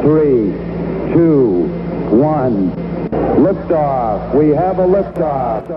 three, 0.00 0.52
two, 1.12 1.66
one. 2.10 2.70
Liftoff. 3.40 4.34
We 4.34 4.50
have 4.50 4.78
a 4.78 4.86
liftoff. 4.86 5.68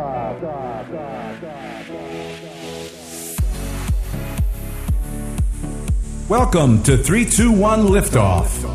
Welcome 6.29 6.81
to 6.83 6.97
321 6.97 7.81
Liftoff. 7.81 8.69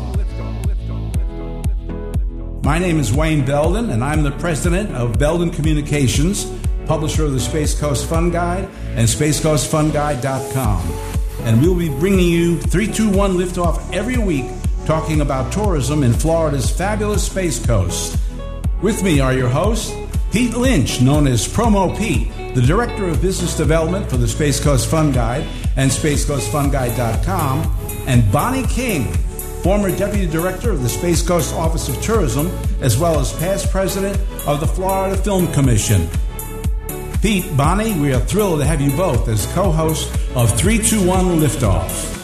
My 2.63 2.77
name 2.77 2.99
is 2.99 3.11
Wayne 3.11 3.43
Belden, 3.43 3.89
and 3.89 4.03
I'm 4.03 4.21
the 4.21 4.31
president 4.31 4.95
of 4.95 5.17
Belden 5.17 5.49
Communications, 5.49 6.45
publisher 6.85 7.25
of 7.25 7.33
the 7.33 7.39
Space 7.39 7.77
Coast 7.77 8.07
Fun 8.07 8.29
Guide 8.29 8.69
and 8.95 9.07
SpaceCoastFunGuide.com. 9.07 11.09
And 11.41 11.61
we'll 11.61 11.75
be 11.75 11.89
bringing 11.89 12.27
you 12.27 12.59
321 12.59 13.33
Liftoff 13.33 13.93
every 13.93 14.17
week, 14.17 14.45
talking 14.89 15.21
about 15.21 15.53
tourism 15.53 16.01
in 16.01 16.11
Florida's 16.11 16.67
fabulous 16.67 17.23
Space 17.23 17.63
Coast. 17.63 18.17
With 18.81 19.03
me 19.03 19.19
are 19.19 19.35
your 19.35 19.47
hosts, 19.47 19.93
Pete 20.31 20.55
Lynch, 20.55 20.99
known 20.99 21.27
as 21.27 21.47
Promo 21.47 21.95
Pete, 21.95 22.55
the 22.55 22.63
Director 22.63 23.07
of 23.07 23.21
Business 23.21 23.55
Development 23.55 24.09
for 24.09 24.17
the 24.17 24.27
Space 24.27 24.59
Coast 24.59 24.89
Fun 24.89 25.11
Guide 25.11 25.45
and 25.75 25.91
SpaceCoastFunGuide.com, 25.91 27.77
and 28.07 28.31
Bonnie 28.31 28.65
King, 28.65 29.13
former 29.61 29.95
Deputy 29.95 30.25
Director 30.25 30.71
of 30.71 30.81
the 30.81 30.89
Space 30.89 31.21
Coast 31.21 31.53
Office 31.53 31.87
of 31.87 32.01
Tourism, 32.01 32.47
as 32.81 32.97
well 32.97 33.19
as 33.19 33.31
past 33.33 33.69
President 33.69 34.17
of 34.47 34.59
the 34.59 34.65
Florida 34.65 35.15
Film 35.15 35.53
Commission. 35.53 36.09
Pete, 37.21 37.55
Bonnie, 37.55 37.93
we 37.99 38.11
are 38.11 38.21
thrilled 38.21 38.61
to 38.61 38.65
have 38.65 38.81
you 38.81 38.89
both 38.97 39.27
as 39.27 39.45
co 39.53 39.71
hosts 39.71 40.11
of 40.35 40.49
321 40.57 41.41
Liftoff. 41.41 42.18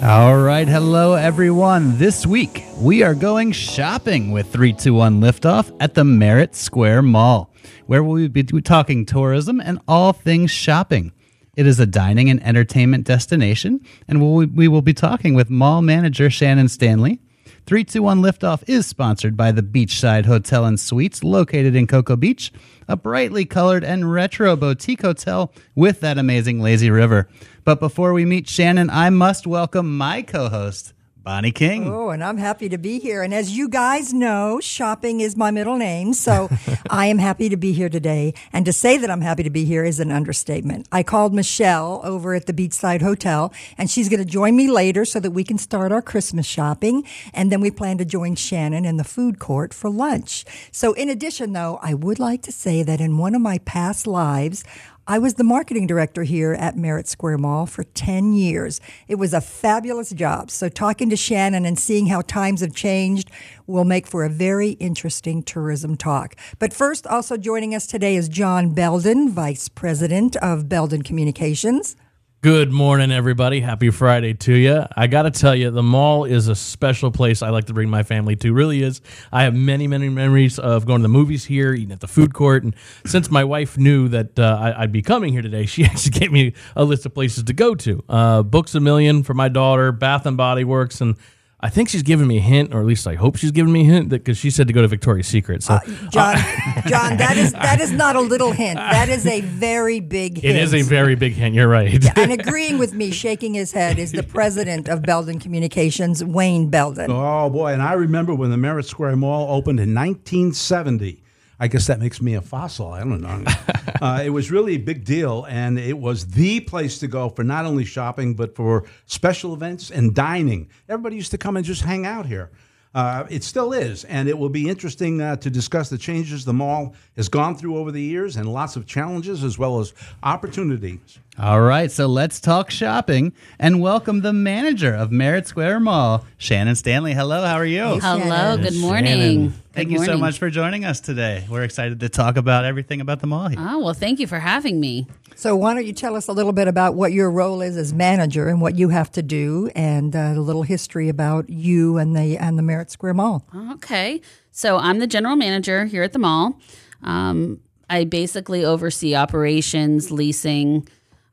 All 0.00 0.38
right, 0.38 0.68
hello 0.68 1.14
everyone. 1.14 1.98
This 1.98 2.24
week 2.24 2.62
we 2.76 3.02
are 3.02 3.16
going 3.16 3.50
shopping 3.50 4.30
with 4.30 4.46
321 4.52 5.20
Liftoff 5.20 5.76
at 5.80 5.94
the 5.94 6.04
Merritt 6.04 6.54
Square 6.54 7.02
Mall, 7.02 7.52
where 7.86 8.04
we'll 8.04 8.28
be 8.28 8.44
talking 8.44 9.04
tourism 9.04 9.60
and 9.60 9.80
all 9.88 10.12
things 10.12 10.52
shopping. 10.52 11.12
It 11.56 11.66
is 11.66 11.80
a 11.80 11.86
dining 11.86 12.30
and 12.30 12.40
entertainment 12.44 13.08
destination, 13.08 13.80
and 14.06 14.22
we 14.22 14.68
will 14.68 14.82
be 14.82 14.94
talking 14.94 15.34
with 15.34 15.50
mall 15.50 15.82
manager 15.82 16.30
Shannon 16.30 16.68
Stanley. 16.68 17.20
321 17.68 18.22
Liftoff 18.22 18.64
is 18.66 18.86
sponsored 18.86 19.36
by 19.36 19.52
the 19.52 19.60
Beachside 19.60 20.24
Hotel 20.24 20.64
and 20.64 20.80
Suites 20.80 21.22
located 21.22 21.76
in 21.76 21.86
Cocoa 21.86 22.16
Beach, 22.16 22.50
a 22.88 22.96
brightly 22.96 23.44
colored 23.44 23.84
and 23.84 24.10
retro 24.10 24.56
boutique 24.56 25.02
hotel 25.02 25.52
with 25.74 26.00
that 26.00 26.16
amazing 26.16 26.62
lazy 26.62 26.88
river. 26.88 27.28
But 27.64 27.78
before 27.78 28.14
we 28.14 28.24
meet 28.24 28.48
Shannon, 28.48 28.88
I 28.88 29.10
must 29.10 29.46
welcome 29.46 29.98
my 29.98 30.22
co 30.22 30.48
host, 30.48 30.94
Bonnie 31.28 31.52
King. 31.52 31.86
Oh, 31.86 32.08
and 32.08 32.24
I'm 32.24 32.38
happy 32.38 32.70
to 32.70 32.78
be 32.78 32.98
here. 32.98 33.22
And 33.22 33.34
as 33.34 33.54
you 33.54 33.68
guys 33.68 34.14
know, 34.14 34.60
shopping 34.60 35.20
is 35.20 35.36
my 35.36 35.50
middle 35.50 35.76
name. 35.76 36.14
So 36.14 36.48
I 36.90 37.04
am 37.08 37.18
happy 37.18 37.50
to 37.50 37.56
be 37.58 37.74
here 37.74 37.90
today. 37.90 38.32
And 38.50 38.64
to 38.64 38.72
say 38.72 38.96
that 38.96 39.10
I'm 39.10 39.20
happy 39.20 39.42
to 39.42 39.50
be 39.50 39.66
here 39.66 39.84
is 39.84 40.00
an 40.00 40.10
understatement. 40.10 40.88
I 40.90 41.02
called 41.02 41.34
Michelle 41.34 42.00
over 42.02 42.32
at 42.32 42.46
the 42.46 42.54
Beachside 42.54 43.02
Hotel 43.02 43.52
and 43.76 43.90
she's 43.90 44.08
going 44.08 44.20
to 44.20 44.24
join 44.24 44.56
me 44.56 44.70
later 44.70 45.04
so 45.04 45.20
that 45.20 45.32
we 45.32 45.44
can 45.44 45.58
start 45.58 45.92
our 45.92 46.00
Christmas 46.00 46.46
shopping. 46.46 47.04
And 47.34 47.52
then 47.52 47.60
we 47.60 47.70
plan 47.70 47.98
to 47.98 48.06
join 48.06 48.34
Shannon 48.34 48.86
in 48.86 48.96
the 48.96 49.04
food 49.04 49.38
court 49.38 49.74
for 49.74 49.90
lunch. 49.90 50.46
So 50.72 50.94
in 50.94 51.10
addition, 51.10 51.52
though, 51.52 51.78
I 51.82 51.92
would 51.92 52.18
like 52.18 52.40
to 52.44 52.52
say 52.52 52.82
that 52.84 53.02
in 53.02 53.18
one 53.18 53.34
of 53.34 53.42
my 53.42 53.58
past 53.58 54.06
lives, 54.06 54.64
I 55.10 55.18
was 55.18 55.34
the 55.34 55.42
marketing 55.42 55.86
director 55.86 56.22
here 56.22 56.52
at 56.52 56.76
Merritt 56.76 57.08
Square 57.08 57.38
Mall 57.38 57.64
for 57.64 57.82
10 57.82 58.34
years. 58.34 58.78
It 59.08 59.14
was 59.14 59.32
a 59.32 59.40
fabulous 59.40 60.10
job. 60.10 60.50
So, 60.50 60.68
talking 60.68 61.08
to 61.08 61.16
Shannon 61.16 61.64
and 61.64 61.78
seeing 61.78 62.08
how 62.08 62.20
times 62.20 62.60
have 62.60 62.74
changed 62.74 63.30
will 63.66 63.86
make 63.86 64.06
for 64.06 64.22
a 64.22 64.28
very 64.28 64.72
interesting 64.72 65.42
tourism 65.42 65.96
talk. 65.96 66.36
But 66.58 66.74
first, 66.74 67.06
also 67.06 67.38
joining 67.38 67.74
us 67.74 67.86
today 67.86 68.16
is 68.16 68.28
John 68.28 68.74
Belden, 68.74 69.30
Vice 69.30 69.70
President 69.70 70.36
of 70.36 70.68
Belden 70.68 71.00
Communications. 71.00 71.96
Good 72.40 72.70
morning, 72.70 73.10
everybody. 73.10 73.58
Happy 73.58 73.90
Friday 73.90 74.32
to 74.32 74.54
you. 74.54 74.84
I 74.96 75.08
got 75.08 75.22
to 75.22 75.30
tell 75.32 75.56
you, 75.56 75.72
the 75.72 75.82
mall 75.82 76.24
is 76.24 76.46
a 76.46 76.54
special 76.54 77.10
place 77.10 77.42
I 77.42 77.50
like 77.50 77.64
to 77.64 77.72
bring 77.72 77.90
my 77.90 78.04
family 78.04 78.36
to. 78.36 78.52
Really 78.52 78.80
is. 78.80 79.00
I 79.32 79.42
have 79.42 79.56
many, 79.56 79.88
many 79.88 80.08
memories 80.08 80.56
of 80.56 80.86
going 80.86 81.00
to 81.00 81.02
the 81.02 81.08
movies 81.08 81.46
here, 81.46 81.74
eating 81.74 81.90
at 81.90 81.98
the 81.98 82.06
food 82.06 82.34
court. 82.34 82.62
And 82.62 82.76
since 83.04 83.28
my 83.28 83.42
wife 83.42 83.76
knew 83.76 84.06
that 84.10 84.38
uh, 84.38 84.72
I, 84.76 84.82
would 84.82 84.92
be 84.92 85.02
coming 85.02 85.32
here 85.32 85.42
today, 85.42 85.66
she 85.66 85.84
actually 85.84 86.12
gave 86.12 86.30
me 86.30 86.52
a 86.76 86.84
list 86.84 87.04
of 87.06 87.12
places 87.12 87.42
to 87.42 87.52
go 87.52 87.74
to. 87.74 88.04
Uh, 88.08 88.44
Books 88.44 88.72
a 88.76 88.78
Million 88.78 89.24
for 89.24 89.34
my 89.34 89.48
daughter, 89.48 89.90
Bath 89.90 90.24
and 90.24 90.36
Body 90.36 90.62
Works, 90.62 91.00
and 91.00 91.16
I 91.60 91.70
think 91.70 91.88
she's 91.88 92.04
giving 92.04 92.28
me 92.28 92.36
a 92.36 92.40
hint, 92.40 92.72
or 92.72 92.78
at 92.78 92.86
least 92.86 93.04
I 93.08 93.16
hope 93.16 93.34
she's 93.34 93.50
giving 93.50 93.72
me 93.72 93.80
a 93.80 93.84
hint, 93.84 94.10
because 94.10 94.38
she 94.38 94.48
said 94.48 94.68
to 94.68 94.72
go 94.72 94.80
to 94.80 94.86
Victoria's 94.86 95.26
Secret. 95.26 95.64
So, 95.64 95.74
uh, 95.74 95.80
John, 96.10 96.36
John, 96.86 97.16
that 97.16 97.36
is 97.36 97.52
that 97.68 97.80
is 97.80 97.90
not 97.90 98.14
a 98.14 98.20
little 98.20 98.52
hint. 98.52 98.76
That 98.76 99.08
is 99.08 99.26
a 99.26 99.40
very 99.40 99.98
big 99.98 100.38
hint. 100.38 100.56
It 100.56 100.62
is 100.62 100.72
a 100.72 100.82
very 100.82 101.16
big 101.16 101.32
hint. 101.32 101.56
You're 101.56 101.66
right. 101.66 102.00
Yeah, 102.00 102.12
and 102.16 102.32
agreeing 102.32 102.78
with 102.78 102.94
me, 102.94 103.10
shaking 103.10 103.54
his 103.54 103.72
head, 103.72 103.98
is 103.98 104.12
the 104.12 104.22
president 104.22 104.88
of 104.88 105.02
Belden 105.02 105.40
Communications, 105.40 106.22
Wayne 106.22 106.70
Belden. 106.70 107.10
Oh 107.10 107.50
boy, 107.50 107.72
and 107.72 107.82
I 107.82 107.94
remember 107.94 108.34
when 108.34 108.50
the 108.50 108.56
Merritt 108.56 108.86
Square 108.86 109.16
Mall 109.16 109.52
opened 109.52 109.80
in 109.80 109.92
1970. 109.94 111.22
I 111.60 111.66
guess 111.68 111.88
that 111.88 111.98
makes 111.98 112.22
me 112.22 112.34
a 112.34 112.40
fossil. 112.40 112.92
I 112.92 113.00
don't 113.00 113.20
know. 113.20 113.44
uh, 114.00 114.22
it 114.24 114.30
was 114.30 114.50
really 114.50 114.74
a 114.74 114.78
big 114.78 115.04
deal, 115.04 115.44
and 115.48 115.78
it 115.78 115.98
was 115.98 116.26
the 116.26 116.60
place 116.60 116.98
to 117.00 117.08
go 117.08 117.28
for 117.28 117.42
not 117.42 117.64
only 117.64 117.84
shopping 117.84 118.34
but 118.34 118.54
for 118.54 118.84
special 119.06 119.54
events 119.54 119.90
and 119.90 120.14
dining. 120.14 120.68
Everybody 120.88 121.16
used 121.16 121.32
to 121.32 121.38
come 121.38 121.56
and 121.56 121.66
just 121.66 121.82
hang 121.82 122.06
out 122.06 122.26
here. 122.26 122.50
Uh, 122.94 123.26
it 123.28 123.44
still 123.44 123.72
is, 123.72 124.04
and 124.04 124.28
it 124.28 124.38
will 124.38 124.48
be 124.48 124.68
interesting 124.68 125.20
uh, 125.20 125.36
to 125.36 125.50
discuss 125.50 125.90
the 125.90 125.98
changes 125.98 126.44
the 126.44 126.52
mall 126.52 126.94
has 127.16 127.28
gone 127.28 127.54
through 127.54 127.76
over 127.76 127.92
the 127.92 128.00
years 128.00 128.36
and 128.36 128.50
lots 128.50 128.76
of 128.76 128.86
challenges 128.86 129.44
as 129.44 129.58
well 129.58 129.78
as 129.78 129.92
opportunities. 130.22 131.18
All 131.40 131.60
right, 131.60 131.88
so 131.88 132.08
let's 132.08 132.40
talk 132.40 132.68
shopping 132.68 133.32
and 133.60 133.80
welcome 133.80 134.22
the 134.22 134.32
manager 134.32 134.92
of 134.92 135.12
Merritt 135.12 135.46
Square 135.46 135.78
Mall, 135.78 136.26
Shannon 136.36 136.74
Stanley. 136.74 137.14
Hello, 137.14 137.44
how 137.44 137.54
are 137.54 137.64
you? 137.64 137.84
Hey, 137.84 137.98
Hello, 138.00 138.56
good 138.56 138.74
morning. 138.76 139.50
Thank 139.72 139.86
good 139.86 139.92
you 139.92 139.98
morning. 139.98 140.14
so 140.16 140.18
much 140.18 140.40
for 140.40 140.50
joining 140.50 140.84
us 140.84 140.98
today. 140.98 141.46
We're 141.48 141.62
excited 141.62 142.00
to 142.00 142.08
talk 142.08 142.36
about 142.36 142.64
everything 142.64 143.00
about 143.00 143.20
the 143.20 143.28
mall 143.28 143.46
here. 143.46 143.58
Oh, 143.60 143.78
well, 143.78 143.94
thank 143.94 144.18
you 144.18 144.26
for 144.26 144.40
having 144.40 144.80
me. 144.80 145.06
So, 145.36 145.54
why 145.54 145.74
don't 145.74 145.86
you 145.86 145.92
tell 145.92 146.16
us 146.16 146.26
a 146.26 146.32
little 146.32 146.52
bit 146.52 146.66
about 146.66 146.96
what 146.96 147.12
your 147.12 147.30
role 147.30 147.60
is 147.62 147.76
as 147.76 147.94
manager 147.94 148.48
and 148.48 148.60
what 148.60 148.74
you 148.74 148.88
have 148.88 149.12
to 149.12 149.22
do, 149.22 149.70
and 149.76 150.16
uh, 150.16 150.32
a 150.34 150.40
little 150.40 150.64
history 150.64 151.08
about 151.08 151.48
you 151.48 151.98
and 151.98 152.16
the 152.16 152.36
and 152.36 152.58
the 152.58 152.62
Merritt 152.64 152.90
Square 152.90 153.14
Mall? 153.14 153.46
Okay, 153.74 154.20
so 154.50 154.76
I'm 154.76 154.98
the 154.98 155.06
general 155.06 155.36
manager 155.36 155.84
here 155.84 156.02
at 156.02 156.12
the 156.12 156.18
mall. 156.18 156.58
Um, 157.04 157.60
I 157.88 158.02
basically 158.04 158.64
oversee 158.64 159.14
operations, 159.14 160.10
leasing, 160.10 160.88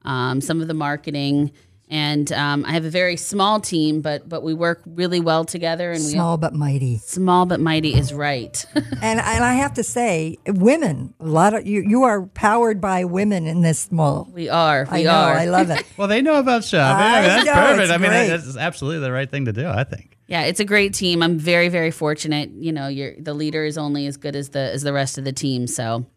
um, 0.05 0.41
some 0.41 0.61
of 0.61 0.67
the 0.67 0.73
marketing, 0.73 1.51
and 1.89 2.31
um, 2.31 2.65
I 2.65 2.71
have 2.71 2.85
a 2.85 2.89
very 2.89 3.15
small 3.15 3.59
team, 3.59 4.01
but 4.01 4.27
but 4.27 4.41
we 4.41 4.53
work 4.53 4.81
really 4.85 5.19
well 5.19 5.45
together. 5.45 5.91
And 5.91 6.01
small 6.01 6.37
we, 6.37 6.41
but 6.41 6.53
mighty. 6.53 6.97
Small 6.97 7.45
but 7.45 7.59
mighty 7.59 7.93
is 7.93 8.11
right. 8.11 8.65
and 8.75 9.19
and 9.19 9.43
I 9.43 9.53
have 9.55 9.75
to 9.75 9.83
say, 9.83 10.37
women. 10.47 11.13
A 11.19 11.25
lot 11.25 11.53
of 11.53 11.67
you 11.67 11.81
you 11.81 12.03
are 12.03 12.23
powered 12.23 12.81
by 12.81 13.03
women 13.05 13.45
in 13.45 13.61
this 13.61 13.91
mall. 13.91 14.27
We 14.31 14.49
are. 14.49 14.87
We 14.91 14.99
I 14.99 15.03
know, 15.03 15.11
are. 15.11 15.35
I 15.35 15.45
love 15.45 15.69
it. 15.69 15.85
well, 15.97 16.07
they 16.07 16.23
know 16.23 16.39
about 16.39 16.63
shopping. 16.63 17.05
I 17.05 17.17
I 17.17 17.21
mean, 17.21 17.29
that's 17.29 17.45
know, 17.45 17.53
perfect. 17.53 17.91
I 17.91 17.97
mean, 17.97 18.09
great. 18.09 18.27
that's 18.29 18.57
absolutely 18.57 19.01
the 19.01 19.11
right 19.11 19.29
thing 19.29 19.45
to 19.45 19.53
do. 19.53 19.67
I 19.67 19.83
think. 19.83 20.17
Yeah, 20.27 20.41
it's 20.41 20.59
a 20.59 20.65
great 20.65 20.95
team. 20.95 21.21
I'm 21.21 21.37
very, 21.37 21.69
very 21.69 21.91
fortunate. 21.91 22.49
You 22.49 22.71
know, 22.71 22.87
you're, 22.87 23.13
the 23.19 23.35
leader 23.35 23.63
is 23.63 23.77
only 23.77 24.07
as 24.07 24.17
good 24.17 24.35
as 24.35 24.49
the 24.49 24.59
as 24.59 24.81
the 24.81 24.91
rest 24.91 25.19
of 25.19 25.23
the 25.23 25.33
team. 25.33 25.67
So 25.67 26.07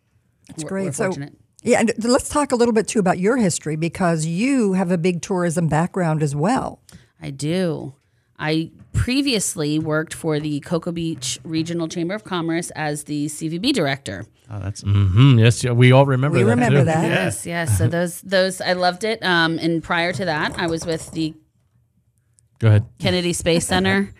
it's 0.48 0.64
great. 0.64 0.84
We're 0.84 0.92
so, 0.92 1.04
fortunate. 1.04 1.34
Yeah, 1.62 1.80
and 1.80 1.92
let's 2.04 2.28
talk 2.28 2.52
a 2.52 2.56
little 2.56 2.74
bit 2.74 2.86
too 2.86 2.98
about 2.98 3.18
your 3.18 3.36
history 3.36 3.76
because 3.76 4.26
you 4.26 4.74
have 4.74 4.90
a 4.90 4.98
big 4.98 5.22
tourism 5.22 5.68
background 5.68 6.22
as 6.22 6.34
well. 6.36 6.80
I 7.20 7.30
do. 7.30 7.94
I 8.38 8.70
previously 8.92 9.78
worked 9.78 10.14
for 10.14 10.38
the 10.38 10.60
Cocoa 10.60 10.92
Beach 10.92 11.40
Regional 11.42 11.88
Chamber 11.88 12.14
of 12.14 12.22
Commerce 12.22 12.70
as 12.76 13.04
the 13.04 13.26
CVB 13.26 13.72
director. 13.72 14.24
Oh, 14.50 14.60
that's 14.60 14.82
mm-hmm. 14.82 15.38
yes. 15.40 15.64
We 15.64 15.92
all 15.92 16.06
remember 16.06 16.38
We 16.38 16.44
that. 16.44 16.50
remember 16.50 16.78
too. 16.80 16.84
that. 16.84 17.04
Yes, 17.04 17.44
yes. 17.44 17.76
So 17.76 17.88
those 17.88 18.20
those 18.22 18.60
I 18.60 18.74
loved 18.74 19.04
it. 19.04 19.22
Um, 19.22 19.58
and 19.58 19.82
prior 19.82 20.12
to 20.12 20.24
that, 20.24 20.58
I 20.58 20.68
was 20.68 20.86
with 20.86 21.10
the 21.10 21.34
Go 22.60 22.68
ahead. 22.68 22.86
Kennedy 22.98 23.32
Space 23.32 23.66
Center, 23.66 24.12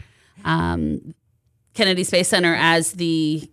um, 0.45 1.15
Kennedy 1.75 2.05
Space 2.05 2.29
Center 2.29 2.55
as 2.55 2.93
the 2.93 3.49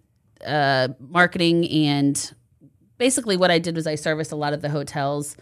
uh, 0.45 0.89
marketing 0.99 1.69
and 1.69 2.33
basically 2.97 3.37
what 3.37 3.51
I 3.51 3.59
did 3.59 3.75
was 3.75 3.87
I 3.87 3.95
serviced 3.95 4.31
a 4.31 4.35
lot 4.35 4.53
of 4.53 4.61
the 4.61 4.69
hotels 4.69 5.35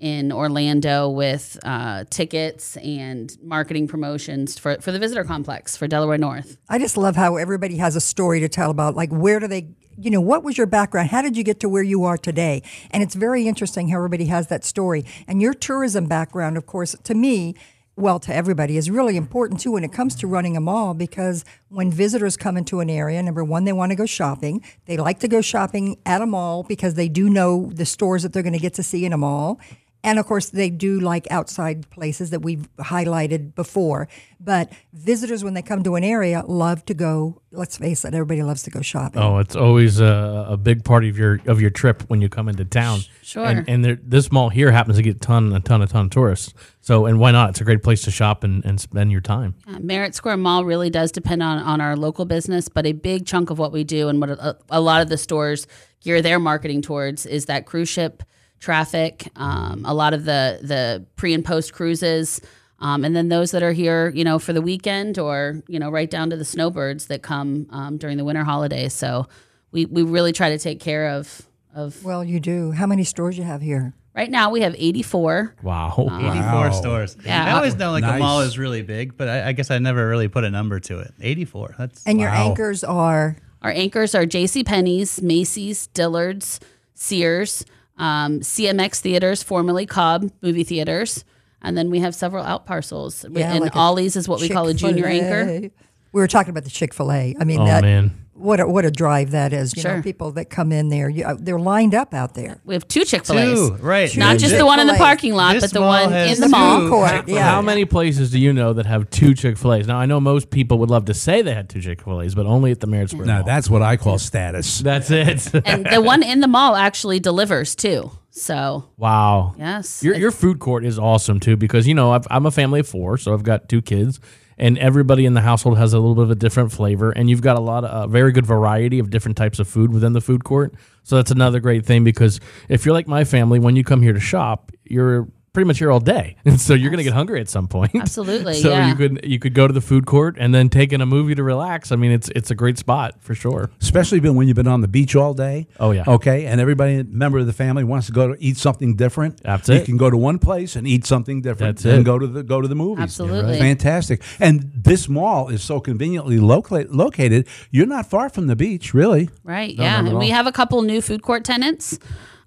in 0.00 0.32
Orlando 0.32 1.10
with 1.10 1.58
uh, 1.62 2.04
tickets 2.08 2.78
and 2.78 3.36
marketing 3.42 3.86
promotions 3.86 4.58
for, 4.58 4.80
for 4.80 4.92
the 4.92 4.98
visitor 4.98 5.24
complex 5.24 5.76
for 5.76 5.86
Delaware 5.86 6.16
North. 6.16 6.56
I 6.70 6.78
just 6.78 6.96
love 6.96 7.16
how 7.16 7.36
everybody 7.36 7.76
has 7.76 7.96
a 7.96 8.00
story 8.00 8.40
to 8.40 8.48
tell 8.48 8.70
about 8.70 8.96
like 8.96 9.10
where 9.10 9.38
do 9.38 9.46
they 9.46 9.68
you 9.98 10.10
know 10.10 10.20
what 10.20 10.42
was 10.42 10.56
your 10.56 10.66
background? 10.66 11.10
How 11.10 11.20
did 11.20 11.36
you 11.36 11.44
get 11.44 11.60
to 11.60 11.68
where 11.68 11.82
you 11.82 12.04
are 12.04 12.16
today? 12.16 12.62
And 12.90 13.02
it's 13.02 13.14
very 13.14 13.46
interesting 13.46 13.88
how 13.88 13.98
everybody 13.98 14.26
has 14.26 14.46
that 14.46 14.64
story. 14.64 15.04
And 15.28 15.42
your 15.42 15.52
tourism 15.52 16.06
background 16.06 16.56
of 16.56 16.64
course 16.64 16.96
to 17.04 17.14
me 17.14 17.54
well, 18.00 18.18
to 18.20 18.34
everybody, 18.34 18.76
is 18.76 18.90
really 18.90 19.14
hmm. 19.14 19.18
important 19.18 19.60
too 19.60 19.72
when 19.72 19.84
it 19.84 19.92
comes 19.92 20.14
to 20.16 20.26
running 20.26 20.56
a 20.56 20.60
mall 20.60 20.94
because 20.94 21.44
when 21.68 21.90
visitors 21.90 22.36
come 22.36 22.56
into 22.56 22.80
an 22.80 22.90
area, 22.90 23.22
number 23.22 23.44
one, 23.44 23.64
they 23.64 23.72
want 23.72 23.90
to 23.90 23.96
go 23.96 24.06
shopping. 24.06 24.64
They 24.86 24.96
like 24.96 25.20
to 25.20 25.28
go 25.28 25.40
shopping 25.40 25.98
at 26.06 26.22
a 26.22 26.26
mall 26.26 26.62
because 26.62 26.94
they 26.94 27.08
do 27.08 27.28
know 27.28 27.70
the 27.72 27.86
stores 27.86 28.22
that 28.22 28.32
they're 28.32 28.42
going 28.42 28.54
to 28.54 28.58
get 28.58 28.74
to 28.74 28.82
see 28.82 29.04
in 29.04 29.12
a 29.12 29.18
mall. 29.18 29.60
And 30.02 30.18
of 30.18 30.26
course, 30.26 30.48
they 30.50 30.70
do 30.70 30.98
like 30.98 31.30
outside 31.30 31.88
places 31.90 32.30
that 32.30 32.40
we've 32.40 32.68
highlighted 32.78 33.54
before. 33.54 34.08
But 34.38 34.72
visitors, 34.94 35.44
when 35.44 35.52
they 35.52 35.60
come 35.60 35.82
to 35.82 35.94
an 35.96 36.04
area, 36.04 36.42
love 36.46 36.86
to 36.86 36.94
go. 36.94 37.42
Let's 37.52 37.76
face 37.76 38.04
it, 38.04 38.14
everybody 38.14 38.42
loves 38.42 38.62
to 38.62 38.70
go 38.70 38.80
shopping. 38.80 39.20
Oh, 39.20 39.38
it's 39.38 39.56
always 39.56 40.00
a, 40.00 40.46
a 40.48 40.56
big 40.56 40.84
part 40.84 41.04
of 41.04 41.18
your 41.18 41.40
of 41.46 41.60
your 41.60 41.70
trip 41.70 42.02
when 42.08 42.22
you 42.22 42.28
come 42.30 42.48
into 42.48 42.64
town. 42.64 43.00
Sure. 43.22 43.44
And, 43.44 43.68
and 43.68 43.84
there, 43.84 43.98
this 44.02 44.32
mall 44.32 44.48
here 44.48 44.70
happens 44.70 44.96
to 44.96 45.02
get 45.02 45.16
a 45.16 45.18
ton, 45.18 45.52
a 45.52 45.60
ton, 45.60 45.82
a 45.82 45.86
ton 45.86 46.06
of 46.06 46.10
tourists. 46.10 46.54
So, 46.80 47.04
and 47.04 47.20
why 47.20 47.32
not? 47.32 47.50
It's 47.50 47.60
a 47.60 47.64
great 47.64 47.82
place 47.82 48.02
to 48.02 48.10
shop 48.10 48.42
and, 48.42 48.64
and 48.64 48.80
spend 48.80 49.12
your 49.12 49.20
time. 49.20 49.54
Uh, 49.68 49.78
Merritt 49.80 50.14
Square 50.14 50.38
Mall 50.38 50.64
really 50.64 50.88
does 50.88 51.12
depend 51.12 51.42
on, 51.42 51.58
on 51.58 51.80
our 51.80 51.94
local 51.94 52.24
business, 52.24 52.68
but 52.68 52.86
a 52.86 52.92
big 52.92 53.26
chunk 53.26 53.50
of 53.50 53.58
what 53.58 53.72
we 53.72 53.84
do 53.84 54.08
and 54.08 54.20
what 54.20 54.30
a, 54.30 54.56
a 54.70 54.80
lot 54.80 55.02
of 55.02 55.10
the 55.10 55.18
stores 55.18 55.66
gear 56.00 56.22
their 56.22 56.38
marketing 56.38 56.80
towards 56.80 57.26
is 57.26 57.44
that 57.44 57.66
cruise 57.66 57.88
ship 57.88 58.22
traffic, 58.60 59.28
um, 59.36 59.84
a 59.84 59.94
lot 59.94 60.14
of 60.14 60.24
the 60.24 60.60
the 60.62 61.04
pre 61.16 61.34
and 61.34 61.44
post 61.44 61.72
cruises, 61.72 62.40
um, 62.78 63.04
and 63.04 63.16
then 63.16 63.28
those 63.28 63.50
that 63.50 63.62
are 63.62 63.72
here, 63.72 64.10
you 64.10 64.22
know, 64.22 64.38
for 64.38 64.52
the 64.52 64.62
weekend 64.62 65.18
or 65.18 65.62
you 65.66 65.78
know, 65.78 65.90
right 65.90 66.10
down 66.10 66.30
to 66.30 66.36
the 66.36 66.44
snowbirds 66.44 67.06
that 67.06 67.22
come 67.22 67.66
um, 67.70 67.96
during 67.96 68.16
the 68.16 68.24
winter 68.24 68.44
holidays. 68.44 68.92
So 68.92 69.26
we 69.72 69.86
we 69.86 70.02
really 70.02 70.32
try 70.32 70.50
to 70.50 70.58
take 70.58 70.78
care 70.80 71.08
of 71.08 71.42
of. 71.74 72.04
Well, 72.04 72.22
you 72.22 72.38
do. 72.40 72.72
How 72.72 72.86
many 72.86 73.04
stores 73.04 73.36
you 73.36 73.44
have 73.44 73.62
here? 73.62 73.94
Right 74.14 74.30
now 74.30 74.50
we 74.50 74.62
have 74.62 74.74
84. 74.76 75.54
Wow. 75.62 75.94
84 75.96 76.72
stores. 76.72 77.16
Yeah. 77.24 77.46
I 77.46 77.52
always 77.52 77.76
know 77.76 77.92
like 77.92 78.04
the 78.04 78.18
mall 78.18 78.40
is 78.40 78.58
really 78.58 78.82
big, 78.82 79.16
but 79.16 79.28
I, 79.28 79.48
I 79.48 79.52
guess 79.52 79.70
I 79.70 79.78
never 79.78 80.08
really 80.08 80.26
put 80.26 80.42
a 80.42 80.50
number 80.50 80.80
to 80.80 80.98
it. 80.98 81.14
84. 81.20 81.76
That's 81.78 82.04
And 82.06 82.20
your 82.20 82.28
anchors 82.28 82.82
are 82.82 83.36
Our 83.62 83.70
anchors 83.70 84.14
are 84.16 84.26
J.C. 84.26 84.64
Penney's, 84.64 85.22
Macy's, 85.22 85.86
Dillard's, 85.88 86.58
Sears, 86.94 87.64
um, 88.00 88.40
CMX 88.40 89.00
Theaters, 89.00 89.42
formerly 89.42 89.86
Cobb 89.86 90.30
Movie 90.42 90.64
Theaters, 90.64 91.24
and 91.62 91.76
then 91.76 91.90
we 91.90 92.00
have 92.00 92.14
several 92.14 92.44
out 92.44 92.64
parcels. 92.66 93.24
Yeah, 93.30 93.52
and 93.52 93.60
like 93.60 93.76
Ollie's 93.76 94.16
is 94.16 94.26
what 94.28 94.40
we 94.40 94.48
call 94.48 94.66
a 94.68 94.74
junior 94.74 95.04
Chick-fil-A. 95.08 95.42
anchor. 95.52 95.70
We 96.12 96.20
were 96.20 96.26
talking 96.26 96.50
about 96.50 96.64
the 96.64 96.70
Chick 96.70 96.92
Fil 96.94 97.12
A. 97.12 97.36
I 97.38 97.44
mean, 97.44 97.60
Oh, 97.60 97.66
that 97.66 97.82
man. 97.82 98.10
What 98.40 98.60
a, 98.60 98.66
what 98.66 98.84
a 98.84 98.90
drive 98.90 99.32
that 99.32 99.52
is. 99.52 99.76
You 99.76 99.82
know, 99.82 100.02
people 100.02 100.32
that 100.32 100.50
come 100.50 100.72
in 100.72 100.88
there, 100.88 101.08
you, 101.08 101.24
uh, 101.24 101.36
they're 101.38 101.58
lined 101.58 101.94
up 101.94 102.14
out 102.14 102.34
there. 102.34 102.60
We 102.64 102.74
have 102.74 102.88
two 102.88 103.04
Chick 103.04 103.24
Fil 103.24 103.38
A's, 103.38 103.58
two, 103.58 103.74
right? 103.76 104.16
not 104.16 104.38
just 104.38 104.56
the 104.56 104.66
one 104.66 104.80
in 104.80 104.86
the 104.86 104.94
parking 104.94 105.34
lot, 105.34 105.54
This 105.54 105.64
but 105.64 105.72
the 105.72 105.80
one 105.82 106.12
in 106.12 106.40
the 106.40 106.48
mall. 106.48 106.88
Court, 106.88 107.28
yeah. 107.28 107.42
How 107.42 107.62
many 107.62 107.84
places 107.84 108.30
do 108.30 108.38
you 108.38 108.52
know 108.52 108.72
that 108.72 108.86
have 108.86 109.10
two 109.10 109.34
Chick 109.34 109.58
Fil 109.58 109.74
A's? 109.74 109.86
Now 109.86 109.98
I 109.98 110.06
know 110.06 110.20
most 110.20 110.50
people 110.50 110.78
would 110.78 110.90
love 110.90 111.04
to 111.06 111.14
say 111.14 111.42
they 111.42 111.54
had 111.54 111.68
two 111.68 111.80
Chick 111.80 112.02
Fil 112.02 112.22
A's, 112.22 112.34
but 112.34 112.46
only 112.46 112.70
at 112.70 112.80
the 112.80 112.86
Merritt 112.86 113.10
Square. 113.10 113.26
Now 113.26 113.38
Mall. 113.38 113.46
that's 113.46 113.68
what 113.68 113.82
I 113.82 113.96
call 113.96 114.18
status. 114.18 114.78
that's 114.80 115.10
it. 115.10 115.50
And 115.70 115.86
the 115.86 116.00
one 116.00 116.22
in 116.22 116.40
the 116.40 116.48
mall 116.48 116.74
actually 116.74 117.20
delivers 117.20 117.76
too. 117.76 118.10
So 118.30 118.88
wow. 118.96 119.54
yes, 119.58 120.02
Your 120.02 120.14
your 120.14 120.30
food 120.30 120.60
court 120.60 120.84
is 120.84 120.98
awesome 120.98 121.40
too 121.40 121.56
because 121.56 121.86
you 121.86 121.94
know 121.94 122.12
I've, 122.12 122.26
I'm 122.30 122.46
a 122.46 122.50
family 122.50 122.80
of 122.80 122.88
four, 122.88 123.18
so 123.18 123.34
I've 123.34 123.42
got 123.42 123.68
two 123.68 123.82
kids, 123.82 124.20
and 124.60 124.76
everybody 124.76 125.24
in 125.24 125.32
the 125.32 125.40
household 125.40 125.78
has 125.78 125.94
a 125.94 125.98
little 125.98 126.14
bit 126.14 126.24
of 126.24 126.30
a 126.30 126.34
different 126.34 126.70
flavor, 126.70 127.10
and 127.10 127.30
you've 127.30 127.40
got 127.40 127.56
a 127.56 127.60
lot 127.60 127.82
of 127.82 127.90
uh, 127.90 128.06
very 128.06 128.30
good 128.30 128.44
variety 128.44 128.98
of 128.98 129.08
different 129.08 129.38
types 129.38 129.58
of 129.58 129.66
food 129.66 129.90
within 129.90 130.12
the 130.12 130.20
food 130.20 130.44
court. 130.44 130.74
So 131.02 131.16
that's 131.16 131.30
another 131.30 131.60
great 131.60 131.86
thing 131.86 132.04
because 132.04 132.40
if 132.68 132.84
you're 132.84 132.92
like 132.92 133.08
my 133.08 133.24
family, 133.24 133.58
when 133.58 133.74
you 133.74 133.82
come 133.82 134.02
here 134.02 134.12
to 134.12 134.20
shop, 134.20 134.70
you're 134.84 135.28
pretty 135.52 135.66
much 135.66 135.78
here 135.78 135.90
all 135.90 136.00
day, 136.00 136.36
and 136.44 136.60
so 136.66 136.74
you're 136.74 136.90
gonna 136.90 137.02
get 137.02 137.12
hungry 137.12 137.40
at 137.40 137.48
some 137.48 137.68
point. 137.68 137.94
Absolutely, 137.94 138.54
so 138.62 138.70
yeah. 138.70 138.88
you 138.88 138.94
could 138.94 139.20
you 139.24 139.38
could 139.38 139.54
go 139.54 139.66
to 139.66 139.72
the 139.72 139.80
food 139.80 140.06
court 140.06 140.36
and 140.38 140.54
then 140.54 140.68
take 140.68 140.92
in 140.92 141.00
a 141.00 141.06
movie 141.06 141.34
to 141.34 141.42
relax. 141.42 141.92
I 141.92 141.96
mean, 141.96 142.12
it's 142.12 142.28
it's 142.30 142.50
a 142.50 142.54
great 142.54 142.78
spot 142.78 143.16
for 143.20 143.34
sure. 143.34 143.70
Especially 143.80 144.20
when 144.20 144.46
you've 144.48 144.56
been 144.56 144.68
on 144.68 144.80
the 144.80 144.88
beach 144.88 145.16
all 145.16 145.34
day. 145.34 145.66
Oh, 145.78 145.90
yeah. 145.92 146.04
Okay, 146.06 146.46
and 146.46 146.60
everybody 146.60 147.02
member 147.02 147.38
of 147.38 147.46
the 147.46 147.52
family 147.52 147.84
wants 147.84 148.06
to 148.06 148.12
go 148.12 148.28
to 148.28 148.42
eat 148.42 148.56
something 148.56 148.96
different. 148.96 149.42
That's 149.42 149.68
you 149.68 149.76
it. 149.76 149.84
can 149.84 149.96
go 149.96 150.10
to 150.10 150.16
one 150.16 150.38
place 150.38 150.76
and 150.76 150.86
eat 150.86 151.06
something 151.06 151.42
different. 151.42 151.78
That's 151.78 151.84
and 151.86 152.00
it. 152.00 152.04
go 152.04 152.18
to 152.18 152.26
the 152.26 152.42
go 152.42 152.60
to 152.60 152.68
the 152.68 152.74
movies. 152.74 153.02
Absolutely. 153.02 153.58
fantastic. 153.58 154.22
And 154.38 154.70
this 154.74 155.08
mall 155.08 155.48
is 155.48 155.62
so 155.62 155.80
conveniently 155.80 156.38
loca- 156.38 156.86
located. 156.90 157.46
You're 157.70 157.86
not 157.86 158.08
far 158.08 158.28
from 158.28 158.46
the 158.46 158.56
beach, 158.56 158.94
really. 158.94 159.30
Right. 159.44 159.76
No, 159.76 159.84
yeah. 159.84 159.98
And 159.98 160.18
we 160.18 160.30
have 160.30 160.46
a 160.46 160.52
couple 160.52 160.82
new 160.82 161.00
food 161.00 161.22
court 161.22 161.44
tenants. 161.44 161.98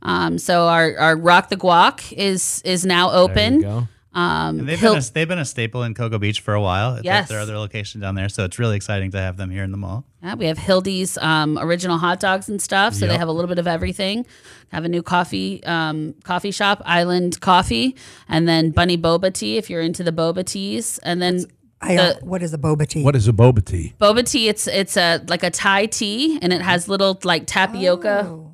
Um, 0.04 0.38
so 0.38 0.68
our, 0.68 0.96
our 0.98 1.16
Rock 1.18 1.50
the 1.50 1.58
Guac 1.58 2.12
is 2.14 2.62
is 2.66 2.86
now 2.86 3.10
There 3.10 3.18
you 3.20 3.24
open. 3.32 3.62
go. 3.62 3.88
Um, 4.16 4.60
And 4.60 4.70
they've 4.70 4.80
been, 4.80 4.96
a, 4.96 5.02
they've 5.02 5.28
been 5.28 5.40
a 5.40 5.46
staple 5.46 5.82
in 5.82 5.96
Cocoa 5.96 6.20
Beach 6.20 6.42
for 6.42 6.54
a 6.54 6.62
while. 6.62 6.96
It's 6.98 7.04
Yes. 7.06 7.22
like 7.24 7.30
their 7.30 7.40
other 7.40 7.58
location 7.58 8.00
down 8.00 8.14
there. 8.14 8.30
So 8.30 8.44
it's 8.46 8.60
really 8.60 8.76
exciting 8.76 9.10
to 9.12 9.18
have 9.18 9.38
them 9.38 9.50
here 9.50 9.64
in 9.64 9.72
the 9.72 9.78
mall. 9.78 10.06
yeah, 10.22 10.36
we 10.36 10.46
have 10.46 10.60
Hildy's 10.60 11.18
um, 11.18 11.58
original 11.58 11.98
hot 11.98 12.20
dogs 12.20 12.48
and 12.48 12.62
stuff. 12.62 12.94
So 12.94 13.08
they 13.08 13.18
have 13.18 13.28
a 13.28 13.32
little 13.32 13.48
bit 13.50 13.58
of 13.58 13.66
everything. 13.66 14.28
Have 14.72 14.86
a 14.86 14.88
new 14.90 15.02
coffee 15.02 15.64
um, 15.64 16.14
coffee 16.24 16.52
shop, 16.52 16.84
Island 16.86 17.42
Coffee, 17.42 17.96
and 18.30 18.48
then 18.48 18.70
Bunny 18.70 18.98
Boba 19.00 19.34
Tea 19.34 19.58
if 19.58 19.68
you're 19.70 19.82
into 19.82 20.04
the 20.04 20.12
boba 20.12 20.46
teas, 20.46 21.00
and 21.00 21.20
then. 21.22 21.46
I, 21.82 21.96
the- 21.96 22.20
what 22.22 22.42
is 22.44 22.54
a 22.54 22.58
boba 22.60 22.88
tea? 22.88 23.04
What 23.04 23.16
is 23.16 23.28
a 23.28 23.34
boba 23.34 23.66
tea? 23.66 23.94
Boba 24.00 24.24
tea, 24.30 24.48
it's 24.48 24.68
it's 24.68 24.96
a 24.96 25.22
like 25.28 25.44
a 25.44 25.50
Thai 25.50 25.88
tea, 25.88 26.38
and 26.42 26.54
it 26.54 26.62
has 26.62 26.88
little 26.88 27.20
like 27.24 27.46
tapioca 27.48 28.26
Oh. 28.30 28.53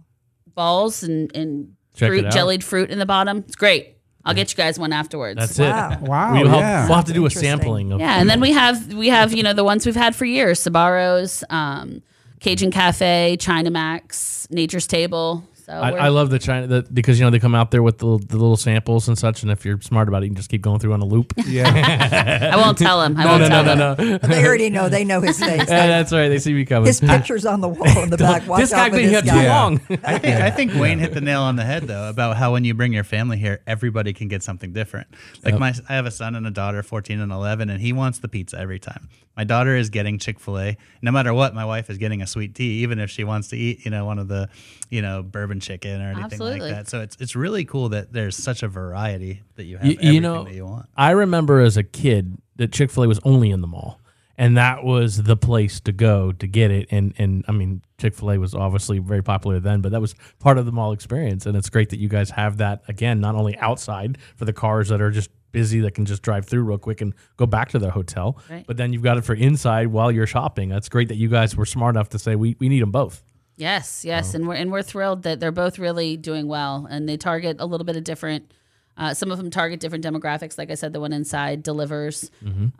Balls 0.60 1.04
and 1.04 1.34
and 1.36 1.76
Check 1.96 2.10
fruit, 2.10 2.32
jellied 2.32 2.64
fruit 2.64 2.90
in 2.90 3.00
the 3.00 3.06
bottom. 3.06 3.38
It's 3.48 3.56
great. 3.56 3.96
I'll 4.26 4.34
get 4.34 4.52
you 4.52 4.58
guys 4.58 4.78
one 4.78 4.92
afterwards. 4.94 5.38
That's 5.40 5.58
Wow. 5.58 5.92
it. 5.94 6.02
Wow, 6.02 6.34
We'll, 6.34 6.50
have, 6.50 6.60
yeah. 6.60 6.88
we'll 6.88 6.96
have 6.98 7.06
to 7.06 7.14
do 7.14 7.22
a 7.22 7.26
Interesting. 7.28 7.50
sampling 7.50 7.92
of 7.94 8.00
Yeah, 8.02 8.20
and 8.20 8.30
then 8.30 8.42
we 8.42 8.52
have 8.52 8.94
we 8.94 9.08
have 9.08 9.34
you 9.34 9.44
know 9.44 9.54
the 9.54 9.64
ones 9.64 9.86
we've 9.86 9.96
had 9.96 10.16
for 10.16 10.26
years: 10.26 10.60
Sbarro's, 10.60 11.44
um, 11.50 12.02
Cajun 12.42 12.72
Cafe, 12.72 13.38
China 13.40 13.72
Max, 13.72 14.48
Nature's 14.52 14.88
Table. 14.88 15.44
So 15.70 15.76
I, 15.76 15.92
I 15.92 16.08
love 16.08 16.32
the 16.32 16.40
China 16.40 16.66
the, 16.66 16.88
because 16.92 17.20
you 17.20 17.26
know 17.26 17.30
they 17.30 17.38
come 17.38 17.54
out 17.54 17.70
there 17.70 17.84
with 17.84 18.00
the, 18.00 18.18
the 18.28 18.38
little 18.38 18.58
samples 18.58 19.08
and 19.08 19.16
such, 19.16 19.44
and 19.44 19.52
if 19.52 19.64
you're 19.64 19.80
smart 19.82 20.08
about 20.08 20.24
it, 20.24 20.26
you 20.26 20.30
can 20.32 20.36
just 20.36 20.50
keep 20.50 20.64
going 20.64 20.80
through 20.80 20.94
on 20.94 21.02
a 21.02 21.06
loop. 21.06 21.32
Yeah. 21.46 22.50
I 22.54 22.58
won't 22.58 22.80
tell 22.80 23.04
him. 23.04 23.16
I 23.16 23.24
no, 23.24 23.30
won't 23.30 23.42
no, 23.44 23.50
tell 23.50 23.64
no, 23.64 23.72
him. 23.72 23.78
no, 23.78 24.18
no. 24.18 24.18
They 24.30 24.44
already 24.44 24.72
know. 24.72 24.90
They 24.90 25.04
know 25.04 25.22
his 25.22 25.40
face. 25.44 25.70
Yeah, 25.70 25.86
that's 25.86 26.12
right. 26.12 26.28
They 26.28 26.40
see 26.40 26.54
me 26.54 26.66
coming. 26.66 26.88
his 26.88 27.00
picture's 27.00 27.46
on 27.46 27.62
the 27.62 27.68
wall 27.68 28.02
in 28.02 28.10
the 28.10 28.18
back. 28.18 28.48
Watch 28.48 28.62
this 28.62 28.74
out 28.74 28.78
guy 28.78 28.90
for 28.90 28.96
been 28.96 29.10
here 29.10 29.22
too. 29.22 29.28
Yeah. 29.28 29.62
long. 29.62 29.80
I 30.04 30.18
think 30.18 30.42
I 30.42 30.50
think 30.50 30.74
Wayne 30.74 30.98
hit 30.98 31.14
the 31.14 31.22
nail 31.22 31.44
on 31.44 31.56
the 31.56 31.66
head 31.66 31.84
though 31.84 32.10
about 32.10 32.36
how 32.38 32.54
when 32.54 32.64
you 32.64 32.74
bring 32.74 32.92
your 32.92 33.04
family 33.04 33.38
here, 33.38 33.62
everybody 33.68 34.12
can 34.12 34.28
get 34.28 34.42
something 34.42 34.74
different. 34.74 35.08
Like 35.44 35.60
my, 35.60 35.76
I 35.88 35.94
have 35.94 36.08
a 36.08 36.12
son 36.12 36.34
and 36.34 36.48
a 36.48 36.52
daughter, 36.52 36.82
fourteen 36.82 37.20
and 37.20 37.32
eleven, 37.32 37.70
and 37.70 37.80
he 37.80 37.94
wants 37.94 38.18
the 38.18 38.28
pizza 38.28 38.58
every 38.58 38.80
time. 38.80 39.08
My 39.40 39.46
daughter 39.46 39.74
is 39.78 39.90
getting 39.90 40.20
Chick 40.20 40.38
Fil 40.38 40.60
A. 40.60 40.78
No 41.02 41.12
matter 41.12 41.34
what, 41.34 41.56
my 41.56 41.64
wife 41.64 41.90
is 41.90 41.98
getting 41.98 42.22
a 42.22 42.28
sweet 42.28 42.56
tea, 42.56 42.82
even 42.82 43.00
if 43.00 43.10
she 43.10 43.24
wants 43.24 43.48
to 43.50 43.56
eat, 43.56 43.86
you 43.86 43.92
know, 43.92 44.04
one 44.04 44.20
of 44.20 44.28
the, 44.28 44.50
you 44.90 45.02
know, 45.02 45.22
bourbon 45.24 45.60
chicken 45.60 46.02
or 46.02 46.06
anything 46.12 46.24
Absolutely. 46.24 46.60
like 46.62 46.72
that. 46.72 46.88
So 46.90 47.02
it's 47.02 47.16
it's 47.20 47.36
really 47.36 47.66
cool 47.66 47.90
that 47.90 48.12
there's 48.14 48.36
such 48.36 48.64
a 48.64 48.68
variety 48.68 49.42
that 49.56 49.66
you 49.66 49.78
have 49.78 49.86
you, 49.86 49.94
everything 49.94 50.14
you 50.16 50.22
know, 50.22 50.44
that 50.44 50.54
you 50.54 50.66
want. 50.66 50.88
I 50.98 51.12
remember 51.12 51.60
as 51.60 51.78
a 51.78 51.84
kid 51.84 52.38
that 52.56 52.72
Chick 52.72 52.92
Fil 52.92 53.04
A 53.04 53.08
was 53.08 53.20
only 53.24 53.52
in 53.52 53.62
the 53.62 53.68
mall, 53.68 54.00
and 54.38 54.58
that 54.58 54.84
was 54.84 55.24
the 55.24 55.38
place 55.38 55.80
to 55.82 55.92
go 55.92 56.32
to 56.34 56.48
get 56.48 56.72
it. 56.72 56.88
And 56.92 57.14
and 57.18 57.46
I 57.48 57.52
mean, 57.52 57.82
Chick 58.00 58.16
Fil 58.16 58.32
A 58.32 58.38
was 58.40 58.56
obviously 58.56 59.00
very 59.00 59.22
popular 59.24 59.60
then, 59.60 59.82
but 59.82 59.92
that 59.92 60.02
was 60.02 60.16
part 60.40 60.58
of 60.58 60.66
the 60.66 60.72
mall 60.72 60.92
experience. 60.92 61.46
And 61.46 61.56
it's 61.56 61.70
great 61.70 61.90
that 61.90 62.00
you 62.00 62.10
guys 62.10 62.32
have 62.32 62.58
that 62.58 62.82
again, 62.88 63.20
not 63.22 63.36
only 63.36 63.58
outside 63.60 64.18
for 64.38 64.46
the 64.46 64.54
cars 64.54 64.90
that 64.90 65.02
are 65.02 65.12
just 65.12 65.30
busy 65.52 65.80
that 65.80 65.96
can 65.96 66.06
just 66.06 66.22
drive 66.22 66.46
through 66.46 66.62
real 66.62 66.78
quick 66.78 67.02
and 67.02 67.14
go 67.38 67.46
back 67.48 67.70
to 67.70 67.80
their 67.80 67.90
hotel, 67.90 68.38
Right. 68.50 68.64
but 68.68 68.78
then 68.78 68.94
you've 68.94 69.02
got 69.02 69.18
it 69.18 69.24
for 69.24 69.34
inside 69.34 69.88
while 69.88 70.12
you're 70.12 70.28
shopping. 70.28 70.70
That's 70.70 70.90
great 70.90 71.08
that 71.08 71.16
you 71.18 71.28
guys 71.28 71.56
were 71.56 71.66
smart 71.66 71.96
enough 71.96 72.10
to 72.10 72.20
say 72.20 72.36
we, 72.36 72.56
we 72.60 72.70
need 72.70 72.82
them 72.84 72.92
both. 72.92 73.24
Yes, 73.60 74.06
yes, 74.06 74.34
and 74.34 74.48
we're 74.48 74.56
and 74.56 74.72
we're 74.72 74.82
thrilled 74.82 75.24
that 75.24 75.40
they're 75.42 75.52
both 75.52 75.78
really 75.78 76.16
doing 76.16 76.48
well, 76.48 76.88
and 76.90 77.10
they 77.10 77.18
target 77.18 77.58
a 77.60 77.66
little 77.66 77.86
bit 77.86 77.98
of 77.98 78.04
different. 78.06 78.54
Uh, 78.98 79.14
some 79.14 79.32
of 79.32 79.38
them 79.38 79.50
target 79.50 79.80
different 79.80 80.04
demographics. 80.04 80.58
Like 80.58 80.70
I 80.72 80.76
said, 80.76 80.92
the 80.92 81.00
one 81.00 81.14
inside 81.14 81.62
delivers, 81.64 82.32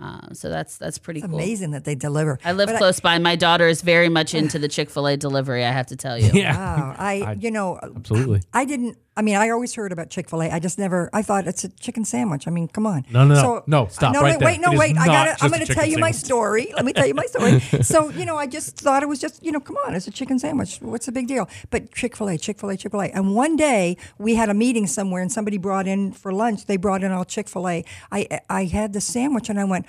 uh, 0.02 0.34
so 0.34 0.50
that's 0.50 0.78
that's 0.78 0.98
pretty 0.98 1.22
cool. 1.22 1.34
Amazing 1.36 1.72
that 1.72 1.84
they 1.84 1.96
deliver. 1.96 2.40
I 2.44 2.52
live 2.54 2.68
But 2.68 2.78
close 2.78 3.00
by. 3.00 3.18
My 3.20 3.36
daughter 3.36 3.68
is 3.68 3.82
very 3.82 4.10
much 4.10 4.34
into 4.34 4.58
the 4.60 4.68
Chick 4.70 4.90
Fil 4.90 5.08
A 5.08 5.18
delivery. 5.18 5.64
I 5.66 5.72
have 5.72 5.88
to 5.88 5.96
tell 5.96 6.18
you. 6.18 6.32
Yeah, 6.34 6.56
Wow, 6.56 6.96
I, 6.98 7.36
you 7.40 7.52
know, 7.52 7.78
absolutely. 7.82 8.42
I 8.54 8.64
didn't. 8.66 8.98
I 9.20 9.22
mean, 9.22 9.36
I 9.36 9.50
always 9.50 9.76
heard 9.76 9.92
about 9.92 10.10
Chick 10.10 10.30
Fil 10.30 10.44
A. 10.44 10.50
I 10.50 10.60
just 10.60 10.80
never. 10.80 11.10
I 11.12 11.24
thought 11.24 11.46
it's 11.46 11.66
a 11.66 11.68
chicken 11.68 12.06
sandwich. 12.06 12.48
I 12.48 12.52
mean, 12.52 12.70
come 12.70 12.86
on. 12.86 13.04
No, 13.12 13.26
no, 13.26 13.34
no. 13.34 13.64
No, 13.68 13.88
stop 13.88 14.14
No, 14.14 14.22
right 14.22 14.40
wait, 14.40 14.40
there. 14.40 14.48
wait, 14.48 14.62
no, 14.62 14.72
wait. 14.72 14.98
I 14.98 15.08
got 15.08 15.44
I'm 15.44 15.52
going 15.52 15.66
to 15.66 15.74
tell 15.74 15.86
you 15.86 15.98
my 15.98 16.12
story. 16.12 16.72
Let 16.74 16.86
me 16.86 16.94
tell 16.94 17.06
you 17.06 17.14
my 17.14 17.26
story. 17.26 17.60
so, 17.82 18.08
you 18.12 18.24
know, 18.24 18.38
I 18.38 18.48
just 18.48 18.78
thought 18.78 19.04
it 19.04 19.08
was 19.08 19.20
just, 19.20 19.44
you 19.44 19.52
know, 19.52 19.60
come 19.60 19.76
on, 19.86 19.94
it's 19.94 20.08
a 20.08 20.12
chicken 20.12 20.40
sandwich. 20.40 20.78
What's 20.78 21.06
the 21.06 21.12
big 21.12 21.28
deal? 21.28 21.50
But 21.70 21.92
Chick 21.92 22.16
Fil 22.16 22.30
A, 22.30 22.38
Chick 22.38 22.60
Fil 22.60 22.70
A, 22.70 22.78
Chick 22.78 22.92
Fil 22.92 23.02
A. 23.02 23.08
And 23.08 23.36
one 23.36 23.58
day 23.58 23.98
we 24.18 24.36
had 24.36 24.48
a 24.48 24.54
meeting 24.54 24.88
somewhere, 24.88 25.22
and 25.22 25.30
somebody 25.30 25.58
brought 25.58 25.86
in 25.86 26.14
for 26.14 26.32
lunch. 26.32 26.66
They 26.68 26.78
brought 26.78 27.04
in 27.04 27.12
all 27.12 27.26
Chick 27.26 27.50
Fil 27.50 27.68
A. 27.68 27.84
I 28.14 28.40
I 28.50 28.66
had 28.66 28.94
the 28.94 29.02
sandwich, 29.02 29.50
and 29.50 29.60
I 29.60 29.66
went. 29.66 29.86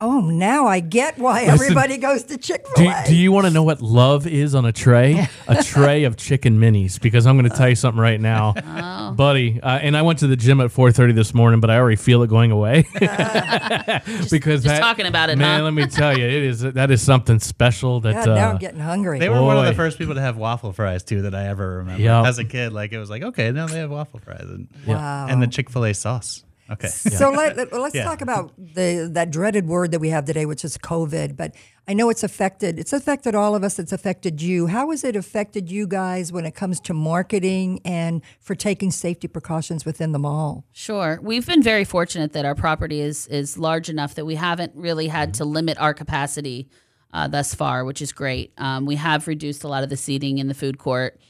Oh, 0.00 0.20
now 0.20 0.66
I 0.66 0.80
get 0.80 1.18
why 1.18 1.44
everybody 1.44 1.96
goes 1.96 2.24
to 2.24 2.36
Chick 2.36 2.66
fil 2.76 2.90
A. 2.90 3.04
do 3.06 3.14
you 3.14 3.30
want 3.32 3.46
to 3.46 3.50
know 3.52 3.62
what 3.62 3.80
love 3.80 4.26
is 4.26 4.54
on 4.54 4.64
a 4.66 4.72
tray? 4.72 5.26
A 5.48 5.62
tray 5.62 6.04
of 6.04 6.16
chicken 6.16 6.58
minis. 6.58 7.00
Because 7.00 7.26
I'm 7.26 7.38
going 7.38 7.48
to 7.50 7.56
tell 7.56 7.68
you 7.68 7.74
something 7.76 8.00
right 8.00 8.20
now, 8.20 8.54
Oh. 8.66 9.12
buddy. 9.12 9.60
Uh, 9.62 9.78
and 9.78 9.96
I 9.96 10.02
went 10.02 10.18
to 10.20 10.26
the 10.26 10.36
gym 10.36 10.60
at 10.60 10.70
4:30 10.70 11.14
this 11.14 11.32
morning, 11.32 11.60
but 11.60 11.70
I 11.70 11.76
already 11.78 11.96
feel 11.96 12.22
it 12.22 12.28
going 12.28 12.50
away. 12.50 12.84
because 12.94 14.62
just 14.62 14.64
that- 14.64 14.80
talking 14.80 15.06
about 15.06 15.30
it, 15.30 15.36
man. 15.38 15.60
huh? 15.60 15.64
Let 15.64 15.74
me 15.74 15.86
tell 15.86 16.16
you, 16.18 16.24
it 16.24 16.32
is 16.42 16.60
that 16.60 16.90
is 16.90 17.00
something 17.02 17.38
special. 17.38 18.00
That 18.00 18.14
God, 18.14 18.26
now 18.26 18.48
uh, 18.48 18.52
I'm 18.52 18.58
getting 18.58 18.80
hungry. 18.80 19.18
They 19.20 19.28
were 19.28 19.42
one 19.42 19.56
of 19.58 19.64
the 19.66 19.74
first 19.74 19.98
people 19.98 20.14
to 20.14 20.20
have 20.20 20.36
waffle 20.36 20.72
fries 20.72 21.02
too 21.04 21.22
that 21.22 21.34
I 21.34 21.46
ever 21.48 21.76
remember. 21.78 22.02
Yep. 22.02 22.26
As 22.26 22.38
a 22.38 22.44
kid, 22.44 22.72
like 22.72 22.92
it 22.92 22.98
was 22.98 23.10
like, 23.10 23.22
okay, 23.22 23.52
now 23.52 23.66
they 23.66 23.78
have 23.78 23.90
waffle 23.90 24.18
fries 24.20 24.40
and, 24.48 24.68
Wow. 24.86 25.26
and 25.28 25.42
the 25.42 25.46
Chick 25.46 25.70
fil 25.70 25.84
A 25.84 25.94
sauce. 25.94 26.42
Okay. 26.70 26.88
So 26.88 27.30
let, 27.30 27.56
let, 27.56 27.72
us 27.72 27.94
Yeah. 27.94 28.04
talk 28.04 28.20
about 28.22 28.52
the 28.56 29.08
that 29.12 29.30
dreaded 29.30 29.66
word 29.66 29.90
that 29.90 30.00
we 30.00 30.08
have 30.08 30.24
today, 30.24 30.46
which 30.46 30.64
is 30.64 30.78
COVID. 30.78 31.36
But 31.36 31.54
I 31.86 31.92
know 31.92 32.08
it's 32.08 32.22
affected. 32.22 32.78
It's 32.78 32.92
affected 32.92 33.34
all 33.34 33.54
of 33.54 33.62
us. 33.62 33.78
It's 33.78 33.92
affected 33.92 34.40
you. 34.40 34.68
How 34.68 34.90
has 34.90 35.04
it 35.04 35.14
affected 35.14 35.70
you 35.70 35.86
guys 35.86 36.32
when 36.32 36.46
it 36.46 36.54
comes 36.54 36.80
to 36.80 36.94
marketing 36.94 37.80
and 37.84 38.22
for 38.40 38.54
taking 38.54 38.90
safety 38.90 39.28
precautions 39.28 39.84
within 39.84 40.12
the 40.12 40.18
mall? 40.18 40.64
Sure. 40.72 41.18
We've 41.22 41.46
been 41.46 41.62
very 41.62 41.84
fortunate 41.84 42.32
that 42.32 42.46
our 42.46 42.54
property 42.54 43.00
is 43.00 43.26
is 43.26 43.58
large 43.58 43.90
enough 43.90 44.14
that 44.14 44.24
we 44.24 44.36
haven't 44.36 44.72
really 44.74 45.08
had 45.08 45.34
to 45.34 45.44
limit 45.44 45.78
our 45.78 45.92
capacity 45.92 46.68
uh, 47.12 47.28
thus 47.28 47.54
far, 47.54 47.84
which 47.84 48.02
is 48.02 48.10
great. 48.12 48.52
Um, 48.58 48.86
we 48.86 48.96
have 48.96 49.28
reduced 49.28 49.62
a 49.64 49.68
lot 49.68 49.84
of 49.84 49.88
the 49.90 49.96
seating 49.96 50.38
in 50.38 50.48
the 50.48 50.54
food 50.54 50.78
court, 50.78 51.20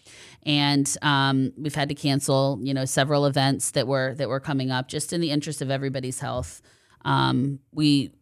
and 0.46 0.96
um, 1.02 1.52
we've 1.56 1.74
had 1.74 1.88
to 1.88 1.94
cancel, 1.94 2.58
you 2.62 2.74
know, 2.74 2.84
several 2.84 3.26
events 3.26 3.72
that 3.72 3.86
were 3.86 4.14
that 4.14 4.28
were 4.28 4.40
coming 4.40 4.70
up 4.70 4.88
just 4.88 5.12
in 5.12 5.20
the 5.20 5.30
interest 5.30 5.62
of 5.62 5.70
everybody's 5.70 6.20
health. 6.20 6.60
Um, 7.04 7.60
we 7.72 8.12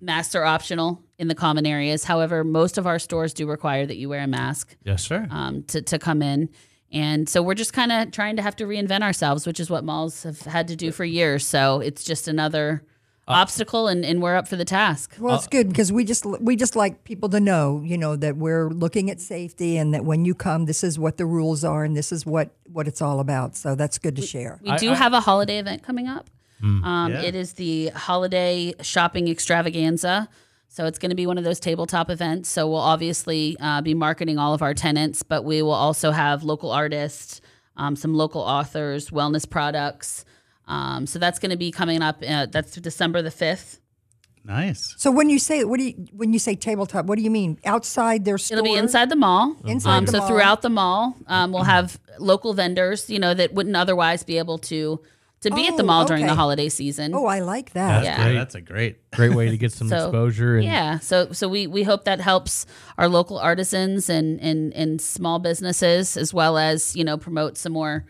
masks 0.00 0.34
are 0.34 0.44
optional 0.44 1.02
in 1.18 1.28
the 1.28 1.34
common 1.34 1.66
areas. 1.66 2.04
However, 2.04 2.44
most 2.44 2.78
of 2.78 2.86
our 2.86 2.98
stores 2.98 3.32
do 3.32 3.46
require 3.48 3.86
that 3.86 3.96
you 3.96 4.08
wear 4.08 4.22
a 4.22 4.26
mask 4.26 4.76
yes, 4.84 5.02
sir. 5.02 5.26
um, 5.30 5.62
to, 5.64 5.82
to 5.82 5.98
come 5.98 6.22
in. 6.22 6.48
And 6.92 7.28
so 7.28 7.42
we're 7.42 7.54
just 7.54 7.72
kind 7.72 7.90
of 7.90 8.12
trying 8.12 8.36
to 8.36 8.42
have 8.42 8.56
to 8.56 8.64
reinvent 8.64 9.02
ourselves, 9.02 9.46
which 9.46 9.58
is 9.58 9.68
what 9.68 9.84
malls 9.84 10.22
have 10.22 10.40
had 10.42 10.68
to 10.68 10.76
do 10.76 10.92
for 10.92 11.04
years. 11.04 11.46
So 11.46 11.80
it's 11.80 12.04
just 12.04 12.28
another 12.28 12.84
obstacle, 13.28 13.88
and, 13.88 14.04
and 14.04 14.22
we're 14.22 14.36
up 14.36 14.46
for 14.48 14.56
the 14.56 14.64
task. 14.64 15.14
Well, 15.18 15.34
it's 15.34 15.46
good 15.48 15.68
because 15.68 15.92
we 15.92 16.04
just 16.04 16.24
we 16.26 16.56
just 16.56 16.76
like 16.76 17.04
people 17.04 17.28
to 17.30 17.40
know, 17.40 17.82
you 17.84 17.98
know, 17.98 18.16
that 18.16 18.36
we're 18.36 18.70
looking 18.70 19.10
at 19.10 19.20
safety 19.20 19.76
and 19.76 19.92
that 19.94 20.04
when 20.04 20.24
you 20.24 20.34
come, 20.34 20.66
this 20.66 20.84
is 20.84 20.98
what 20.98 21.16
the 21.16 21.26
rules 21.26 21.64
are 21.64 21.84
and 21.84 21.96
this 21.96 22.12
is 22.12 22.24
what 22.24 22.50
what 22.72 22.86
it's 22.86 23.02
all 23.02 23.20
about. 23.20 23.56
So 23.56 23.74
that's 23.74 23.98
good 23.98 24.16
to 24.16 24.22
share. 24.22 24.60
We 24.62 24.76
do 24.76 24.90
have 24.92 25.12
a 25.12 25.20
holiday 25.20 25.58
event 25.58 25.82
coming 25.82 26.06
up. 26.08 26.30
Um, 26.62 27.12
Yeah. 27.12 27.20
It 27.22 27.34
is 27.34 27.54
the 27.54 27.88
holiday 27.88 28.72
shopping 28.80 29.28
extravaganza. 29.28 30.28
So 30.68 30.84
it's 30.86 30.98
going 30.98 31.10
to 31.10 31.16
be 31.16 31.26
one 31.26 31.38
of 31.38 31.44
those 31.44 31.58
tabletop 31.60 32.10
events. 32.10 32.48
So 32.50 32.66
we'll 32.68 32.80
obviously 32.80 33.56
uh, 33.60 33.80
be 33.82 33.94
marketing 33.94 34.38
all 34.38 34.52
of 34.52 34.62
our 34.62 34.74
tenants, 34.74 35.22
but 35.22 35.42
we 35.44 35.62
will 35.62 35.70
also 35.72 36.10
have 36.10 36.42
local 36.44 36.70
artists, 36.70 37.40
um, 37.76 37.96
some 37.96 38.14
local 38.14 38.40
authors, 38.42 39.10
wellness 39.10 39.48
products. 39.48 40.24
Um, 40.66 41.06
so 41.06 41.18
that's 41.18 41.38
going 41.38 41.50
to 41.50 41.56
be 41.56 41.70
coming 41.70 42.02
up. 42.02 42.22
Uh, 42.26 42.46
that's 42.46 42.74
December 42.76 43.22
the 43.22 43.30
fifth. 43.30 43.80
Nice. 44.44 44.94
So 44.96 45.10
when 45.10 45.28
you 45.28 45.40
say 45.40 45.64
what 45.64 45.78
do 45.78 45.86
you 45.86 46.06
when 46.12 46.32
you 46.32 46.38
say 46.38 46.54
tabletop, 46.54 47.06
what 47.06 47.16
do 47.18 47.24
you 47.24 47.30
mean? 47.30 47.58
Outside 47.64 48.24
their 48.24 48.38
store? 48.38 48.58
It'll 48.58 48.64
be 48.72 48.78
inside 48.78 49.10
the 49.10 49.16
mall. 49.16 49.56
Inside 49.64 49.96
um, 49.98 50.04
the 50.04 50.12
so 50.12 50.18
mall. 50.18 50.28
throughout 50.28 50.62
the 50.62 50.70
mall, 50.70 51.16
um, 51.26 51.52
we'll 51.52 51.64
have 51.64 51.98
local 52.20 52.54
vendors, 52.54 53.10
you 53.10 53.18
know, 53.18 53.34
that 53.34 53.52
wouldn't 53.54 53.74
otherwise 53.74 54.22
be 54.22 54.38
able 54.38 54.58
to 54.58 55.00
to 55.40 55.50
be 55.50 55.66
at 55.66 55.76
the 55.76 55.82
Oh, 55.82 55.86
mall 55.86 56.04
during 56.06 56.26
the 56.26 56.34
holiday 56.34 56.68
season. 56.68 57.12
Oh, 57.14 57.26
I 57.26 57.40
like 57.40 57.72
that. 57.72 58.04
Yeah. 58.04 58.22
great. 58.22 58.34
That's 58.34 58.54
a 58.54 58.60
great. 58.60 59.10
Great 59.16 59.34
way 59.34 59.48
to 59.48 59.56
get 59.56 59.72
some 59.72 59.88
So, 59.88 59.96
exposure. 59.96 60.56
And 60.56 60.64
Yeah, 60.64 60.98
so 61.00 61.32
so 61.32 61.48
we 61.48 61.66
we 61.66 61.82
hope 61.82 62.04
that 62.04 62.20
helps 62.20 62.66
our 62.98 63.08
local 63.08 63.38
artisans 63.38 64.08
and 64.08 64.40
and 64.40 64.72
and 64.74 65.00
small 65.00 65.38
businesses 65.40 66.16
as 66.16 66.32
well 66.32 66.56
as 66.56 66.94
you 66.94 67.02
know 67.02 67.16
promote 67.18 67.56
some 67.58 67.72
more 67.72 68.04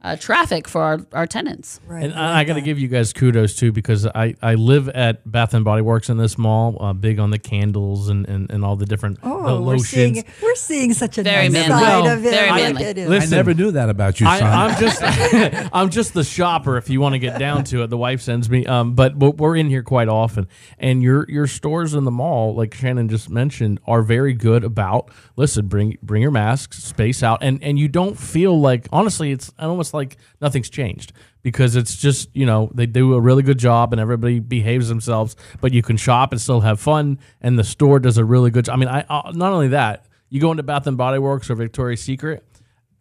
uh, 0.00 0.14
traffic 0.16 0.68
for 0.68 0.80
our, 0.80 1.00
our 1.12 1.26
tenants. 1.26 1.80
Right. 1.86 2.04
And 2.04 2.14
I, 2.14 2.40
I 2.40 2.44
got 2.44 2.54
to 2.54 2.60
give 2.60 2.78
you 2.78 2.86
guys 2.86 3.12
kudos 3.12 3.56
too 3.56 3.72
because 3.72 4.06
I, 4.06 4.34
I 4.40 4.54
live 4.54 4.88
at 4.90 5.28
Bath 5.30 5.54
and 5.54 5.64
Body 5.64 5.82
Works 5.82 6.08
in 6.08 6.16
this 6.18 6.38
mall, 6.38 6.76
uh, 6.80 6.92
big 6.92 7.18
on 7.18 7.30
the 7.30 7.38
candles 7.38 8.08
and, 8.08 8.24
and, 8.28 8.48
and 8.50 8.64
all 8.64 8.76
the 8.76 8.86
different 8.86 9.20
the 9.20 9.28
Oh, 9.28 9.60
we're 9.60 9.78
seeing 9.78 10.24
we're 10.40 10.54
seeing 10.54 10.92
such 10.94 11.18
a 11.18 11.22
Very 11.24 11.48
nice 11.48 11.68
manly. 11.68 11.84
side 11.84 12.02
Well, 12.04 12.18
of 12.18 12.24
it. 12.24 12.30
very 12.30 12.50
Like 12.50 12.62
manly. 12.62 12.82
it 12.84 12.98
is. 12.98 13.08
Listen, 13.08 13.34
I 13.34 13.36
never 13.38 13.54
knew 13.54 13.70
that 13.72 13.88
about 13.90 14.20
you, 14.20 14.26
son. 14.26 14.42
I, 14.44 14.66
I'm 14.66 14.80
just 14.80 15.02
I'm 15.72 15.90
just 15.90 16.14
the 16.14 16.22
shopper. 16.24 16.76
If 16.76 16.88
you 16.88 17.00
want 17.00 17.14
to 17.14 17.18
get 17.18 17.38
down 17.38 17.64
to 17.64 17.82
it, 17.82 17.88
the 17.90 17.98
wife 17.98 18.20
sends 18.20 18.48
me. 18.48 18.66
Um, 18.66 18.94
but, 18.94 19.18
but 19.18 19.38
we're 19.38 19.56
in 19.56 19.68
here 19.68 19.82
quite 19.82 20.08
often, 20.08 20.46
and 20.78 21.02
your 21.02 21.26
your 21.28 21.46
stores 21.48 21.94
in 21.94 22.04
the 22.04 22.10
mall, 22.12 22.54
like 22.54 22.72
Shannon 22.72 23.08
just 23.08 23.28
mentioned, 23.30 23.80
are 23.86 24.02
very 24.02 24.32
good 24.32 24.62
about 24.62 25.10
listen, 25.36 25.66
bring 25.66 25.98
bring 26.02 26.22
your 26.22 26.30
masks, 26.30 26.82
space 26.84 27.22
out, 27.24 27.38
and 27.42 27.60
and 27.64 27.78
you 27.80 27.88
don't 27.88 28.16
feel 28.18 28.58
like 28.60 28.86
honestly, 28.92 29.32
it's 29.32 29.52
almost 29.88 29.94
like 29.94 30.20
nothing's 30.40 30.70
changed 30.70 31.12
because 31.42 31.76
it's 31.76 31.96
just 31.96 32.28
you 32.34 32.46
know 32.46 32.70
they 32.74 32.86
do 32.86 33.14
a 33.14 33.20
really 33.20 33.42
good 33.42 33.58
job 33.58 33.92
and 33.92 34.00
everybody 34.00 34.40
behaves 34.40 34.88
themselves, 34.88 35.36
but 35.60 35.72
you 35.72 35.82
can 35.82 35.96
shop 35.96 36.32
and 36.32 36.40
still 36.40 36.60
have 36.60 36.80
fun, 36.80 37.18
and 37.40 37.58
the 37.58 37.64
store 37.64 37.98
does 37.98 38.18
a 38.18 38.24
really 38.24 38.50
good. 38.50 38.66
job. 38.66 38.74
I 38.74 38.76
mean, 38.76 38.88
I 38.88 39.04
uh, 39.08 39.32
not 39.34 39.52
only 39.52 39.68
that, 39.68 40.06
you 40.28 40.40
go 40.40 40.50
into 40.50 40.62
Bath 40.62 40.86
and 40.86 40.96
Body 40.96 41.18
Works 41.18 41.50
or 41.50 41.54
Victoria's 41.54 42.02
Secret 42.02 42.44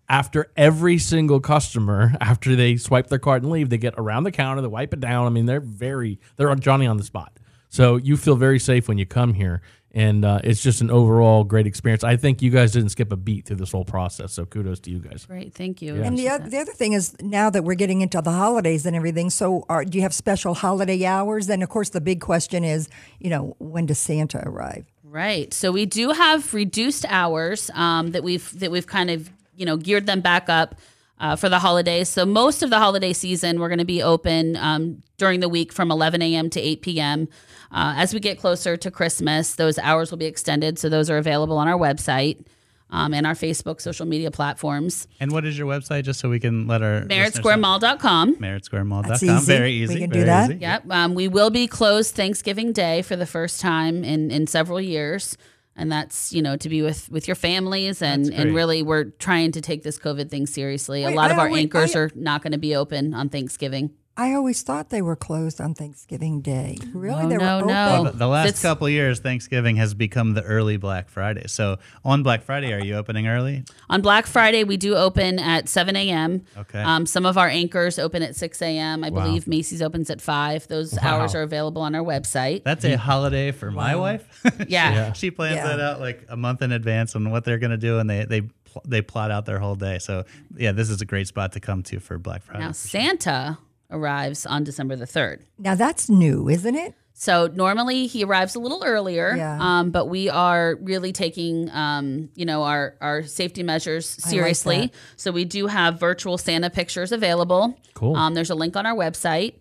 after 0.09 0.49
every 0.55 0.97
single 0.97 1.41
customer, 1.41 2.13
after 2.21 2.55
they 2.55 2.77
swipe 2.77 3.07
their 3.07 3.19
card 3.19 3.43
and 3.43 3.51
leave, 3.51 3.69
they 3.69 3.77
get 3.77 3.93
around 3.97 4.23
the 4.23 4.31
counter, 4.31 4.61
they 4.61 4.67
wipe 4.67 4.93
it 4.93 5.01
down. 5.01 5.27
I 5.27 5.29
mean, 5.29 5.45
they're 5.45 5.59
very, 5.59 6.19
they're 6.37 6.53
Johnny 6.55 6.87
on 6.87 6.97
the 6.97 7.03
spot. 7.03 7.33
So 7.69 7.97
you 7.97 8.15
feel 8.15 8.37
very 8.37 8.59
safe 8.59 8.87
when 8.87 8.97
you 8.97 9.05
come 9.05 9.33
here. 9.33 9.61
And 9.97 10.23
uh, 10.23 10.41
it's 10.43 10.61
just 10.61 10.81
an 10.81 10.91
overall 10.91 11.43
great 11.43 11.65
experience. 11.65 12.03
I 12.03 12.17
think 12.17 12.43
you 12.43 12.51
guys 12.51 12.71
didn't 12.71 12.89
skip 12.89 13.11
a 13.11 13.15
beat 13.15 13.45
through 13.45 13.55
this 13.55 13.71
whole 13.71 13.83
process. 13.83 14.31
So 14.31 14.45
kudos 14.45 14.79
to 14.81 14.91
you 14.91 14.99
guys. 14.99 15.25
Great, 15.25 15.55
thank 15.55 15.81
you. 15.81 16.03
And 16.03 16.15
the, 16.15 16.29
oth- 16.29 16.51
the 16.51 16.59
other 16.59 16.71
thing 16.71 16.93
is 16.93 17.15
now 17.19 17.49
that 17.49 17.63
we're 17.63 17.73
getting 17.73 18.01
into 18.01 18.21
the 18.21 18.31
holidays 18.31 18.85
and 18.85 18.95
everything, 18.95 19.31
so 19.31 19.65
are, 19.69 19.83
do 19.83 19.97
you 19.97 20.03
have 20.03 20.13
special 20.13 20.53
holiday 20.53 21.03
hours? 21.03 21.49
And 21.49 21.63
of 21.63 21.69
course, 21.69 21.89
the 21.89 21.99
big 21.99 22.21
question 22.21 22.63
is, 22.63 22.89
you 23.17 23.31
know, 23.31 23.55
when 23.57 23.87
does 23.87 23.97
Santa 23.97 24.47
arrive? 24.47 24.85
Right. 25.03 25.51
So 25.51 25.71
we 25.71 25.87
do 25.87 26.11
have 26.11 26.53
reduced 26.53 27.03
hours 27.09 27.71
um, 27.73 28.11
that 28.11 28.23
we've 28.23 28.59
that 28.59 28.69
we've 28.69 28.85
kind 28.85 29.09
of 29.09 29.31
you 29.55 29.65
know 29.65 29.77
geared 29.77 30.05
them 30.05 30.21
back 30.21 30.47
up 30.47 30.75
uh, 31.19 31.35
for 31.35 31.49
the 31.49 31.59
holidays. 31.59 32.09
So 32.09 32.25
most 32.25 32.63
of 32.63 32.69
the 32.69 32.77
holiday 32.77 33.13
season, 33.13 33.59
we're 33.59 33.69
going 33.69 33.79
to 33.79 33.85
be 33.85 34.01
open 34.03 34.55
um, 34.57 35.01
during 35.17 35.39
the 35.39 35.49
week 35.49 35.73
from 35.73 35.91
11 35.91 36.21
a.m. 36.21 36.49
to 36.51 36.59
8 36.59 36.81
p.m. 36.81 37.27
Uh, 37.71 37.95
as 37.97 38.13
we 38.13 38.19
get 38.19 38.39
closer 38.39 38.77
to 38.77 38.91
Christmas, 38.91 39.55
those 39.55 39.77
hours 39.79 40.11
will 40.11 40.17
be 40.17 40.25
extended. 40.25 40.79
So 40.79 40.89
those 40.89 41.09
are 41.09 41.17
available 41.17 41.57
on 41.57 41.67
our 41.67 41.77
website 41.77 42.45
um, 42.89 43.13
and 43.13 43.27
our 43.27 43.33
Facebook 43.33 43.81
social 43.81 44.05
media 44.05 44.31
platforms. 44.31 45.07
And 45.19 45.31
what 45.31 45.45
is 45.45 45.57
your 45.57 45.67
website, 45.67 46.03
just 46.03 46.19
so 46.19 46.29
we 46.29 46.39
can 46.39 46.67
let 46.67 46.81
our 46.81 47.01
MerrittSquareMall.com. 47.01 48.35
MerrittSquareMall.com. 48.35 49.09
That's 49.09 49.23
easy. 49.23 49.45
Very 49.45 49.73
easy. 49.73 49.95
We 49.95 49.99
can 50.01 50.09
do 50.09 50.19
very 50.19 50.25
that. 50.25 50.49
easy. 50.51 50.59
Yep. 50.59 50.91
Um, 50.91 51.15
we 51.15 51.27
will 51.27 51.49
be 51.49 51.67
closed 51.67 52.15
Thanksgiving 52.15 52.71
Day 52.71 53.01
for 53.01 53.15
the 53.15 53.25
first 53.25 53.59
time 53.59 54.03
in, 54.03 54.31
in 54.31 54.47
several 54.47 54.79
years. 54.79 55.37
And 55.79 55.91
that's, 55.91 56.33
you 56.33 56.41
know, 56.41 56.57
to 56.57 56.69
be 56.69 56.81
with, 56.81 57.07
with 57.11 57.27
your 57.27 57.35
families. 57.35 58.01
And, 58.01 58.33
and 58.33 58.55
really, 58.55 58.81
we're 58.81 59.05
trying 59.05 59.51
to 59.51 59.61
take 59.61 59.83
this 59.83 59.99
COVID 59.99 60.29
thing 60.29 60.47
seriously. 60.47 61.05
Wait, 61.05 61.13
a 61.13 61.15
lot 61.15 61.29
of 61.29 61.37
our 61.37 61.45
always- 61.47 61.61
anchors 61.61 61.95
I- 61.95 61.99
are 61.99 62.11
not 62.15 62.41
going 62.41 62.53
to 62.53 62.57
be 62.57 62.75
open 62.75 63.13
on 63.13 63.29
Thanksgiving. 63.29 63.91
I 64.19 64.33
always 64.33 64.63
thought 64.63 64.89
they 64.89 65.03
were 65.03 65.15
closed 65.15 65.61
on 65.61 65.75
Thanksgiving 65.75 66.41
Day. 66.41 66.77
Really? 66.91 67.21
No, 67.23 67.29
they 67.29 67.37
no, 67.37 67.45
were 67.57 67.61
open? 67.61 67.67
no. 67.67 68.03
The, 68.05 68.17
the 68.17 68.27
last 68.27 68.47
It's- 68.47 68.61
couple 68.63 68.89
years, 68.89 69.19
Thanksgiving 69.19 69.75
has 69.75 69.93
become 69.93 70.33
the 70.33 70.41
early 70.41 70.77
Black 70.77 71.07
Friday. 71.07 71.43
So 71.45 71.77
on 72.03 72.23
Black 72.23 72.41
Friday, 72.43 72.73
are 72.73 72.83
you 72.83 72.95
opening 72.95 73.27
early? 73.27 73.63
On 73.91 74.01
Black 74.01 74.25
Friday, 74.25 74.63
we 74.63 74.75
do 74.75 74.95
open 74.95 75.37
at 75.37 75.69
7 75.69 75.95
a.m. 75.95 76.43
Okay. 76.57 76.81
Um, 76.81 77.05
some 77.05 77.27
of 77.27 77.37
our 77.37 77.47
anchors 77.47 77.99
open 77.99 78.23
at 78.23 78.35
6 78.35 78.59
a.m. 78.63 79.03
I 79.03 79.11
believe 79.11 79.47
Macy's 79.47 79.83
opens 79.83 80.09
at 80.09 80.19
5. 80.19 80.67
Those 80.67 80.97
hours 80.97 81.35
are 81.35 81.43
available 81.43 81.83
on 81.83 81.93
our 81.93 82.03
website. 82.03 82.63
That's 82.63 82.85
a 82.85 82.97
holiday 82.97 83.51
for 83.51 83.69
my 83.71 83.95
wife. 83.95 84.25
Yeah. 84.67 85.13
she 85.13 85.29
plans 85.29 85.57
Yeah. 85.57 85.67
that 85.67 85.79
out 85.79 85.99
like 85.99 86.25
a 86.29 86.35
month 86.35 86.61
in 86.63 86.71
advance 86.71 87.15
on 87.15 87.29
what 87.29 87.45
they're 87.45 87.59
going 87.59 87.71
to 87.71 87.77
do, 87.77 87.99
and 87.99 88.09
they 88.09 88.25
they 88.25 88.41
they 88.85 89.01
plot 89.01 89.29
out 89.31 89.45
their 89.45 89.59
whole 89.59 89.75
day. 89.75 89.99
So 89.99 90.25
yeah, 90.55 90.71
this 90.71 90.89
is 90.89 91.01
a 91.01 91.05
great 91.05 91.27
spot 91.27 91.51
to 91.53 91.59
come 91.59 91.83
to 91.83 91.99
for 91.99 92.17
Black 92.17 92.41
Friday. 92.43 92.63
Now, 92.65 92.71
Santa 92.71 93.57
arrives 93.89 94.45
on 94.45 94.63
December 94.63 94.95
the 94.95 95.05
3rd. 95.05 95.41
Now 95.57 95.75
that's 95.75 96.09
new, 96.09 96.49
isn't 96.49 96.75
it? 96.75 96.93
So 97.19 97.47
normally 97.47 98.05
he 98.05 98.23
arrives 98.23 98.53
a 98.53 98.59
little 98.59 98.83
earlier, 98.85 99.33
Yeah. 99.35 99.57
um, 99.59 99.89
but 99.89 100.05
we 100.05 100.29
are 100.29 100.75
really 100.81 101.11
taking, 101.11 101.67
um, 101.71 102.29
you 102.35 102.45
know, 102.45 102.61
our 102.63 102.95
our 103.01 103.23
safety 103.23 103.63
measures 103.63 104.05
seriously. 104.07 104.77
that. 104.81 104.91
so 105.15 105.31
we 105.31 105.43
do 105.43 105.65
have 105.65 105.99
virtual 105.99 106.37
Santa 106.37 106.69
pictures 106.69 107.11
available. 107.11 107.75
Cool. 107.95 108.15
Um, 108.15 108.35
there's 108.35 108.51
a 108.51 108.55
link 108.55 108.75
on 108.75 108.85
our 108.85 108.93
website, 108.95 109.55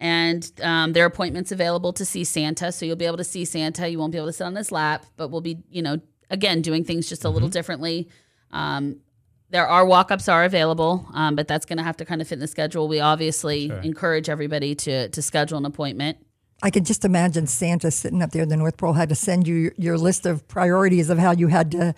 and 0.00 0.50
um, 0.62 0.94
there 0.94 1.04
are 1.04 1.06
appointments 1.06 1.52
available 1.52 1.92
to 1.92 2.04
see 2.06 2.24
Santa. 2.24 2.72
So 2.72 2.86
you'll 2.86 2.96
be 2.96 3.04
able 3.04 3.18
to 3.18 3.24
see 3.24 3.44
Santa. 3.44 3.88
You 3.90 3.98
won't 3.98 4.12
be 4.12 4.18
able 4.18 4.28
to 4.28 4.32
sit 4.32 4.44
on 4.44 4.56
his 4.56 4.72
lap, 4.72 5.04
but 5.18 5.28
we'll 5.28 5.42
be, 5.42 5.58
you 5.70 5.82
know, 5.82 5.98
again 6.30 6.62
doing 6.62 6.82
things 6.82 7.10
just 7.10 7.26
a 7.26 7.28
little 7.28 7.50
differently. 7.50 8.08
There 9.52 9.66
are 9.68 9.84
walk-ups 9.84 10.28
are 10.28 10.44
available, 10.44 11.06
um, 11.12 11.36
but 11.36 11.46
that's 11.46 11.66
going 11.66 11.76
to 11.76 11.84
have 11.84 11.96
to 11.98 12.04
kind 12.06 12.20
of 12.22 12.26
fit 12.26 12.34
in 12.36 12.40
the 12.40 12.46
schedule. 12.48 12.88
We 12.88 13.00
obviously 13.00 13.70
encourage 13.84 14.28
everybody 14.30 14.74
to 14.76 15.08
to 15.10 15.20
schedule 15.22 15.58
an 15.58 15.66
appointment. 15.66 16.16
I 16.62 16.70
could 16.70 16.86
just 16.86 17.04
imagine 17.04 17.46
Santa 17.46 17.90
sitting 17.90 18.22
up 18.22 18.30
there 18.30 18.42
in 18.44 18.48
the 18.48 18.56
North 18.56 18.76
Pole 18.78 18.94
had 18.94 19.08
to 19.10 19.14
send 19.14 19.46
you 19.46 19.54
your- 19.56 19.72
your 19.78 19.98
list 19.98 20.26
of 20.26 20.46
priorities 20.48 21.10
of 21.10 21.18
how 21.18 21.32
you 21.32 21.48
had 21.48 21.70
to 21.72 21.94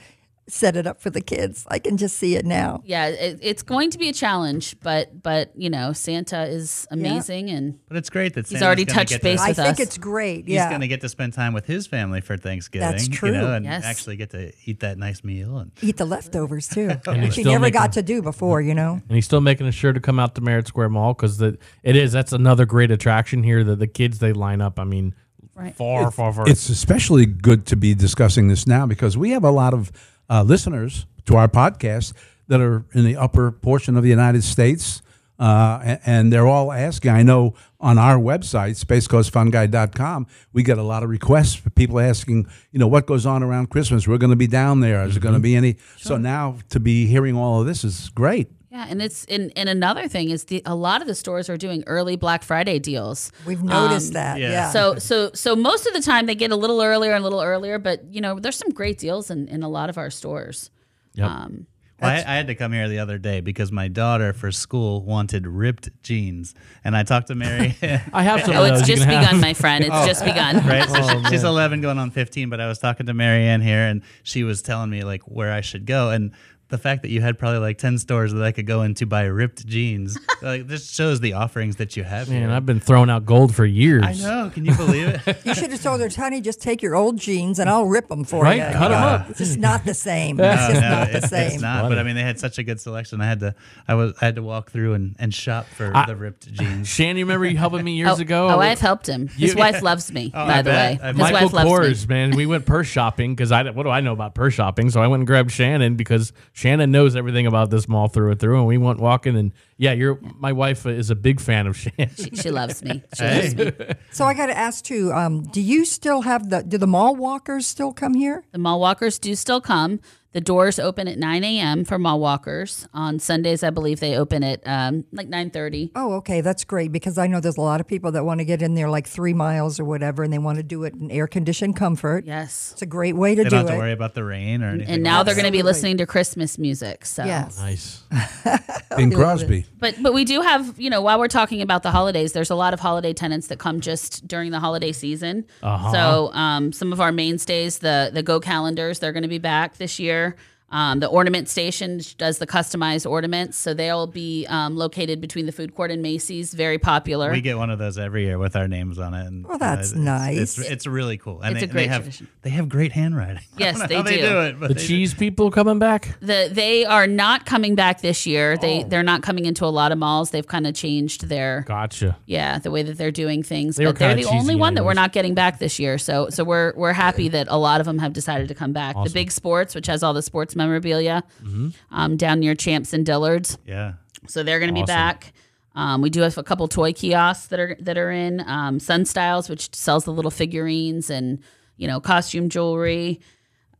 set 0.46 0.76
it 0.76 0.86
up 0.86 1.00
for 1.00 1.08
the 1.10 1.20
kids. 1.22 1.64
I 1.70 1.78
can 1.78 1.96
just 1.96 2.16
see 2.18 2.36
it 2.36 2.44
now. 2.44 2.82
Yeah, 2.84 3.06
it, 3.06 3.38
it's 3.40 3.62
going 3.62 3.90
to 3.90 3.98
be 3.98 4.08
a 4.08 4.12
challenge, 4.12 4.76
but 4.80 5.22
but 5.22 5.52
you 5.56 5.70
know, 5.70 5.92
Santa 5.92 6.44
is 6.44 6.86
amazing 6.90 7.48
and 7.50 7.78
But 7.88 7.96
it's 7.96 8.10
great 8.10 8.34
that 8.34 8.46
He's 8.48 8.62
already 8.62 8.84
touched 8.84 9.20
base 9.22 9.40
To, 9.40 9.44
I 9.44 9.48
with 9.48 9.56
think 9.56 9.68
us. 9.74 9.80
it's 9.80 9.98
great. 9.98 10.46
Yeah. 10.46 10.64
He's 10.64 10.68
going 10.70 10.80
to 10.82 10.88
get 10.88 11.00
to 11.00 11.08
spend 11.08 11.32
time 11.32 11.54
with 11.54 11.64
his 11.66 11.86
family 11.86 12.20
for 12.20 12.36
Thanksgiving. 12.36 12.88
That's 12.90 13.08
You 13.08 13.14
true. 13.14 13.32
know, 13.32 13.54
and 13.54 13.64
Yes. 13.64 13.84
actually 13.84 14.16
get 14.16 14.30
to 14.30 14.52
eat 14.66 14.80
that 14.80 14.98
nice 14.98 15.24
meal. 15.24 15.58
And 15.58 15.72
Eat 15.80 15.96
the 15.96 16.04
leftovers 16.04 16.68
too, 16.68 16.90
And 17.06 17.22
which 17.22 17.36
he 17.36 17.44
never 17.44 17.60
making- 17.60 17.72
got 17.80 17.92
to 17.92 18.02
do 18.02 18.20
before. 18.20 18.60
You 18.60 18.74
know. 18.74 19.00
and 19.08 19.14
he's 19.16 19.24
still 19.24 19.40
making 19.40 19.70
sure 19.70 19.92
to 19.92 20.00
come 20.00 20.18
out 20.18 20.34
to 20.34 20.40
Merritt 20.40 20.68
Square 20.68 20.90
Mall 20.90 21.14
because 21.14 21.40
it 21.40 21.58
is 21.82 22.12
that's 22.12 22.32
another 22.32 22.66
great 22.66 22.90
attraction 22.90 23.42
here. 23.42 23.64
That 23.64 23.78
the 23.78 23.86
kids 23.86 24.18
they 24.18 24.32
line 24.32 24.60
up. 24.60 24.78
I 24.78 24.84
mean, 24.84 25.14
Right. 25.56 25.74
far, 25.74 26.10
far, 26.10 26.32
far. 26.32 26.48
It's 26.48 26.68
especially 26.68 27.26
good 27.26 27.64
to 27.66 27.76
be 27.76 27.94
discussing 27.94 28.48
this 28.48 28.66
now 28.66 28.86
because 28.86 29.16
we 29.16 29.30
have 29.30 29.44
a 29.44 29.52
lot 29.52 29.72
of 29.72 29.92
uh, 30.30 30.42
listeners 30.42 31.06
to 31.26 31.36
our 31.36 31.48
podcast 31.48 32.12
that 32.48 32.60
are 32.60 32.84
in 32.92 33.04
the 33.04 33.16
upper 33.16 33.50
portion 33.50 33.96
of 33.96 34.02
the 34.02 34.10
United 34.10 34.44
States. 34.44 35.00
Uh, 35.36 35.80
a- 35.82 36.00
and 36.08 36.32
they're 36.32 36.46
all 36.46 36.70
asking. 36.72 37.10
I 37.10 37.22
know 37.24 37.54
on 37.80 37.98
our 37.98 38.16
website, 38.18 38.78
spacecoastfunguide.com, 38.78 40.26
we 40.52 40.62
get 40.62 40.78
a 40.78 40.82
lot 40.82 41.02
of 41.02 41.08
requests 41.10 41.54
for 41.54 41.70
people 41.70 41.98
asking, 42.00 42.46
you 42.70 42.78
know, 42.78 42.86
what 42.86 43.06
goes 43.06 43.26
on 43.26 43.42
around 43.42 43.70
Christmas? 43.70 44.06
We're 44.06 44.18
going 44.18 44.30
to 44.30 44.36
be 44.36 44.46
down 44.46 44.80
there. 44.80 45.02
Is 45.04 45.14
there 45.14 45.20
going 45.22 45.34
to 45.34 45.40
be 45.40 45.56
any? 45.56 45.76
So 45.96 46.16
now 46.16 46.58
to 46.70 46.80
be 46.80 47.06
hearing 47.06 47.36
all 47.36 47.60
of 47.60 47.66
this 47.66 47.82
is 47.84 48.10
great. 48.10 48.48
Yeah, 48.74 48.86
and 48.88 49.00
it's 49.00 49.24
and, 49.26 49.52
and 49.54 49.68
another 49.68 50.08
thing 50.08 50.30
is 50.30 50.46
the 50.46 50.60
a 50.66 50.74
lot 50.74 51.00
of 51.00 51.06
the 51.06 51.14
stores 51.14 51.48
are 51.48 51.56
doing 51.56 51.84
early 51.86 52.16
Black 52.16 52.42
Friday 52.42 52.80
deals. 52.80 53.30
We've 53.46 53.62
noticed 53.62 54.08
Um, 54.08 54.14
that. 54.14 54.40
yeah. 54.40 54.50
Yeah. 54.50 54.70
So 54.70 54.96
so 54.98 55.30
so 55.32 55.54
most 55.54 55.86
of 55.86 55.92
the 55.94 56.00
time 56.02 56.26
they 56.26 56.34
get 56.34 56.50
a 56.50 56.56
little 56.56 56.82
earlier 56.82 57.12
and 57.12 57.20
a 57.20 57.24
little 57.24 57.40
earlier, 57.40 57.78
but 57.78 58.02
you 58.12 58.20
know 58.20 58.40
there's 58.40 58.56
some 58.56 58.70
great 58.70 58.98
deals 58.98 59.30
in, 59.30 59.46
in 59.46 59.62
a 59.62 59.68
lot 59.68 59.90
of 59.90 59.96
our 59.96 60.10
stores. 60.10 60.70
Yep. 61.14 61.30
Um, 61.30 61.66
Well, 62.02 62.10
I, 62.10 62.16
I 62.16 62.34
had 62.34 62.48
to 62.48 62.56
come 62.56 62.72
here 62.72 62.88
the 62.88 62.98
other 62.98 63.16
day 63.18 63.40
because 63.40 63.70
my 63.70 63.86
daughter 63.86 64.32
for 64.32 64.50
school 64.50 65.04
wanted 65.04 65.46
ripped 65.46 65.90
jeans, 66.02 66.52
and 66.82 66.96
I 66.96 67.04
talked 67.04 67.28
to 67.28 67.36
Mary. 67.36 67.76
I 68.12 68.24
have 68.24 68.40
some 68.42 68.56
oh, 68.56 68.64
of 68.64 68.70
those. 68.70 68.80
it's 68.80 68.88
just 68.88 69.04
begun, 69.06 69.22
have. 69.24 69.40
my 69.40 69.54
friend. 69.54 69.84
It's 69.84 70.04
just 70.04 70.24
begun. 70.24 70.56
right? 70.66 70.88
So 70.88 70.98
Oh, 71.00 71.30
she's 71.30 71.44
11 71.44 71.80
going 71.80 71.98
on 71.98 72.10
15, 72.10 72.50
but 72.50 72.60
I 72.60 72.66
was 72.66 72.80
talking 72.80 73.06
to 73.06 73.14
Marianne 73.14 73.60
here 73.60 73.86
and 73.86 74.02
she 74.24 74.42
was 74.42 74.60
telling 74.62 74.90
me 74.90 75.04
like 75.04 75.22
where 75.22 75.52
I 75.52 75.60
should 75.60 75.86
go. 75.86 76.10
And 76.10 76.32
the 76.68 76.78
fact 76.78 77.02
that 77.02 77.10
you 77.10 77.20
had 77.20 77.38
probably 77.38 77.58
like 77.60 77.78
10 77.78 77.98
stores 77.98 78.32
that 78.32 78.42
I 78.42 78.50
could 78.50 78.66
go 78.66 78.82
into 78.82 79.06
buy 79.06 79.24
ripped 79.24 79.66
jeans, 79.66 80.18
like 80.42 80.66
this 80.66 80.90
shows 80.90 81.20
the 81.20 81.34
offerings 81.34 81.76
that 81.76 81.96
you 81.96 82.04
have 82.04 82.28
Man, 82.28 82.42
here. 82.42 82.50
I've 82.50 82.66
been 82.66 82.80
throwing 82.80 83.10
out 83.10 83.26
gold 83.26 83.54
for 83.54 83.64
years. 83.64 84.02
I 84.04 84.12
know. 84.14 84.50
Can 84.50 84.64
you 84.64 84.74
believe 84.74 85.08
it? 85.26 85.38
you 85.44 85.54
should 85.54 85.70
have 85.70 85.82
told 85.82 86.00
her, 86.00 86.08
honey, 86.08 86.40
just 86.40 86.60
take 86.62 86.82
your 86.82 86.94
old 86.96 87.18
jeans 87.18 87.58
and 87.58 87.68
I'll 87.68 87.84
rip 87.86 88.08
them 88.08 88.24
for 88.24 88.42
Right? 88.42 88.56
you. 88.56 88.62
Cut 88.78 88.86
'em 88.86 88.90
Yeah. 88.92 89.06
up. 89.06 89.30
It's 89.30 89.38
just 89.38 89.58
not 89.58 89.84
the 89.84 89.94
same. 89.94 90.40
It's 90.40 90.66
just 90.68 90.80
no, 90.80 90.88
not 90.90 91.12
the 91.12 91.20
same. 91.26 91.52
it's 91.52 91.60
not. 91.62 91.88
But 91.88 91.98
I 91.98 92.02
mean, 92.02 92.16
they 92.16 92.22
had 92.22 92.40
such 92.40 92.58
a 92.58 92.62
good 92.62 92.80
selection. 92.80 93.20
I 93.20 93.26
had 93.26 93.40
to, 93.40 93.54
I 93.86 93.94
was, 93.94 94.14
I 94.20 94.24
had 94.24 94.36
to 94.36 94.42
walk 94.42 94.70
through 94.70 94.94
and, 94.94 95.14
and 95.18 95.32
shop 95.34 95.66
for 95.66 95.92
I- 95.94 96.06
the 96.06 96.16
ripped 96.16 96.50
jeans. 96.52 96.88
Shan, 96.88 97.16
you 97.16 97.24
remember 97.24 97.46
you 97.46 97.56
helping 97.56 97.84
me 97.84 97.92
years 97.96 98.18
oh, 98.18 98.22
ago? 98.22 98.48
oh, 98.48 98.58
I've 98.58 98.80
helped 98.80 99.06
him. 99.06 99.28
His 99.28 99.52
You- 99.52 99.58
wife 99.58 99.82
loves 99.82 100.10
me. 100.12 100.32
Oh, 100.34 100.46
by 100.46 100.54
I 100.58 100.62
the 100.62 100.70
bet. 100.70 101.00
way, 101.02 101.06
his. 101.08 101.16
Michael 101.18 101.40
wife 101.40 101.52
loves 101.52 101.70
Kors, 101.70 102.08
me. 102.08 102.14
man. 102.14 102.30
We 102.36 102.46
went 102.46 102.64
purse 102.66 102.86
shopping 102.86 103.34
because 103.34 103.52
I 103.52 103.68
what 103.70 103.82
do 103.84 103.90
I 103.90 104.00
know 104.00 104.12
about 104.12 104.34
purse 104.34 104.54
shopping? 104.54 104.90
So 104.90 105.00
I 105.02 105.06
went 105.06 105.20
and 105.20 105.26
grabbed 105.26 105.50
Shannon 105.52 105.96
because 105.96 106.32
Shannon 106.56 106.92
knows 106.92 107.16
everything 107.16 107.48
about 107.48 107.70
this 107.70 107.88
mall 107.88 108.06
through 108.06 108.30
and 108.30 108.38
through. 108.38 108.58
And 108.58 108.66
we 108.68 108.78
went 108.78 109.00
walking, 109.00 109.36
and 109.36 109.50
yeah, 109.76 109.92
you're 109.92 110.20
my 110.38 110.52
wife 110.52 110.86
is 110.86 111.10
a 111.10 111.16
big 111.16 111.40
fan 111.40 111.66
of 111.66 111.76
Shannon. 111.76 112.14
She, 112.16 112.30
she 112.30 112.50
loves 112.52 112.82
me. 112.82 113.02
She 113.16 113.24
loves 113.24 113.56
me. 113.56 113.72
So 114.12 114.24
I 114.24 114.34
got 114.34 114.46
to 114.46 114.56
ask 114.56 114.84
too. 114.84 115.12
Um, 115.12 115.42
do 115.42 115.60
you 115.60 115.84
still 115.84 116.22
have 116.22 116.50
the? 116.50 116.62
Do 116.62 116.78
the 116.78 116.86
mall 116.86 117.16
walkers 117.16 117.66
still 117.66 117.92
come 117.92 118.14
here? 118.14 118.44
The 118.52 118.58
mall 118.58 118.78
walkers 118.78 119.18
do 119.18 119.34
still 119.34 119.60
come. 119.60 119.98
The 120.34 120.40
doors 120.40 120.80
open 120.80 121.06
at 121.06 121.16
9 121.16 121.44
a.m. 121.44 121.84
for 121.84 121.96
mall 121.96 122.18
walkers. 122.18 122.88
On 122.92 123.20
Sundays, 123.20 123.62
I 123.62 123.70
believe 123.70 124.00
they 124.00 124.16
open 124.16 124.42
at 124.42 124.60
um, 124.66 125.04
like 125.12 125.28
9:30. 125.28 125.92
Oh, 125.94 126.14
okay, 126.14 126.40
that's 126.40 126.64
great 126.64 126.90
because 126.90 127.18
I 127.18 127.28
know 127.28 127.38
there's 127.38 127.56
a 127.56 127.60
lot 127.60 127.80
of 127.80 127.86
people 127.86 128.10
that 128.10 128.24
want 128.24 128.40
to 128.40 128.44
get 128.44 128.60
in 128.60 128.74
there 128.74 128.90
like 128.90 129.06
three 129.06 129.32
miles 129.32 129.78
or 129.78 129.84
whatever, 129.84 130.24
and 130.24 130.32
they 130.32 130.38
want 130.38 130.56
to 130.56 130.64
do 130.64 130.82
it 130.82 130.94
in 130.94 131.08
air 131.12 131.28
conditioned 131.28 131.76
comfort. 131.76 132.26
Yes. 132.26 132.72
It's 132.72 132.82
a 132.82 132.86
great 132.86 133.14
way 133.14 133.36
to 133.36 133.44
They 133.44 133.48
do 133.48 133.50
don't 133.50 133.58
have 133.60 133.68
it. 133.68 133.72
to 133.74 133.78
worry 133.78 133.92
about 133.92 134.14
the 134.14 134.24
rain 134.24 134.64
or 134.64 134.70
anything. 134.70 134.92
And 134.92 135.02
now 135.04 135.22
they're 135.22 135.36
going 135.36 135.46
to 135.46 135.52
be 135.52 135.62
listening 135.62 135.98
to 135.98 136.06
Christmas 136.06 136.58
music. 136.58 137.06
So 137.06 137.24
Yes. 137.24 137.56
nice. 137.56 138.02
Bing 138.96 139.12
Crosby. 139.12 139.66
But 139.78 140.02
but 140.02 140.14
we 140.14 140.24
do 140.24 140.40
have 140.40 140.78
you 140.80 140.90
know 140.90 141.00
while 141.00 141.18
we're 141.20 141.28
talking 141.28 141.62
about 141.62 141.84
the 141.84 141.92
holidays, 141.92 142.32
there's 142.32 142.50
a 142.50 142.54
lot 142.56 142.74
of 142.74 142.80
holiday 142.80 143.12
tenants 143.12 143.46
that 143.48 143.60
come 143.60 143.80
just 143.80 144.26
during 144.26 144.50
the 144.50 144.58
holiday 144.60 144.90
season. 144.90 145.44
Uh-huh. 145.62 145.92
So 145.92 146.32
um, 146.34 146.72
some 146.72 146.92
of 146.92 147.00
our 147.00 147.12
mainstays, 147.12 147.78
the 147.78 148.10
the 148.12 148.22
Go 148.24 148.40
calendars, 148.40 148.98
they're 148.98 149.12
going 149.12 149.22
to 149.22 149.28
be 149.28 149.38
back 149.38 149.76
this 149.76 150.00
year 150.00 150.23
there 150.24 150.36
um, 150.74 150.98
the 151.00 151.06
ornament 151.06 151.48
station 151.48 152.00
does 152.18 152.38
the 152.38 152.46
customized 152.46 153.08
ornaments, 153.08 153.56
so 153.56 153.72
they'll 153.74 154.08
be 154.08 154.44
um, 154.48 154.76
located 154.76 155.20
between 155.20 155.46
the 155.46 155.52
food 155.52 155.74
court 155.74 155.90
and 155.92 156.02
Macy's. 156.02 156.52
Very 156.52 156.78
popular. 156.78 157.30
We 157.30 157.40
get 157.40 157.56
one 157.56 157.70
of 157.70 157.78
those 157.78 157.96
every 157.96 158.24
year 158.24 158.38
with 158.38 158.56
our 158.56 158.66
names 158.68 158.98
on 158.98 159.14
it. 159.14 159.24
And, 159.26 159.46
Well, 159.46 159.56
that's 159.58 159.92
uh, 159.92 159.96
it's- 159.96 160.04
nice. 160.04 160.58
It's, 160.58 160.70
it's 160.70 160.86
really 160.86 161.16
cool. 161.16 161.40
And 161.42 161.56
It's 161.56 161.60
they, 161.60 161.70
a 161.70 161.72
great 161.72 161.82
they 161.82 161.86
have 161.88 162.02
tradition. 162.02 162.28
they 162.42 162.50
have 162.50 162.68
great 162.68 162.92
handwriting. 162.92 163.36
I 163.56 163.56
Yes, 163.56 163.78
don't 163.78 163.82
know 163.82 163.86
they 163.88 163.94
how 163.96 164.02
they 164.02 164.16
do. 164.16 164.28
do 164.28 164.40
it. 164.40 164.60
But 164.60 164.68
The 164.68 164.74
they 164.74 164.80
do. 164.80 164.86
cheese 164.86 165.14
people 165.14 165.50
coming 165.50 165.78
back. 165.78 166.18
the 166.20 166.48
they 166.52 166.84
are 166.84 167.06
not 167.06 167.46
coming 167.46 167.74
back 167.76 168.00
this 168.00 168.26
year. 168.26 168.56
They 168.58 168.82
Oh. 168.84 168.88
they're 168.88 169.02
not 169.04 169.22
coming 169.22 169.44
into 169.46 169.64
a 169.64 169.70
lot 169.80 169.92
of 169.92 169.98
malls. 169.98 170.30
They've 170.30 170.46
kind 170.46 170.66
of 170.66 170.74
changed 170.74 171.28
their 171.28 171.64
Gotcha. 171.68 172.16
yeah 172.26 172.58
the 172.58 172.72
way 172.72 172.82
that 172.82 172.98
they're 172.98 173.12
doing 173.12 173.42
things. 173.44 173.76
They 173.76 173.84
but 173.84 173.96
they're 173.98 174.16
the 174.16 174.24
only 174.24 174.40
cheesy 174.40 174.54
one 174.56 174.74
that 174.74 174.84
we're 174.84 174.94
not 174.94 175.12
getting 175.12 175.34
back 175.34 175.60
this 175.60 175.78
year. 175.78 175.98
So 175.98 176.30
so 176.30 176.42
we're 176.42 176.72
we're 176.74 176.92
happy 176.92 177.28
that 177.28 177.46
a 177.48 177.56
lot 177.58 177.78
of 177.80 177.86
them 177.86 177.98
have 178.00 178.12
decided 178.12 178.48
to 178.48 178.54
come 178.56 178.72
back. 178.72 178.96
The 179.04 179.10
Big 179.10 179.30
Sports, 179.30 179.74
which 179.76 179.86
has 179.86 180.02
all 180.02 180.12
the 180.14 180.22
sports 180.22 180.56
memorabilia, 180.64 181.22
Mm-hmm. 181.42 181.68
um, 181.90 182.16
down 182.16 182.40
near 182.40 182.54
Champs 182.54 182.92
and 182.92 183.06
Dillards. 183.06 183.58
Yeah. 183.66 183.94
So 184.26 184.42
they're 184.42 184.58
going 184.60 184.74
to 184.74 184.80
be 184.80 184.86
back. 184.86 185.32
Um, 185.76 186.00
we 186.02 186.08
do 186.10 186.20
have 186.22 186.38
a 186.38 186.42
couple 186.42 186.66
toy 186.68 186.92
kiosks 186.92 187.48
that 187.48 187.58
are 187.60 187.76
that 187.80 187.98
are 187.98 188.10
in 188.10 188.40
um, 188.46 188.78
Sun 188.80 189.04
Styles, 189.06 189.48
which 189.48 189.74
sells 189.74 190.04
the 190.04 190.12
little 190.12 190.30
figurines 190.30 191.10
and 191.10 191.40
you 191.76 191.86
know 191.88 192.00
costume 192.00 192.48
jewelry. 192.48 193.20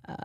Uh, 0.07 0.17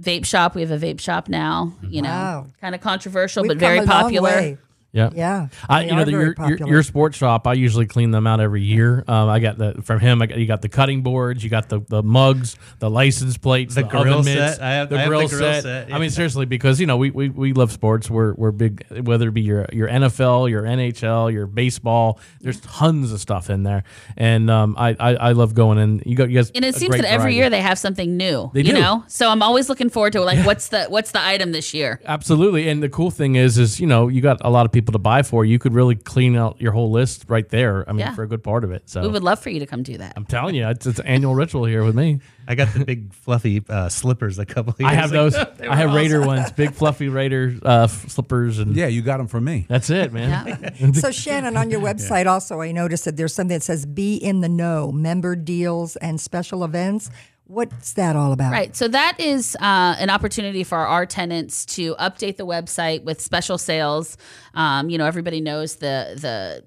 vape 0.00 0.24
shop. 0.24 0.54
We 0.54 0.62
have 0.62 0.70
a 0.70 0.78
vape 0.78 0.98
shop 1.00 1.28
now. 1.28 1.74
You 1.82 2.00
know, 2.00 2.08
Wow. 2.08 2.46
kind 2.60 2.74
of 2.74 2.80
controversial, 2.80 3.42
We've 3.42 3.50
but 3.50 3.58
very 3.58 3.80
come 3.80 3.88
a 3.88 3.92
popular. 4.02 4.58
Way. 4.92 5.00
Yeah. 5.00 5.10
Yeah, 5.14 5.48
I, 5.68 5.84
you 5.84 5.94
know, 5.94 6.04
the, 6.04 6.10
your, 6.10 6.34
your 6.38 6.68
your 6.68 6.82
sports 6.82 7.16
shop. 7.16 7.46
I 7.46 7.52
usually 7.52 7.86
clean 7.86 8.10
them 8.10 8.26
out 8.26 8.40
every 8.40 8.62
year. 8.62 9.04
Um, 9.06 9.28
I 9.28 9.38
got 9.38 9.58
the 9.58 9.80
from 9.82 10.00
him. 10.00 10.20
I 10.22 10.26
got, 10.26 10.38
you 10.38 10.46
got 10.46 10.62
the 10.62 10.68
cutting 10.68 11.02
boards. 11.02 11.44
You 11.44 11.50
got 11.50 11.68
the, 11.68 11.80
the 11.88 12.02
mugs, 12.02 12.56
the 12.78 12.90
license 12.90 13.36
plates, 13.36 13.74
The 13.74 13.82
the, 13.82 13.88
grill 13.88 14.14
oven 14.18 14.24
mitts, 14.34 14.56
set. 14.56 14.62
I 14.62 14.72
have- 14.74 14.88
the, 14.90 14.96
I 14.96 15.00
have 15.00 15.06
the 15.06 15.16
grill 15.16 15.28
grill 15.28 15.40
set. 15.40 15.62
set, 15.62 15.88
yeah. 15.88 15.96
I 15.96 15.98
mean, 15.98 16.10
seriously, 16.10 16.46
because 16.46 16.80
you 16.80 16.86
know 16.86 16.96
we, 16.96 17.10
we, 17.10 17.28
we 17.28 17.52
love 17.52 17.70
sports. 17.72 18.10
We're 18.10 18.32
we're 18.34 18.50
big. 18.50 18.84
Whether 19.06 19.28
it 19.28 19.32
be 19.32 19.42
your 19.42 19.66
your 19.72 19.88
NFL, 19.88 20.50
your 20.50 20.62
NHL, 20.62 21.32
your 21.32 21.46
baseball. 21.46 22.18
There's 22.40 22.60
tons 22.60 23.12
of 23.12 23.20
stuff 23.20 23.50
in 23.50 23.62
there, 23.62 23.84
and 24.16 24.50
um, 24.50 24.74
I, 24.78 24.96
I 24.98 25.14
I 25.14 25.32
love 25.32 25.54
going 25.54 25.78
in. 25.78 26.02
You 26.04 26.16
got 26.16 26.30
you 26.30 26.36
guys. 26.36 26.50
And 26.54 26.64
it 26.64 26.74
seems 26.74 26.96
that 26.96 27.04
every 27.04 27.18
variety. 27.18 27.36
year 27.36 27.50
they 27.50 27.60
have 27.60 27.78
something 27.78 28.16
new. 28.16 28.50
They 28.54 28.62
you 28.62 28.72
do. 28.72 28.80
know, 28.80 29.04
so 29.06 29.28
I'm 29.28 29.42
always 29.42 29.68
looking 29.68 29.90
forward 29.90 30.14
to 30.14 30.20
like 30.22 30.44
what's 30.44 30.68
the 30.68 30.86
what's 30.86 31.12
the 31.12 31.22
item 31.22 31.52
this 31.52 31.72
year. 31.74 32.00
Absolutely, 32.06 32.68
and 32.68 32.82
the 32.82 32.88
cool 32.88 33.10
thing 33.10 33.36
is, 33.36 33.56
is 33.58 33.78
you 33.78 33.86
know, 33.86 34.08
you 34.08 34.20
got 34.20 34.38
a 34.44 34.50
lot 34.50 34.66
of 34.66 34.72
people 34.72 34.79
to 34.92 34.98
buy 34.98 35.22
for. 35.22 35.44
You 35.44 35.58
could 35.58 35.74
really 35.74 35.94
clean 35.94 36.36
out 36.36 36.60
your 36.60 36.72
whole 36.72 36.90
list 36.90 37.24
right 37.28 37.48
there. 37.48 37.88
I 37.88 37.92
mean, 37.92 38.00
Yeah. 38.00 38.14
for 38.14 38.22
a 38.22 38.28
good 38.28 38.42
part 38.42 38.64
of 38.64 38.72
it. 38.72 38.88
So 38.90 39.02
We 39.02 39.08
would 39.08 39.22
love 39.22 39.38
for 39.40 39.50
you 39.50 39.60
to 39.60 39.66
come 39.66 39.82
do 39.82 39.96
that. 39.98 40.14
I'm 40.16 40.24
telling 40.24 40.54
you, 40.54 40.66
it's, 40.68 40.86
it's 40.86 40.98
an 40.98 41.06
annual 41.06 41.34
ritual 41.34 41.64
here 41.64 41.84
with 41.84 41.94
me. 41.94 42.20
I 42.48 42.54
got 42.56 42.72
the 42.74 42.84
big 42.84 43.12
fluffy 43.14 43.62
uh, 43.68 43.88
slippers 43.88 44.38
a 44.40 44.44
couple 44.46 44.72
of 44.72 44.80
years 44.80 44.90
I 44.90 44.94
have 44.94 45.10
those. 45.10 45.34
I 45.60 45.76
have 45.76 45.94
Raider 45.94 46.20
ones, 46.26 46.50
big 46.50 46.72
fluffy 46.72 47.08
Raider 47.08 47.54
uh, 47.62 47.86
slippers, 47.86 48.58
and 48.58 48.74
Yeah, 48.74 48.86
you 48.88 49.02
got 49.02 49.18
them 49.18 49.28
from 49.28 49.44
me. 49.44 49.66
that's 49.68 49.88
it, 49.90 50.12
man. 50.12 50.46
Yeah. 50.80 50.90
So 50.94 51.10
Shannon, 51.12 51.56
on 51.56 51.70
your 51.70 51.80
website 51.80 52.26
also, 52.26 52.60
I 52.60 52.72
noticed 52.72 53.04
that 53.04 53.16
there's 53.16 53.32
something 53.34 53.56
that 53.56 53.62
says 53.62 53.86
"Be 53.86 54.16
in 54.16 54.40
the 54.40 54.48
Know" 54.48 54.90
member 54.90 55.36
deals 55.36 55.94
and 55.96 56.20
special 56.20 56.64
events. 56.64 57.10
What's 57.50 57.94
that 57.94 58.14
all 58.14 58.32
about? 58.32 58.52
Right. 58.52 58.76
So 58.76 58.86
that 58.86 59.18
is 59.18 59.56
uh, 59.56 59.96
an 59.98 60.08
opportunity 60.08 60.62
for 60.62 60.78
our 60.78 61.04
tenants 61.04 61.66
to 61.66 61.96
update 61.96 62.36
the 62.36 62.46
website 62.46 63.02
with 63.02 63.20
special 63.20 63.58
sales. 63.58 64.16
Um, 64.54 64.88
you 64.88 64.98
know, 64.98 65.04
everybody 65.04 65.40
knows 65.40 65.76
the 65.76 66.16
the 66.16 66.64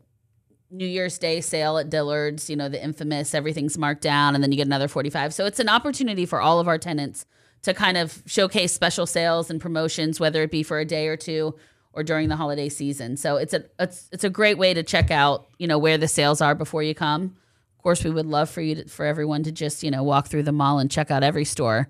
New 0.70 0.86
Year's 0.86 1.18
Day 1.18 1.40
sale 1.40 1.78
at 1.78 1.90
Dillard's. 1.90 2.50
You 2.50 2.58
know, 2.58 2.68
the 2.68 2.84
infamous 2.84 3.34
everything's 3.34 3.78
marked 3.78 4.02
down, 4.02 4.36
and 4.36 4.44
then 4.44 4.52
you 4.52 4.58
get 4.58 4.68
another 4.68 4.90
forty 4.90 5.10
five. 5.10 5.34
So 5.34 5.46
it's 5.46 5.62
an 5.62 5.70
opportunity 5.70 6.26
for 6.26 6.42
all 6.42 6.60
of 6.60 6.68
our 6.68 6.78
tenants 6.78 7.26
to 7.62 7.74
kind 7.74 7.96
of 7.96 8.22
showcase 8.26 8.74
special 8.74 9.06
sales 9.06 9.50
and 9.50 9.62
promotions, 9.62 10.20
whether 10.20 10.44
it 10.44 10.52
be 10.52 10.64
for 10.64 10.80
a 10.80 10.86
day 10.86 11.08
or 11.08 11.16
two 11.16 11.56
or 11.94 12.04
during 12.04 12.28
the 12.28 12.36
holiday 12.36 12.68
season. 12.68 13.16
So 13.16 13.38
it's 13.38 13.54
a 13.54 13.64
it's 13.80 14.10
it's 14.12 14.26
a 14.26 14.30
great 14.30 14.58
way 14.58 14.74
to 14.74 14.84
check 14.84 15.12
out 15.12 15.48
you 15.60 15.68
know 15.68 15.78
where 15.78 15.98
the 15.98 16.10
sales 16.10 16.42
are 16.42 16.56
before 16.56 16.84
you 16.84 16.94
come. 16.94 17.38
Of 17.84 17.86
course, 17.86 18.06
we 18.06 18.12
would 18.12 18.28
love 18.28 18.50
for 18.50 18.62
you 18.62 18.76
to, 18.76 18.88
for 18.88 19.06
everyone 19.06 19.44
to 19.44 19.52
just 19.52 19.84
you 19.84 19.92
know 19.92 20.04
walk 20.04 20.28
through 20.28 20.44
the 20.44 20.54
mall 20.54 20.80
and 20.80 20.90
check 20.90 21.12
out 21.12 21.22
every 21.22 21.44
store. 21.44 21.90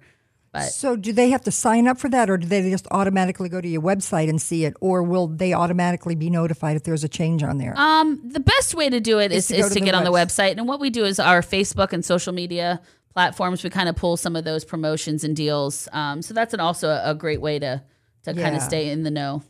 But 0.51 0.63
So 0.63 0.95
do 0.95 1.13
they 1.13 1.29
have 1.29 1.43
to 1.43 1.51
sign 1.51 1.87
up 1.87 1.99
for 1.99 2.09
that, 2.09 2.31
or 2.31 2.37
do 2.37 2.47
they 2.47 2.67
just 2.67 2.87
automatically 2.89 3.47
go 3.47 3.61
to 3.61 3.67
your 3.67 3.83
website 3.83 4.27
and 4.27 4.41
see 4.41 4.65
it, 4.65 4.73
or 4.81 5.03
will 5.03 5.27
they 5.27 5.53
automatically 5.53 6.15
be 6.15 6.31
notified 6.31 6.77
if 6.77 6.81
there's 6.81 7.03
a 7.03 7.07
change 7.07 7.43
on 7.43 7.59
there? 7.59 7.77
Um, 7.77 8.27
the 8.27 8.39
best 8.39 8.73
way 8.73 8.89
to 8.89 8.99
do 8.99 9.19
it 9.19 9.31
is, 9.31 9.49
to 9.49 9.55
is 9.55 9.67
to, 9.67 9.75
to 9.75 9.79
get 9.81 9.93
on 9.93 10.03
the 10.03 10.11
website. 10.11 10.57
And 10.57 10.67
what 10.67 10.79
we 10.79 10.89
do 10.89 11.05
is 11.05 11.19
our 11.19 11.43
Facebook 11.43 11.93
and 11.93 12.03
social 12.03 12.33
media 12.33 12.81
platforms. 13.13 13.63
We 13.63 13.69
kind 13.69 13.87
of 13.87 13.95
pull 13.95 14.17
some 14.17 14.35
of 14.35 14.45
those 14.45 14.65
promotions 14.65 15.23
and 15.23 15.35
deals. 15.35 15.87
Um, 15.91 16.23
so 16.23 16.33
that's 16.33 16.55
an, 16.55 16.59
also 16.59 16.89
a, 16.89 17.11
a 17.11 17.13
great 17.13 17.39
way 17.39 17.59
to 17.59 17.83
to 18.23 18.33
kind 18.33 18.55
of 18.55 18.63
stay 18.63 18.89
in 18.89 19.03
the 19.03 19.11
know. 19.11 19.43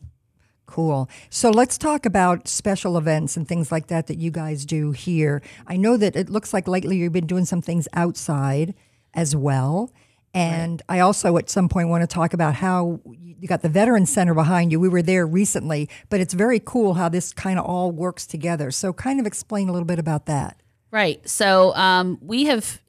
Cool. 0.74 1.08
So 1.30 1.52
let's 1.52 1.78
talk 1.78 2.04
about 2.04 2.48
special 2.48 2.98
events 2.98 3.38
and 3.38 3.48
things 3.48 3.72
like 3.72 3.90
that 3.90 4.08
that 4.08 4.18
you 4.18 4.32
guys 4.32 4.66
do 4.66 4.90
here. 4.90 5.44
I 5.68 5.78
know 5.78 5.98
that 5.98 6.16
it 6.16 6.32
looks 6.32 6.52
like 6.52 6.68
lately 6.68 6.98
you've 6.98 7.14
been 7.14 7.28
doing 7.28 7.46
some 7.46 7.62
things 7.62 7.88
outside 7.94 8.74
as 9.14 9.36
well. 9.36 9.94
And 10.34 10.82
I 10.90 11.00
also 11.00 11.38
at 11.38 11.48
some 11.48 11.70
point 11.70 11.90
want 11.90 12.02
to 12.02 12.08
talk 12.08 12.34
about 12.34 12.56
how 12.56 13.02
you 13.06 13.48
got 13.48 13.62
the 13.62 13.70
Veteran 13.70 14.08
Center 14.08 14.34
behind 14.34 14.72
you. 14.72 14.80
We 14.80 14.90
were 14.90 15.04
there 15.04 15.28
recently, 15.28 15.92
but 16.10 16.20
it's 16.20 16.34
very 16.34 16.60
cool 16.60 16.96
how 16.96 17.08
this 17.08 17.34
kind 17.34 17.60
of 17.60 17.66
all 17.66 17.92
works 17.92 18.26
together. 18.26 18.72
So, 18.72 18.94
kind 18.94 19.20
of 19.20 19.28
explain 19.28 19.70
a 19.70 19.74
little 19.74 19.86
bit 19.86 20.00
about 20.00 20.26
that. 20.26 20.60
Right. 20.90 21.30
So 21.30 21.76
um, 21.76 22.18
we 22.20 22.46
have 22.46 22.82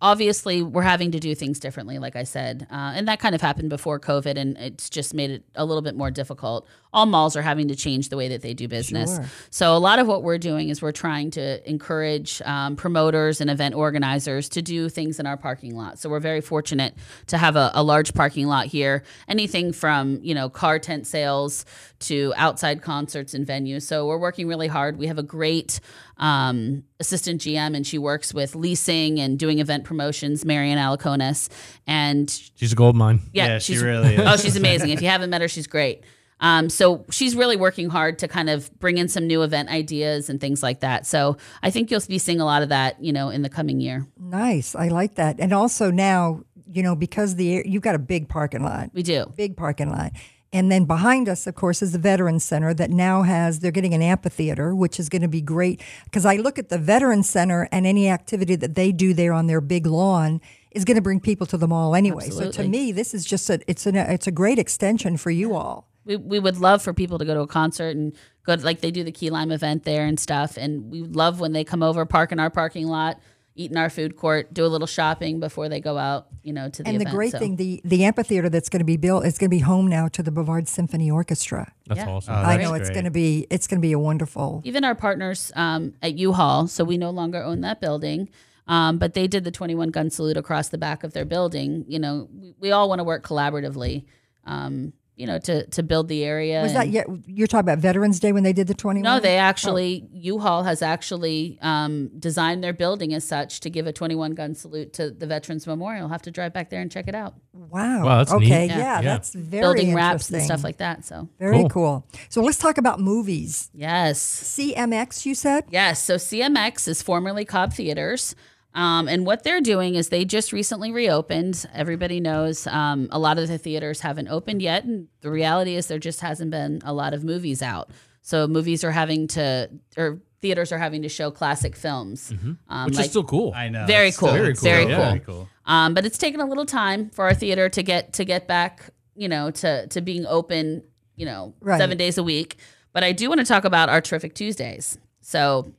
obviously 0.00 0.62
we're 0.62 0.82
having 0.82 1.10
to 1.10 1.20
do 1.20 1.34
things 1.34 1.58
differently, 1.58 1.98
like 1.98 2.16
I 2.16 2.24
said, 2.24 2.66
uh, 2.70 2.92
and 2.94 3.08
that 3.08 3.18
kind 3.18 3.34
of 3.34 3.40
happened 3.40 3.70
before 3.70 3.98
COVID, 3.98 4.36
and 4.36 4.56
it's 4.58 4.90
just 4.90 5.14
made 5.14 5.30
it 5.30 5.44
a 5.54 5.64
little 5.64 5.82
bit 5.82 5.96
more 5.96 6.10
difficult. 6.10 6.66
All 6.96 7.06
malls 7.06 7.36
are 7.36 7.42
having 7.42 7.68
to 7.68 7.76
change 7.76 8.08
the 8.08 8.16
way 8.16 8.28
that 8.28 8.40
they 8.42 8.54
do 8.54 8.66
business. 8.68 9.14
Sure. 9.14 9.24
So 9.50 9.76
a 9.76 9.78
lot 9.78 9.98
of 9.98 10.06
what 10.08 10.22
we're 10.22 10.38
doing 10.38 10.70
is 10.70 10.80
we're 10.80 10.92
trying 10.92 11.30
to 11.32 11.68
encourage 11.68 12.40
um, 12.42 12.74
promoters 12.74 13.40
and 13.40 13.50
event 13.50 13.74
organizers 13.74 14.48
to 14.48 14.62
do 14.62 14.88
things 14.88 15.20
in 15.20 15.26
our 15.26 15.36
parking 15.36 15.76
lot. 15.76 15.98
So 15.98 16.08
we're 16.08 16.20
very 16.20 16.40
fortunate 16.40 16.94
to 17.28 17.36
have 17.38 17.54
a, 17.54 17.70
a 17.74 17.82
large 17.82 18.14
parking 18.14 18.46
lot 18.46 18.66
here. 18.66 19.02
Anything 19.28 19.72
from 19.72 20.18
you 20.22 20.34
know 20.34 20.48
car 20.48 20.78
tent 20.78 21.06
sales 21.06 21.64
to 21.98 22.32
outside 22.36 22.82
concerts 22.82 23.34
and 23.34 23.46
venues. 23.46 23.82
So 23.82 24.06
we're 24.06 24.18
working 24.18 24.48
really 24.48 24.68
hard. 24.68 24.98
We 24.98 25.06
have 25.06 25.18
a 25.18 25.22
great 25.22 25.80
um, 26.18 26.84
assistant 26.98 27.42
GM, 27.42 27.76
and 27.76 27.86
she 27.86 27.98
works 27.98 28.32
with 28.32 28.54
leasing 28.54 29.20
and 29.20 29.38
doing 29.38 29.58
event 29.58 29.84
promotions, 29.84 30.44
Marian 30.44 30.78
Alaconis. 30.78 31.48
And 31.86 32.30
She's 32.30 32.72
a 32.72 32.76
gold 32.76 32.96
mine. 32.96 33.20
yeah, 33.32 33.46
Yeah, 33.46 33.58
she 33.58 33.74
she's 33.74 33.82
really 33.82 34.14
is. 34.16 34.20
Oh, 34.26 34.36
she's 34.36 34.56
amazing. 34.56 34.90
if 34.90 35.02
you 35.02 35.08
haven't 35.08 35.30
met 35.30 35.40
her, 35.42 35.48
she's 35.48 35.66
great. 35.66 36.02
Um, 36.40 36.68
so 36.68 37.04
she's 37.10 37.34
really 37.34 37.56
working 37.56 37.88
hard 37.88 38.18
to 38.18 38.28
kind 38.28 38.50
of 38.50 38.70
bring 38.78 38.98
in 38.98 39.08
some 39.08 39.26
new 39.26 39.42
event 39.42 39.68
ideas 39.70 40.28
and 40.28 40.40
things 40.40 40.62
like 40.62 40.80
that. 40.80 41.06
So 41.06 41.36
I 41.62 41.70
think 41.70 41.90
you'll 41.90 42.02
be 42.06 42.18
seeing 42.18 42.40
a 42.40 42.44
lot 42.44 42.62
of 42.62 42.68
that, 42.68 43.02
you 43.02 43.12
know, 43.12 43.30
in 43.30 43.42
the 43.42 43.48
coming 43.48 43.80
year. 43.80 44.06
Nice. 44.18 44.74
I 44.74 44.88
like 44.88 45.14
that. 45.14 45.36
And 45.38 45.52
also 45.52 45.90
now, 45.90 46.42
you 46.70 46.82
know, 46.82 46.94
because 46.94 47.36
the 47.36 47.62
you've 47.64 47.82
got 47.82 47.94
a 47.94 47.98
big 47.98 48.28
parking 48.28 48.62
lot. 48.62 48.90
We 48.92 49.02
do. 49.02 49.32
big 49.36 49.56
parking 49.56 49.90
lot. 49.90 50.12
And 50.52 50.70
then 50.70 50.84
behind 50.84 51.28
us, 51.28 51.46
of 51.46 51.54
course, 51.54 51.82
is 51.82 51.92
the 51.92 51.98
Veterans 51.98 52.44
Center 52.44 52.72
that 52.74 52.88
now 52.88 53.22
has, 53.22 53.60
they're 53.60 53.72
getting 53.72 53.94
an 53.94 54.00
amphitheater, 54.00 54.74
which 54.74 54.98
is 54.98 55.08
going 55.08 55.22
to 55.22 55.28
be 55.28 55.42
great. 55.42 55.82
Because 56.04 56.24
I 56.24 56.36
look 56.36 56.58
at 56.58 56.68
the 56.68 56.78
Veterans 56.78 57.28
Center 57.28 57.68
and 57.72 57.86
any 57.86 58.08
activity 58.08 58.56
that 58.56 58.74
they 58.74 58.92
do 58.92 59.12
there 59.12 59.32
on 59.32 59.48
their 59.48 59.60
big 59.60 59.86
lawn 59.86 60.40
is 60.70 60.84
going 60.84 60.94
to 60.94 61.02
bring 61.02 61.20
people 61.20 61.46
to 61.48 61.58
the 61.58 61.66
mall 61.66 61.94
anyway. 61.94 62.30
So 62.30 62.50
to 62.52 62.64
me, 62.64 62.92
this 62.92 63.12
is 63.12 63.24
just 63.24 63.50
a, 63.50 63.60
it's, 63.66 63.86
an, 63.86 63.96
it's 63.96 64.26
a 64.26 64.30
great 64.30 64.58
extension 64.58 65.16
for 65.16 65.30
you 65.30 65.54
all. 65.54 65.88
We, 66.06 66.16
we 66.16 66.38
would 66.38 66.56
love 66.58 66.82
for 66.82 66.94
people 66.94 67.18
to 67.18 67.24
go 67.24 67.34
to 67.34 67.40
a 67.40 67.46
concert 67.46 67.96
and 67.96 68.14
go 68.44 68.56
to, 68.56 68.64
like 68.64 68.80
they 68.80 68.90
do 68.90 69.04
the 69.04 69.12
Key 69.12 69.28
Lime 69.30 69.50
event 69.52 69.84
there 69.84 70.06
and 70.06 70.18
stuff. 70.18 70.56
And 70.56 70.90
we 70.90 71.02
love 71.02 71.40
when 71.40 71.52
they 71.52 71.64
come 71.64 71.82
over, 71.82 72.06
park 72.06 72.32
in 72.32 72.38
our 72.40 72.48
parking 72.50 72.86
lot, 72.86 73.18
eat 73.56 73.70
in 73.70 73.76
our 73.76 73.90
food 73.90 74.16
court, 74.16 74.52
do 74.54 74.64
a 74.64 74.68
little 74.68 74.86
shopping 74.86 75.40
before 75.40 75.68
they 75.68 75.80
go 75.80 75.96
out, 75.98 76.26
you 76.42 76.52
know, 76.52 76.68
to 76.68 76.82
the 76.82 76.88
And 76.88 76.98
the 77.00 77.04
event. 77.04 77.16
great 77.16 77.32
So- 77.32 77.38
thing, 77.38 77.56
the, 77.56 77.80
the 77.84 78.04
amphitheater 78.04 78.48
that's 78.48 78.68
going 78.68 78.80
to 78.80 78.84
be 78.84 78.96
built 78.98 79.24
is 79.26 79.36
going 79.38 79.50
to 79.50 79.56
be 79.56 79.60
home 79.62 79.88
now 79.88 80.08
to 80.08 80.22
the 80.22 80.30
Brevard 80.30 80.68
Symphony 80.68 81.10
Orchestra. 81.10 81.72
That's 81.86 81.98
Yeah. 82.00 82.08
awesome. 82.08 82.34
Oh, 82.34 82.38
I 82.38 82.56
that's 82.56 82.68
know 82.68 82.74
it's 82.74 82.90
going 82.90 83.04
to 83.06 83.10
be 83.10 83.46
it's 83.50 83.66
going 83.66 83.80
to 83.80 83.86
be 83.86 83.92
a 83.92 83.98
wonderful. 83.98 84.60
even 84.64 84.84
our 84.84 84.94
partners 84.94 85.50
um, 85.56 85.94
at 86.02 86.14
U-Haul, 86.16 86.66
so 86.68 86.84
we 86.84 86.98
no 86.98 87.10
longer 87.10 87.42
own 87.42 87.62
that 87.62 87.80
building, 87.80 88.28
um, 88.68 88.98
but 88.98 89.14
they 89.14 89.26
did 89.26 89.42
the 89.44 89.50
21 89.50 89.88
gun 89.90 90.10
salute 90.10 90.36
across 90.36 90.68
the 90.68 90.78
back 90.78 91.02
of 91.02 91.14
their 91.14 91.24
building. 91.24 91.84
You 91.88 91.98
know, 91.98 92.28
we, 92.32 92.54
we 92.60 92.70
all 92.72 92.88
want 92.90 92.98
to 93.00 93.04
work 93.04 93.24
collaboratively, 93.26 94.04
um, 94.44 94.92
you 95.16 95.26
know, 95.26 95.38
to 95.38 95.66
to 95.68 95.82
build 95.82 96.08
the 96.08 96.24
area. 96.24 96.62
Was 96.62 96.74
that 96.74 96.88
yet? 96.90 97.06
You're 97.26 97.46
talking 97.46 97.60
about 97.68 97.78
Veterans 97.78 98.20
Day 98.20 98.32
when 98.32 98.42
they 98.42 98.52
did 98.52 98.66
the 98.66 98.74
21? 98.74 99.02
No, 99.02 99.18
they 99.18 99.38
actually 99.38 100.06
U-Haul 100.12 100.62
has 100.64 100.82
actually 100.82 101.58
um, 101.62 102.10
designed 102.18 102.62
their 102.62 102.74
building 102.74 103.14
as 103.14 103.24
such 103.24 103.60
to 103.60 103.70
give 103.70 103.86
a 103.86 103.92
21 103.92 104.32
gun 104.32 104.54
salute 104.54 104.92
to 104.94 105.10
the 105.10 105.26
Veterans 105.26 105.66
Memorial. 105.66 106.02
You'll 106.02 106.08
have 106.10 106.22
to 106.22 106.30
drive 106.30 106.52
back 106.52 106.68
there 106.68 106.82
and 106.82 106.92
check 106.92 107.08
it 107.08 107.14
out. 107.14 107.34
Wow. 107.54 108.04
Wow, 108.04 108.18
that's 108.18 108.32
neat. 108.32 108.46
okay. 108.52 108.66
Yeah. 108.66 108.76
Yeah, 108.78 108.94
Yeah. 108.96 109.00
that's 109.02 109.32
very 109.34 109.62
Building 109.62 109.94
wraps 109.94 110.30
and 110.30 110.42
stuff 110.42 110.62
like 110.62 110.76
that. 110.78 111.04
So 111.06 111.28
Very 111.38 111.60
Cool. 111.60 111.68
cool. 111.70 112.06
So 112.28 112.42
let's 112.42 112.58
talk 112.58 112.76
about 112.76 113.00
movies. 113.00 113.70
yes, 113.74 114.18
CMX, 114.20 115.24
you 115.26 115.34
said? 115.34 115.64
Yes. 115.70 116.02
So 116.02 116.16
CMX 116.16 116.86
is 116.88 117.00
formerly 117.02 117.44
Cobb 117.44 117.72
Theaters. 117.72 118.34
Um, 118.76 119.08
and 119.08 119.24
what 119.26 119.42
they're 119.42 119.62
doing 119.62 119.94
is 119.94 120.10
they 120.10 120.24
just 120.24 120.52
recently 120.52 120.92
reopened. 120.92 121.64
Everybody 121.74 122.20
knows 122.20 122.66
um, 122.66 123.08
a 123.10 123.18
lot 123.18 123.38
of 123.38 123.48
the 123.48 123.56
theaters 123.58 124.00
haven't 124.02 124.28
opened 124.28 124.60
yet. 124.62 124.84
And 124.84 125.08
the 125.22 125.30
reality 125.30 125.74
is 125.76 125.86
there 125.86 125.98
just 125.98 126.20
hasn't 126.20 126.50
been 126.50 126.82
a 126.84 126.92
lot 126.92 127.14
of 127.14 127.24
movies 127.24 127.62
out. 127.62 127.90
So 128.20 128.46
movies 128.46 128.84
are 128.84 128.90
having 128.90 129.28
to, 129.28 129.70
or 129.96 130.20
theaters 130.42 130.72
are 130.72 130.78
having 130.78 131.00
to 131.02 131.08
show 131.08 131.30
classic 131.30 131.74
films. 131.74 132.32
Um, 132.68 132.84
Which 132.86 132.96
like- 132.96 133.04
is 133.06 133.10
still 133.10 133.24
cool. 133.24 133.52
I 133.56 133.70
know. 133.70 133.86
Very 133.86 134.12
cool. 134.12 134.30
Very 134.30 134.52
cool. 134.54 134.62
Very 134.62 134.82
Yeah. 134.90 134.96
cool. 134.96 135.04
Very 135.06 135.20
cool. 135.20 135.48
Um, 135.64 135.94
but 135.94 136.04
it's 136.04 136.18
taken 136.18 136.40
a 136.40 136.46
little 136.46 136.66
time 136.66 137.08
for 137.10 137.24
our 137.24 137.34
theater 137.34 137.68
to 137.70 137.82
get 137.82 138.12
to 138.12 138.24
get 138.26 138.46
back, 138.46 138.90
you 139.14 139.28
know, 139.28 139.50
to 139.52 139.86
to 139.88 140.00
being 140.02 140.26
open, 140.26 140.82
you 141.16 141.24
know, 141.24 141.54
Right. 141.60 141.78
seven 141.78 141.96
days 141.96 142.18
a 142.18 142.22
week. 142.22 142.56
But 142.92 143.04
I 143.04 143.12
do 143.12 143.28
want 143.28 143.40
to 143.40 143.46
talk 143.46 143.64
about 143.64 143.88
our 143.88 144.00
terrific 144.02 144.34
Tuesdays. 144.34 144.98
So 145.22 145.72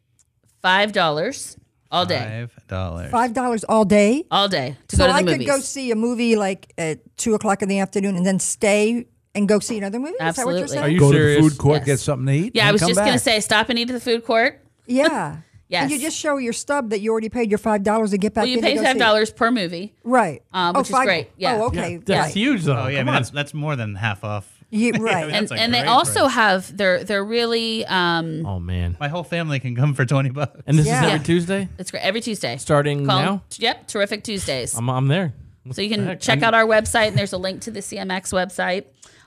five 0.61 0.91
dollars 0.93 1.57
all 1.91 2.05
day, 2.05 2.47
Five 2.53 2.67
dollars. 2.67 3.11
$5 3.11 3.63
all 3.69 3.85
day? 3.85 4.25
all 4.31 4.47
day 4.47 4.75
to 4.89 4.95
so 4.95 5.03
go 5.03 5.07
to 5.07 5.13
the 5.13 5.19
I 5.19 5.21
movies. 5.23 5.37
could 5.37 5.47
go 5.47 5.59
see 5.59 5.91
a 5.91 5.95
movie 5.95 6.35
like 6.35 6.73
at 6.77 6.99
2 7.17 7.33
o'clock 7.35 7.61
in 7.61 7.69
the 7.69 7.79
afternoon 7.79 8.15
and 8.15 8.25
then 8.25 8.39
stay 8.39 9.05
and 9.35 9.47
go 9.47 9.59
see 9.59 9.77
another 9.77 9.99
movie? 9.99 10.11
Is 10.13 10.17
that 10.35 10.45
what 10.45 10.51
you're 10.55 10.63
Absolutely. 10.63 10.67
saying? 10.67 10.83
Are 10.83 10.89
you 10.89 10.99
Go 10.99 11.11
serious? 11.11 11.37
to 11.37 11.43
the 11.43 11.49
food 11.49 11.57
court, 11.59 11.77
Yes. 11.77 11.85
get 11.85 11.99
something 11.99 12.25
to 12.27 12.33
eat. 12.33 12.51
yeah, 12.55 12.63
and 12.63 12.69
I 12.69 12.71
was 12.71 12.81
come 12.81 12.89
just 12.89 12.99
gonna 12.99 13.19
say 13.19 13.39
stop 13.39 13.69
and 13.69 13.77
eat 13.79 13.89
at 13.89 13.93
the 13.93 13.99
food 13.99 14.25
court. 14.25 14.61
Yeah. 14.89 15.37
Yes. 15.69 15.83
And 15.83 15.91
you 15.91 15.99
just 15.99 16.17
show 16.17 16.37
your 16.37 16.53
stub 16.53 16.91
that 16.91 17.01
you 17.01 17.11
already 17.11 17.27
paid 17.27 17.49
your 17.49 17.59
$5 17.59 18.09
to 18.11 18.17
get 18.17 18.33
back 18.33 18.43
Well, 18.43 18.47
you 18.47 18.55
in 18.57 18.61
to 18.63 18.67
pay 18.69 18.75
go 18.75 18.83
five 18.83 18.97
dollars 18.97 19.31
per 19.31 19.51
movie. 19.51 19.93
Right. 20.05 20.41
Um, 20.53 20.75
oh, 20.77 20.79
which 20.79 20.89
is 20.89 20.95
great. 20.99 21.29
Yeah. 21.35 21.57
Oh, 21.57 21.65
okay. 21.65 21.97
That's 21.97 22.09
right. 22.27 22.33
huge, 22.33 22.63
though. 22.63 22.77
Oh 22.83 22.87
yeah, 22.87 23.01
I 23.01 23.03
mean 23.03 23.13
that's, 23.13 23.31
that's 23.31 23.53
more 23.53 23.75
than 23.75 23.95
half 23.95 24.23
off. 24.23 24.56
You, 24.69 24.91
right. 24.99 25.23
And 25.25 25.47
That's 25.47 25.51
a 25.51 25.55
and 25.55 25.73
they 25.73 25.83
also 25.83 26.21
price. 26.21 26.33
have 26.33 26.77
they're 26.77 27.03
they're 27.03 27.23
really 27.23 27.85
um 27.85 28.45
oh 28.45 28.59
man. 28.59 28.97
My 28.99 29.07
whole 29.07 29.23
family 29.23 29.59
can 29.59 29.75
come 29.75 29.93
for 29.93 30.05
twenty 30.05 30.29
bucks. 30.29 30.61
And 30.67 30.77
this 30.77 30.85
Yeah. 30.87 31.05
is 31.05 31.11
every 31.13 31.25
Tuesday, 31.25 31.69
it's 31.79 31.91
great 31.91 32.03
every 32.03 32.21
Tuesday. 32.21 32.57
starting 32.57 33.05
Call- 33.05 33.21
now. 33.21 33.43
Yep, 33.57 33.87
terrific 33.87 34.23
Tuesdays. 34.23 34.75
I'm 34.77 34.89
I'm 34.89 35.07
there. 35.07 35.33
So 35.71 35.81
you 35.81 35.89
What 35.89 35.91
the 35.91 35.95
can 35.97 36.05
heck? 36.07 36.19
check 36.21 36.43
out 36.43 36.53
our 36.53 36.65
website, 36.65 37.09
and 37.09 37.17
there's 37.17 37.33
a 37.33 37.37
link 37.37 37.61
to 37.61 37.71
the 37.71 37.81
CMX 37.81 38.31
website. 38.33 38.85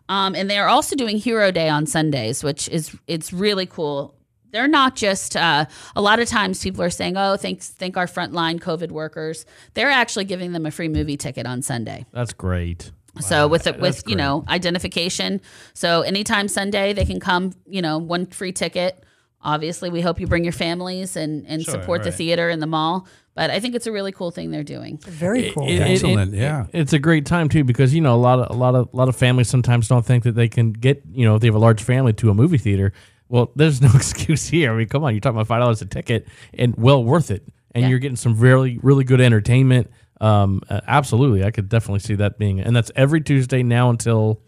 Um, 0.08 0.34
and 0.34 0.50
they 0.50 0.58
are 0.58 0.68
also 0.68 0.96
doing 0.96 1.18
Hero 1.18 1.50
Day 1.50 1.68
on 1.68 1.86
Sundays, 1.86 2.42
which 2.42 2.68
is 2.68 2.96
it's 3.06 3.32
really 3.32 3.66
cool. 3.66 4.14
They're 4.52 4.66
not 4.66 4.96
just 4.96 5.36
uh, 5.36 5.66
a 5.94 6.00
lot 6.02 6.18
of 6.18 6.28
times 6.28 6.60
people 6.62 6.82
are 6.82 6.90
saying, 6.90 7.16
"Oh, 7.16 7.36
thanks, 7.36 7.68
thank 7.68 7.96
our 7.96 8.06
frontline 8.06 8.58
COVID 8.58 8.90
workers." 8.90 9.46
They're 9.74 9.90
actually 9.90 10.24
giving 10.24 10.52
them 10.52 10.66
a 10.66 10.70
free 10.72 10.88
movie 10.88 11.16
ticket 11.16 11.46
on 11.46 11.62
Sunday. 11.62 12.04
That's 12.12 12.32
great. 12.32 12.90
So 13.20 13.46
with 13.48 13.64
the, 13.64 13.72
That's 13.72 13.82
with 13.82 14.08
you 14.08 14.16
know 14.16 14.44
identification. 14.48 15.40
So 15.74 16.02
anytime 16.02 16.48
Sunday 16.48 16.92
they 16.92 17.04
can 17.04 17.20
come. 17.20 17.52
You 17.66 17.82
know, 17.82 17.98
one 17.98 18.26
free 18.26 18.52
ticket. 18.52 19.04
Obviously, 19.42 19.88
we 19.88 20.02
hope 20.02 20.20
you 20.20 20.26
bring 20.26 20.44
your 20.44 20.52
families 20.52 21.16
and 21.16 21.46
and 21.46 21.62
Sure, 21.62 21.72
support 21.72 22.02
the 22.02 22.12
theater 22.12 22.48
and 22.50 22.60
the 22.60 22.66
mall. 22.66 23.06
But 23.34 23.50
I 23.50 23.58
think 23.60 23.74
it's 23.74 23.86
a 23.86 23.92
really 23.92 24.12
cool 24.12 24.30
thing 24.30 24.50
they're 24.50 24.62
doing. 24.64 24.98
Very 24.98 25.52
cool. 25.52 25.66
It- 25.66 25.76
it- 25.76 25.80
Excellent, 25.80 26.34
it- 26.34 26.38
yeah. 26.38 26.66
it's 26.74 26.92
a 26.92 26.98
great 26.98 27.24
time 27.24 27.48
too 27.48 27.64
because 27.64 27.94
you 27.94 28.00
know 28.02 28.14
a 28.14 28.18
lot 28.18 28.38
of 28.40 28.54
a 28.54 28.58
lot 28.58 28.74
of 28.74 28.88
a 28.92 28.96
lot 28.96 29.08
of 29.08 29.16
families 29.16 29.48
sometimes 29.48 29.88
don't 29.88 30.04
think 30.04 30.24
that 30.24 30.32
they 30.34 30.48
can 30.48 30.72
get 30.72 31.02
you 31.12 31.24
know 31.24 31.36
if 31.36 31.40
they 31.40 31.46
have 31.46 31.54
a 31.54 31.58
large 31.60 31.82
family 31.82 32.12
to 32.14 32.28
a 32.30 32.34
movie 32.34 32.58
theater. 32.58 32.92
Well, 33.28 33.50
there's 33.56 33.80
no 33.80 33.90
excuse 33.94 34.48
here. 34.48 34.72
I 34.72 34.76
mean, 34.76 34.88
come 34.88 35.04
on, 35.04 35.14
you're 35.14 35.20
talking 35.20 35.36
about 35.36 35.46
five 35.46 35.60
dollars 35.60 35.80
a 35.80 35.86
ticket 35.86 36.26
and 36.52 36.74
well 36.76 37.02
worth 37.02 37.30
it, 37.30 37.46
and 37.74 37.82
Yeah. 37.82 37.88
you're 37.90 37.98
getting 37.98 38.16
some 38.16 38.36
really 38.38 38.78
really 38.82 39.04
good 39.04 39.20
entertainment. 39.22 39.90
Um, 40.20 40.60
uh, 40.68 40.80
absolutely, 40.86 41.44
I 41.44 41.50
could 41.50 41.68
definitely 41.68 42.00
see 42.00 42.14
that 42.16 42.38
being, 42.38 42.60
and 42.60 42.74
that's 42.76 42.90
every 42.94 43.20
Tuesday 43.20 43.62
now 43.62 43.88
until 43.90 44.42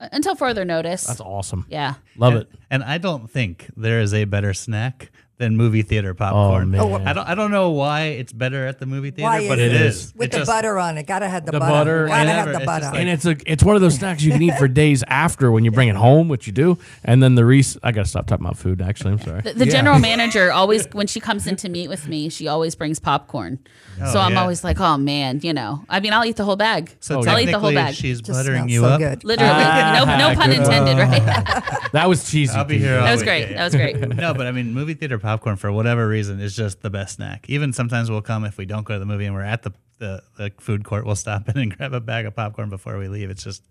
Until 0.00 0.34
further 0.34 0.64
notice. 0.64 1.04
that's 1.04 1.20
awesome. 1.20 1.66
yeah. 1.68 1.94
Love 2.16 2.34
it. 2.34 2.48
And 2.70 2.82
I 2.82 2.96
don't 2.98 3.30
think 3.30 3.66
there 3.76 4.00
is 4.00 4.14
a 4.14 4.24
better 4.24 4.54
snack 4.54 5.10
than 5.40 5.56
movie 5.56 5.82
theater 5.82 6.14
popcorn. 6.14 6.72
Oh, 6.76 6.98
man. 6.98 7.08
I 7.08 7.12
don't 7.12 7.28
I 7.28 7.34
don't 7.34 7.50
know 7.50 7.70
why 7.70 8.02
it's 8.20 8.32
better 8.32 8.66
at 8.66 8.78
the 8.78 8.86
movie 8.86 9.10
theater, 9.10 9.28
Why 9.28 9.48
but 9.48 9.58
is 9.58 9.72
it 9.72 9.74
it? 9.74 9.80
is. 9.86 10.12
With 10.14 10.26
It 10.26 10.32
the 10.32 10.38
just- 10.38 10.48
butter 10.50 10.78
on 10.78 10.96
it. 10.98 11.06
Gotta 11.08 11.28
have 11.28 11.44
the, 11.46 11.52
The 11.52 11.58
butter. 11.58 11.72
butter, 11.72 12.06
Gotta 12.06 12.30
have 12.30 12.46
whatever. 12.46 12.52
the 12.52 12.56
It's 12.58 12.66
butter. 12.66 12.80
just 12.82 12.92
like- 12.92 13.00
and 13.00 13.08
it's 13.10 13.24
a 13.26 13.36
it's 13.52 13.64
one 13.64 13.74
of 13.74 13.82
those 13.82 13.94
snacks 13.96 14.22
you 14.22 14.30
can 14.30 14.42
eat 14.42 14.54
for 14.56 14.68
days 14.68 15.02
after 15.08 15.50
when 15.50 15.64
you 15.64 15.72
bring 15.72 15.88
it 15.88 15.96
home, 15.96 16.28
which 16.28 16.46
you 16.46 16.52
do. 16.52 16.78
And 17.02 17.22
then 17.22 17.34
the 17.34 17.44
Reese, 17.44 17.76
I 17.82 17.90
gotta 17.90 18.06
stop 18.08 18.26
talking 18.28 18.44
about 18.46 18.56
food. 18.58 18.80
Actually, 18.80 19.12
I'm 19.14 19.20
sorry. 19.20 19.40
The, 19.40 19.54
the 19.54 19.66
general 19.66 19.98
manager 19.98 20.52
always, 20.52 20.86
when 20.92 21.08
she 21.08 21.18
comes 21.18 21.46
in 21.48 21.56
to 21.56 21.68
meet 21.68 21.88
with 21.88 22.06
me, 22.06 22.28
she 22.28 22.46
always 22.46 22.74
brings 22.76 22.98
popcorn. 23.00 23.58
Oh, 24.02 24.12
so 24.12 24.20
I'm 24.20 24.32
yeah. 24.32 24.40
always 24.42 24.62
like, 24.62 24.78
oh 24.80 24.96
man, 24.96 25.40
you 25.42 25.52
know. 25.52 25.84
I 25.88 26.00
mean, 26.00 26.12
I'll 26.12 26.24
eat 26.24 26.36
the 26.36 26.44
whole 26.44 26.56
bag. 26.56 26.94
So 27.00 27.22
I'll 27.22 27.38
eat 27.38 27.46
the 27.46 27.58
whole 27.58 27.70
technically, 27.70 27.74
bag. 27.74 27.94
she's 27.94 28.20
Just 28.20 28.38
buttering 28.38 28.68
smells 28.68 28.70
you 28.70 28.80
so 28.80 28.86
up. 28.86 28.98
good. 29.00 29.24
Literally, 29.24 29.52
ah, 29.54 30.04
no, 30.06 30.28
no 30.30 30.34
pun 30.34 30.52
intended, 30.52 30.98
right? 30.98 31.90
That 31.92 32.08
was 32.08 32.30
cheesy. 32.30 32.54
I'll 32.54 32.64
be 32.64 32.78
here. 32.78 32.98
all 32.98 33.04
that 33.04 33.12
was 33.12 33.20
week. 33.20 33.26
great. 33.26 33.40
Yeah, 33.40 33.48
yeah. 33.50 33.56
That 33.56 33.64
was 33.64 33.74
great. 33.74 34.16
no, 34.16 34.34
but 34.34 34.46
I 34.46 34.52
mean, 34.52 34.72
movie 34.72 34.94
theater 34.94 35.18
popcorn 35.30 35.56
for 35.56 35.70
whatever 35.70 36.08
reason 36.08 36.40
is 36.40 36.56
just 36.56 36.82
the 36.82 36.90
best 36.90 37.16
snack. 37.16 37.48
Even 37.48 37.72
sometimes 37.72 38.10
we'll 38.10 38.20
come 38.20 38.44
if 38.44 38.58
we 38.58 38.66
don't 38.66 38.84
go 38.84 38.94
to 38.94 38.98
the 38.98 39.06
movie 39.06 39.26
and 39.26 39.34
we're 39.34 39.42
at 39.42 39.62
the, 39.62 39.72
the, 39.98 40.22
the 40.36 40.52
food 40.58 40.84
court, 40.84 41.06
we'll 41.06 41.14
stop 41.14 41.48
in 41.48 41.56
and 41.56 41.76
grab 41.76 41.92
a 41.92 42.00
bag 42.00 42.26
of 42.26 42.34
popcorn 42.34 42.68
before 42.68 42.98
we 42.98 43.06
leave. 43.06 43.30
It's 43.30 43.44
just, 43.44 43.62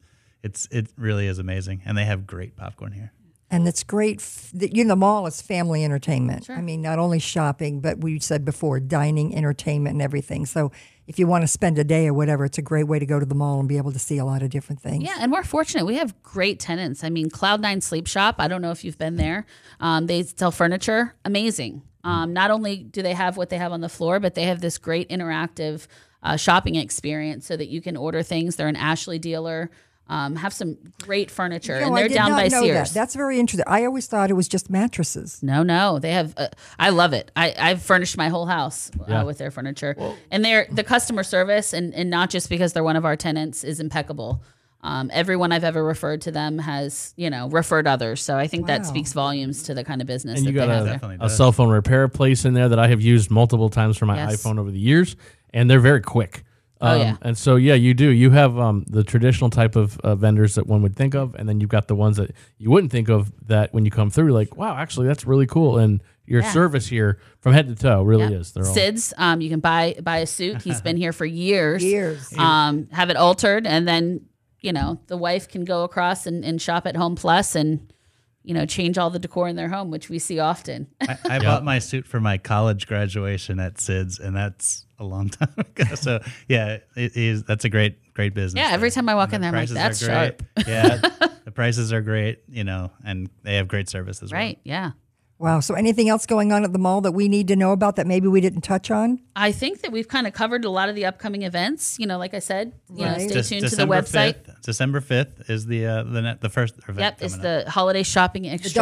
it's 0.41 0.69
it 0.71 0.87
really 0.97 1.27
is 1.27 1.37
amazing, 1.37 1.81
and 1.85 1.97
they 1.97 2.05
have 2.05 2.25
great 2.25 2.55
popcorn 2.55 2.93
here. 2.93 3.11
And 3.51 3.67
it's 3.67 3.83
great. 3.83 4.19
f- 4.19 4.51
that 4.53 4.73
You 4.73 4.85
know, 4.85 4.89
the 4.89 4.95
mall 4.95 5.27
is 5.27 5.41
family 5.41 5.83
entertainment. 5.83 6.49
I 6.49 6.61
mean, 6.61 6.81
not 6.81 6.97
only 6.97 7.19
shopping, 7.19 7.81
but 7.81 7.97
we 7.99 8.19
said 8.19 8.45
before, 8.45 8.79
dining, 8.79 9.35
entertainment, 9.35 9.95
and 9.95 10.01
everything. 10.01 10.45
So 10.45 10.71
if 11.09 11.17
you 11.17 11.25
want 11.25 11.41
to 11.41 11.47
spend 11.47 11.79
a 11.79 11.83
day 11.83 12.07
or 12.07 12.13
whatever, 12.13 12.45
it's 12.45 12.59
a 12.59 12.61
great 12.61 12.83
way 12.83 12.99
to 12.99 13.05
go 13.05 13.19
to 13.19 13.25
the 13.25 13.33
mall 13.33 13.59
and 13.59 13.67
be 13.67 13.77
able 13.77 13.91
to 13.91 13.97
see 13.97 14.19
a 14.19 14.25
lot 14.25 14.43
of 14.43 14.51
different 14.51 14.79
things. 14.79 15.03
Yeah, 15.03 15.17
and 15.19 15.31
we're 15.31 15.41
fortunate. 15.41 15.87
We 15.87 15.95
have 15.95 16.21
great 16.21 16.59
tenants. 16.59 17.03
I 17.03 17.09
mean, 17.09 17.31
Cloud 17.31 17.61
Nine 17.61 17.81
Sleep 17.81 18.05
Shop. 18.05 18.35
I 18.37 18.47
don't 18.47 18.61
know 18.61 18.69
if 18.69 18.85
you've 18.85 18.99
been 18.99 19.15
there. 19.15 19.47
Um, 19.79 20.05
they 20.05 20.21
sell 20.21 20.51
furniture. 20.51 21.15
Amazing. 21.25 21.81
Um, 22.03 22.31
not 22.31 22.51
only 22.51 22.77
do 22.77 23.01
they 23.01 23.15
have 23.15 23.37
what 23.37 23.49
they 23.49 23.57
have 23.57 23.71
on 23.71 23.81
the 23.81 23.89
floor, 23.89 24.19
but 24.19 24.35
they 24.35 24.43
have 24.43 24.61
this 24.61 24.77
great 24.77 25.09
interactive 25.09 25.87
uh, 26.21 26.37
shopping 26.37 26.75
experience 26.75 27.47
so 27.47 27.57
that 27.57 27.69
you 27.69 27.81
can 27.81 27.97
order 27.97 28.21
things. 28.21 28.55
They're 28.55 28.67
an 28.67 28.75
Ashley 28.75 29.17
dealer. 29.17 29.71
Um, 30.11 30.35
have 30.37 30.53
some 30.53 30.75
great 31.03 31.29
furniture, 31.29 31.75
You 31.75 31.81
know, 31.81 31.87
and 31.89 31.97
they're 31.97 32.07
did 32.07 32.15
down 32.15 32.31
not 32.31 32.37
by 32.41 32.47
know 32.47 32.63
Sears. 32.63 32.89
That. 32.89 32.93
That's 32.99 33.13
very 33.13 33.39
interesting. 33.39 33.63
I 33.67 33.85
always 33.85 34.07
thought 34.07 34.31
it 34.31 34.33
was 34.33 34.47
just 34.47 34.67
mattresses. 34.69 35.43
No, 35.43 35.61
no, 35.61 35.99
they 35.99 36.11
have. 36.13 36.33
Uh, 36.35 36.47
I 36.79 36.89
love 36.89 37.13
it. 37.13 37.29
I, 37.35 37.53
I've 37.57 37.83
furnished 37.83 38.17
my 38.17 38.27
whole 38.29 38.47
house 38.47 38.89
Yeah. 39.07 39.21
uh, 39.21 39.25
with 39.25 39.37
their 39.37 39.51
furniture, 39.51 39.95
and 40.31 40.43
they're 40.43 40.65
the 40.71 40.83
customer 40.83 41.21
service, 41.21 41.73
and 41.73 41.93
and 41.93 42.09
not 42.09 42.31
just 42.31 42.49
because 42.49 42.73
they're 42.73 42.83
one 42.83 42.95
of 42.95 43.05
our 43.05 43.15
tenants, 43.15 43.63
is 43.63 43.79
impeccable. 43.79 44.41
Um, 44.81 45.11
everyone 45.13 45.51
I've 45.51 45.65
ever 45.65 45.83
referred 45.83 46.21
to 46.21 46.31
them 46.31 46.57
has, 46.57 47.13
you 47.17 47.29
know, 47.29 47.49
referred 47.49 47.85
others. 47.85 48.23
So 48.23 48.37
I 48.37 48.47
think 48.47 48.65
that 48.67 48.85
speaks 48.85 49.11
volumes 49.13 49.63
to 49.63 49.73
the 49.73 49.83
kind 49.83 49.99
of 50.01 50.07
business 50.07 50.37
and 50.39 50.47
that 50.47 50.51
you 50.53 50.59
they 50.59 50.65
got 50.65 50.73
have 50.87 51.03
a, 51.03 51.07
there. 51.07 51.17
A 51.19 51.29
cell 51.29 51.51
phone 51.51 51.69
repair 51.69 52.07
place 52.07 52.45
in 52.45 52.53
there 52.53 52.69
that 52.69 52.79
I 52.79 52.87
have 52.87 53.01
used 53.01 53.29
multiple 53.29 53.69
times 53.69 53.97
for 53.97 54.05
my 54.05 54.15
Yes. 54.15 54.41
iPhone 54.41 54.57
over 54.57 54.71
the 54.71 54.79
years, 54.79 55.17
and 55.53 55.69
they're 55.69 55.81
very 55.81 56.01
quick. 56.01 56.45
Oh, 56.81 56.93
Um, 56.95 56.99
yeah. 57.01 57.17
And 57.21 57.37
so 57.37 57.55
yeah, 57.57 57.73
you 57.73 57.93
do. 57.93 58.09
You 58.09 58.31
have 58.31 58.57
um, 58.57 58.85
the 58.87 59.03
traditional 59.03 59.49
type 59.49 59.75
of 59.75 59.99
uh, 59.99 60.15
vendors 60.15 60.55
that 60.55 60.65
one 60.67 60.81
would 60.81 60.95
think 60.95 61.13
of, 61.15 61.35
and 61.35 61.47
then 61.49 61.59
you've 61.59 61.69
got 61.69 61.87
the 61.87 61.95
ones 61.95 62.17
that 62.17 62.31
you 62.57 62.69
wouldn't 62.71 62.91
think 62.91 63.09
of. 63.09 63.31
That 63.47 63.73
when 63.73 63.83
you 63.85 63.91
come 63.91 64.09
through, 64.09 64.31
like, 64.31 64.55
wow, 64.55 64.75
actually, 64.77 65.07
that's 65.07 65.25
really 65.25 65.45
cool. 65.47 65.77
And 65.77 66.01
your 66.25 66.41
Yeah. 66.41 66.51
service 66.53 66.87
here, 66.87 67.19
from 67.41 67.53
head 67.53 67.67
to 67.67 67.75
toe, 67.75 68.03
really 68.03 68.31
Yep. 68.31 68.41
is. 68.41 68.51
They're 68.53 68.65
all 68.67 68.73
Sid's, 68.73 69.13
um, 69.17 69.41
you 69.41 69.49
can 69.49 69.59
buy 69.59 69.95
buy 70.01 70.19
a 70.19 70.25
suit. 70.25 70.61
He's 70.63 70.79
been 70.81 70.95
here 70.97 71.11
for 71.11 71.25
years. 71.25 71.83
Years. 71.83 72.31
Um, 72.37 72.87
have 72.91 73.09
it 73.09 73.17
altered, 73.17 73.67
and 73.67 73.87
then 73.87 74.21
you 74.61 74.71
know 74.71 74.99
the 75.07 75.17
wife 75.17 75.47
can 75.49 75.65
go 75.65 75.83
across 75.83 76.27
and, 76.27 76.45
and 76.45 76.61
shop 76.61 76.85
at 76.87 76.95
Home 76.95 77.15
Plus 77.15 77.55
and 77.55 77.91
you 78.43 78.53
know 78.53 78.65
change 78.65 78.97
all 78.97 79.09
the 79.09 79.19
decor 79.19 79.47
in 79.49 79.55
their 79.57 79.69
home, 79.69 79.91
which 79.91 80.09
we 80.09 80.17
see 80.19 80.39
often. 80.39 80.87
I, 81.01 81.17
I 81.29 81.39
bought 81.43 81.63
my 81.65 81.79
suit 81.79 82.05
for 82.07 82.19
my 82.21 82.37
college 82.37 82.87
graduation 82.87 83.59
at 83.59 83.81
Sid's, 83.81 84.17
and 84.19 84.33
that's 84.35 84.85
a 84.99 85.03
long 85.03 85.29
time 85.39 85.53
ago. 85.57 85.95
So 85.95 86.19
yeah, 86.47 86.77
it 86.95 87.15
is. 87.15 87.43
That's 87.43 87.65
a 87.65 87.69
great, 87.69 88.13
great 88.13 88.33
business. 88.33 88.61
Yeah, 88.61 88.73
every 88.73 88.89
there. 88.89 88.95
time 88.95 89.09
I 89.09 89.15
walk 89.15 89.33
And 89.33 89.43
in 89.43 89.51
the 89.51 89.51
there, 89.51 89.59
I'm 89.61 89.67
like, 89.67 89.73
prices 89.73 90.07
are 90.07 90.11
"That's 90.11 90.41
great. 90.65 90.67
Yeah, 90.67 91.27
the 91.45 91.51
prices 91.51 91.93
are 91.93 92.01
great. 92.01 92.39
You 92.47 92.63
know, 92.63 92.91
and 93.05 93.29
they 93.43 93.55
have 93.55 93.67
great 93.67 93.89
services. 93.89 94.23
as 94.23 94.31
well. 94.31 94.39
right? 94.41 94.59
Yeah. 94.63 94.91
Wow. 95.37 95.61
So 95.61 95.73
anything 95.73 96.09
else 96.09 96.25
going 96.25 96.51
on 96.51 96.65
at 96.65 96.73
the 96.73 96.79
mall 96.79 96.99
that 97.01 97.13
we 97.13 97.29
need 97.29 97.47
to 97.47 97.55
know 97.55 97.71
about 97.71 97.95
that 97.95 98.05
maybe 98.05 98.27
we 98.27 98.41
didn't 98.41 98.59
touch 98.61 98.91
on? 98.91 99.19
I 99.37 99.53
think 99.53 99.79
that 99.83 99.91
we've 99.93 100.07
kind 100.09 100.27
of 100.27 100.33
covered 100.33 100.65
a 100.65 100.69
lot 100.69 100.89
of 100.89 100.95
the 100.95 101.05
upcoming 101.05 101.43
events. 101.43 101.97
You 101.97 102.07
know, 102.07 102.17
like 102.17 102.33
I 102.33 102.39
said, 102.39 102.73
you 102.93 103.05
know, 103.05 103.13
stay 103.17 103.27
Dec- 103.27 103.47
tuned 103.47 103.69
to 103.69 103.75
the 103.77 103.85
website. 103.87 104.35
5th, 104.43 104.48
December 104.63 105.01
fifth 105.01 105.49
is 105.49 105.65
the 105.65 105.85
uh, 105.85 106.03
the 106.03 106.21
net, 106.21 106.41
the 106.41 106.49
first 106.49 106.77
event. 106.79 106.99
Yep, 106.99 107.21
it's 107.21 107.35
coming 107.35 107.51
up. 107.59 107.65
the 107.65 107.71
holiday 107.71 108.03
shopping 108.03 108.43
But 108.43 108.49
don't 108.51 108.59
forget, 108.59 108.77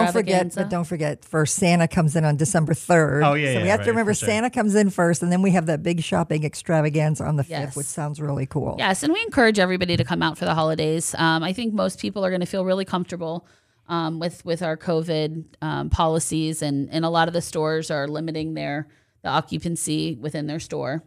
extravaganza. 0.45 0.59
but 0.61 0.69
don't 0.69 0.83
forget, 0.83 1.23
first 1.25 1.55
Santa 1.55 1.87
comes 1.87 2.15
in 2.15 2.25
on 2.25 2.35
December 2.37 2.73
3rd. 2.73 3.25
Oh, 3.25 3.33
yeah, 3.33 3.47
So 3.47 3.51
yeah, 3.59 3.63
we 3.63 3.69
have 3.69 3.79
right, 3.79 3.85
to 3.85 3.91
remember 3.91 4.13
sure. 4.13 4.27
Santa 4.27 4.49
comes 4.49 4.75
in 4.75 4.89
first, 4.89 5.21
and 5.23 5.31
then 5.31 5.41
we 5.41 5.51
have 5.51 5.65
that 5.67 5.83
big 5.83 6.01
shopping 6.03 6.43
extravaganza 6.43 7.23
on 7.25 7.35
the 7.35 7.43
5th, 7.43 7.49
Yes. 7.49 7.75
which 7.75 7.85
sounds 7.87 8.19
really 8.19 8.45
cool. 8.45 8.75
Yes, 8.77 9.03
and 9.03 9.13
we 9.13 9.21
encourage 9.23 9.59
everybody 9.59 9.95
to 9.97 10.03
come 10.03 10.21
out 10.23 10.37
for 10.37 10.45
the 10.45 10.53
holidays. 10.55 11.13
Um, 11.17 11.43
I 11.43 11.53
think 11.53 11.73
most 11.73 11.99
people 11.99 12.25
are 12.25 12.29
going 12.29 12.41
to 12.41 12.47
feel 12.47 12.65
really 12.65 12.85
comfortable 12.85 13.47
um, 13.89 14.19
with 14.19 14.43
with 14.43 14.61
our 14.61 14.75
COVID 14.75 15.45
um, 15.61 15.89
policies, 15.89 16.61
and 16.61 16.89
and 16.91 17.05
a 17.05 17.09
lot 17.09 17.27
of 17.27 17.33
the 17.33 17.41
stores 17.41 17.89
are 17.89 18.07
limiting 18.07 18.53
their 18.53 18.87
the 19.21 19.29
occupancy 19.29 20.15
within 20.19 20.47
their 20.47 20.59
store. 20.59 21.03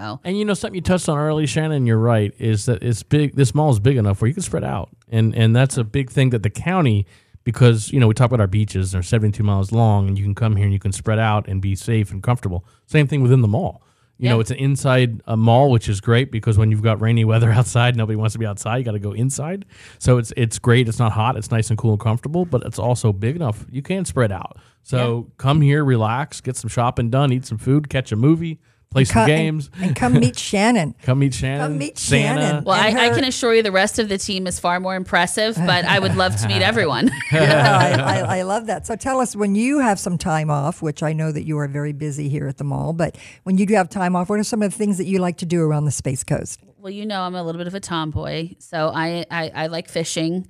So 0.00 0.20
And 0.24 0.38
you 0.38 0.44
know 0.44 0.54
something 0.54 0.74
you 0.74 0.80
touched 0.80 1.08
on 1.08 1.18
early, 1.18 1.46
Shannon. 1.46 1.86
You're 1.86 1.98
right. 1.98 2.32
Is 2.38 2.66
that 2.66 2.82
it's 2.82 3.02
big? 3.02 3.36
This 3.36 3.54
mall 3.54 3.70
is 3.70 3.80
big 3.80 3.96
enough 3.96 4.20
where 4.20 4.28
you 4.28 4.34
can 4.34 4.42
spread 4.42 4.64
out, 4.64 4.90
and 5.08 5.34
and 5.34 5.54
that's 5.54 5.76
a 5.76 5.84
big 5.84 6.10
thing 6.10 6.30
that 6.30 6.42
the 6.42 6.50
county, 6.50 7.06
because 7.44 7.92
you 7.92 8.00
know 8.00 8.08
we 8.08 8.14
talk 8.14 8.26
about 8.26 8.40
our 8.40 8.46
beaches, 8.46 8.92
they're 8.92 9.02
72 9.02 9.42
miles 9.42 9.72
long, 9.72 10.08
and 10.08 10.18
you 10.18 10.24
can 10.24 10.34
come 10.34 10.56
here 10.56 10.64
and 10.64 10.72
you 10.72 10.78
can 10.78 10.92
spread 10.92 11.18
out 11.18 11.48
and 11.48 11.60
be 11.60 11.74
safe 11.76 12.10
and 12.12 12.22
comfortable. 12.22 12.64
Same 12.86 13.06
thing 13.06 13.22
within 13.22 13.42
the 13.42 13.48
mall. 13.48 13.82
You 14.22 14.28
know, 14.28 14.40
it's 14.40 14.50
an 14.50 14.58
inside 14.58 15.22
a 15.26 15.34
mall, 15.34 15.70
which 15.70 15.88
is 15.88 16.02
great 16.02 16.30
because 16.30 16.58
when 16.58 16.70
you've 16.70 16.82
got 16.82 17.00
rainy 17.00 17.24
weather 17.24 17.50
outside, 17.58 17.96
nobody 17.96 18.16
wants 18.16 18.34
to 18.34 18.38
be 18.38 18.44
outside. 18.44 18.76
You 18.76 18.84
got 18.84 18.92
to 18.92 18.98
go 18.98 19.12
inside. 19.12 19.64
So 19.98 20.18
it's 20.18 20.30
it's 20.36 20.58
great. 20.58 20.88
It's 20.88 20.98
not 20.98 21.12
hot. 21.12 21.38
It's 21.38 21.50
nice 21.50 21.70
and 21.70 21.78
cool 21.78 21.92
and 21.92 22.00
comfortable, 22.00 22.44
but 22.44 22.62
it's 22.64 22.78
also 22.78 23.14
big 23.14 23.36
enough 23.36 23.64
you 23.70 23.80
can 23.80 24.04
spread 24.04 24.30
out. 24.30 24.58
So 24.82 25.30
come 25.38 25.62
here, 25.62 25.84
relax, 25.84 26.42
get 26.42 26.56
some 26.56 26.68
shopping 26.68 27.08
done, 27.08 27.32
eat 27.32 27.46
some 27.46 27.56
food, 27.58 27.88
catch 27.88 28.12
a 28.12 28.16
movie, 28.16 28.60
play 28.90 29.04
some 29.04 29.14
Come- 29.14 29.26
games. 29.26 29.70
And, 29.74 29.84
and 29.86 29.96
come 29.96 30.14
meet 30.14 30.36
Shannon. 30.48 30.94
Come 31.02 31.20
meet 31.20 31.32
Shannon. 31.34 31.60
Come 31.66 31.78
meet 31.78 31.96
Santa. 31.98 32.40
Shannon. 32.40 32.64
well, 32.64 32.74
I, 32.80 32.88
And 32.88 32.98
I 32.98 33.10
can 33.10 33.24
assure 33.24 33.54
you 33.54 33.62
the 33.62 33.70
rest 33.72 33.98
of 34.00 34.08
the 34.08 34.18
team 34.18 34.46
is 34.48 34.58
far 34.58 34.80
more 34.80 34.96
impressive, 34.96 35.54
but 35.56 35.84
I 35.84 35.98
would 36.00 36.16
love 36.16 36.34
to 36.36 36.48
meet 36.48 36.60
everyone. 36.62 37.10
yeah, 37.32 37.78
I, 37.78 38.18
I, 38.20 38.38
I 38.38 38.42
love 38.42 38.66
that. 38.66 38.86
So 38.86 38.96
tell 38.96 39.20
us 39.20 39.36
when 39.36 39.54
you 39.54 39.78
have 39.78 40.00
some 40.00 40.18
time 40.18 40.50
off, 40.50 40.82
which 40.82 41.02
I 41.02 41.12
know 41.12 41.30
that 41.30 41.44
you 41.44 41.56
are 41.58 41.68
very 41.68 41.92
busy 41.92 42.28
here 42.28 42.48
at 42.48 42.56
the 42.58 42.64
mall, 42.64 42.92
but 42.92 43.16
when 43.44 43.58
you 43.58 43.66
do 43.66 43.74
have 43.74 43.88
time 43.88 44.16
off, 44.16 44.28
what 44.28 44.40
are 44.40 44.44
some 44.44 44.60
of 44.62 44.72
the 44.72 44.76
things 44.76 44.98
that 44.98 45.06
you 45.06 45.20
like 45.20 45.36
to 45.38 45.46
do 45.46 45.62
around 45.62 45.84
the 45.84 45.90
Space 45.92 46.24
Coast? 46.24 46.60
well, 46.78 46.90
you 46.90 47.04
know, 47.06 47.20
I'm 47.20 47.34
a 47.34 47.42
little 47.42 47.58
bit 47.58 47.66
of 47.66 47.74
a 47.74 47.80
tomboy, 47.80 48.54
so 48.58 48.90
I 48.94 49.24
I, 49.30 49.50
I 49.54 49.66
like 49.66 49.86
fishing, 49.88 50.46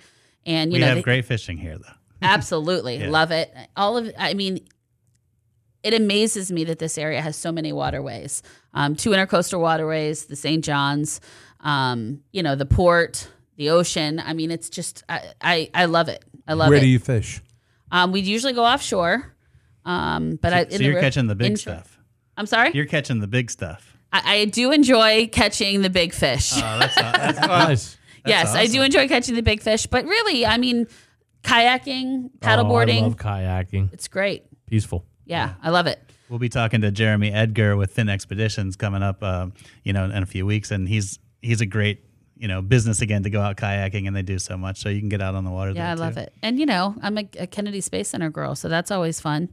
and 0.46 0.70
you 0.72 0.76
we 0.76 0.80
know, 0.80 0.86
have 0.86 0.96
the- 0.96 1.02
great 1.02 1.24
fishing 1.24 1.58
here, 1.58 1.76
though. 1.76 1.92
Absolutely. 2.22 3.06
Love 3.08 3.32
it. 3.32 3.52
All 3.76 3.96
of 3.96 4.12
I 4.16 4.34
mean 4.34 4.60
it 5.82 5.94
amazes 5.94 6.50
me 6.52 6.64
that 6.64 6.78
this 6.78 6.98
area 6.98 7.20
has 7.20 7.36
so 7.36 7.50
many 7.52 7.72
waterways. 7.72 8.42
Um, 8.74 8.94
two 8.96 9.10
intercoastal 9.10 9.60
waterways, 9.60 10.26
the 10.26 10.36
St. 10.36 10.64
John's, 10.64 11.20
um, 11.60 12.20
you 12.32 12.42
know, 12.42 12.54
the 12.54 12.66
port, 12.66 13.28
the 13.56 13.70
ocean. 13.70 14.20
I 14.24 14.32
mean, 14.34 14.50
it's 14.50 14.68
just 14.70 15.02
I 15.08 15.32
I, 15.40 15.70
I 15.74 15.84
love 15.86 16.08
it. 16.08 16.24
I 16.46 16.54
love 16.54 16.68
Where 16.68 16.76
it. 16.76 16.80
Where 16.80 16.84
do 16.84 16.88
you 16.88 16.98
fish? 16.98 17.40
um, 17.92 18.12
we 18.12 18.20
usually 18.20 18.52
go 18.52 18.64
offshore. 18.64 19.34
Um, 19.84 20.38
but 20.42 20.52
I, 20.52 20.60
in 20.62 20.70
So 20.72 20.78
the 20.78 20.84
you're 20.84 20.94
ri- 20.96 21.00
catching 21.00 21.26
the 21.26 21.34
big 21.34 21.52
inshore- 21.52 21.74
stuff. 21.74 21.98
I'm 22.36 22.46
sorry. 22.46 22.70
You're 22.74 22.86
catching 22.86 23.20
the 23.20 23.26
big 23.26 23.50
stuff. 23.50 23.96
I, 24.12 24.36
I 24.40 24.44
do 24.44 24.72
enjoy 24.72 25.28
catching 25.28 25.82
the 25.82 25.90
big 25.90 26.12
fish. 26.12 26.52
Oh, 26.56 26.78
that's 26.78 26.96
not, 26.96 27.14
that's 27.14 27.40
Nice. 27.46 27.98
yes, 28.26 28.54
I 28.54 28.66
do 28.66 28.82
enjoy 28.82 29.08
catching 29.08 29.34
the 29.34 29.42
big 29.42 29.62
fish. 29.62 29.86
But 29.86 30.04
really, 30.04 30.44
I 30.46 30.56
mean, 30.58 30.86
kayaking, 31.42 32.24
Oh, 32.26 32.30
I 32.42 32.46
paddleboarding, 32.46 33.02
love 33.02 33.16
kayaking. 33.16 33.92
it's 33.92 34.08
great. 34.08 34.44
Peaceful. 34.66 35.04
Yeah, 35.30 35.54
I 35.62 35.70
love 35.70 35.86
it. 35.86 36.00
We'll 36.28 36.38
be 36.38 36.48
talking 36.48 36.80
to 36.82 36.90
Jeremy 36.90 37.32
Edgar 37.32 37.76
with 37.76 37.92
Fin 37.92 38.08
Expeditions 38.08 38.76
coming 38.76 39.02
up, 39.02 39.22
um, 39.22 39.52
you 39.84 39.92
know, 39.92 40.04
in 40.04 40.22
a 40.22 40.26
few 40.26 40.46
weeks, 40.46 40.70
and 40.70 40.88
he's 40.88 41.18
he's 41.42 41.60
a 41.60 41.66
great 41.66 42.04
you 42.36 42.48
know 42.48 42.62
business 42.62 43.00
again 43.00 43.22
to 43.22 43.30
go 43.30 43.40
out 43.40 43.56
kayaking, 43.56 44.06
and 44.06 44.16
they 44.16 44.22
do 44.22 44.38
so 44.38 44.56
much, 44.56 44.80
so 44.80 44.88
you 44.88 45.00
can 45.00 45.08
get 45.08 45.20
out 45.20 45.34
on 45.34 45.44
the 45.44 45.50
water. 45.50 45.72
Yeah, 45.72 45.92
I 45.92 45.94
there, 45.94 46.04
love 46.04 46.14
too. 46.14 46.20
it. 46.20 46.34
And 46.42 46.58
you 46.58 46.66
know, 46.66 46.94
I'm 47.02 47.18
a, 47.18 47.28
a 47.38 47.46
Kennedy 47.46 47.80
Space 47.80 48.08
Center 48.08 48.30
girl, 48.30 48.54
so 48.54 48.68
that's 48.68 48.90
always 48.90 49.20
fun. 49.20 49.48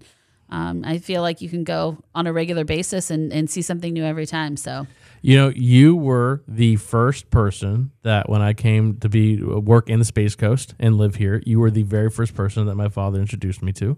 Um, 0.50 0.84
I 0.86 0.98
feel 0.98 1.22
like 1.22 1.42
you 1.42 1.50
can 1.50 1.63
go 1.63 1.98
on 2.16 2.26
a 2.26 2.32
regular 2.32 2.63
basis 2.63 3.12
and, 3.12 3.34
and 3.34 3.50
see 3.50 3.62
something 3.62 3.92
new 3.92 4.06
every 4.06 4.26
time. 4.26 4.56
So 4.56 4.88
You 5.22 5.38
know, 5.38 5.50
you 5.50 5.96
were 5.96 6.42
the 6.48 6.78
first 6.78 7.30
person 7.32 7.92
that 8.04 8.30
when 8.30 8.42
I 8.42 8.54
came 8.54 8.98
to 9.00 9.10
be 9.10 9.42
work 9.42 9.90
in 9.90 10.00
the 10.00 10.06
Space 10.06 10.36
Coast 10.36 10.74
and 10.80 10.98
live 10.98 11.16
here, 11.16 11.42
you 11.46 11.60
were 11.60 11.72
the 11.72 11.84
very 11.84 12.10
first 12.10 12.34
person 12.34 12.66
that 12.68 12.76
my 12.76 12.90
father 12.90 13.20
introduced 13.20 13.62
me 13.62 13.74
to. 13.74 13.98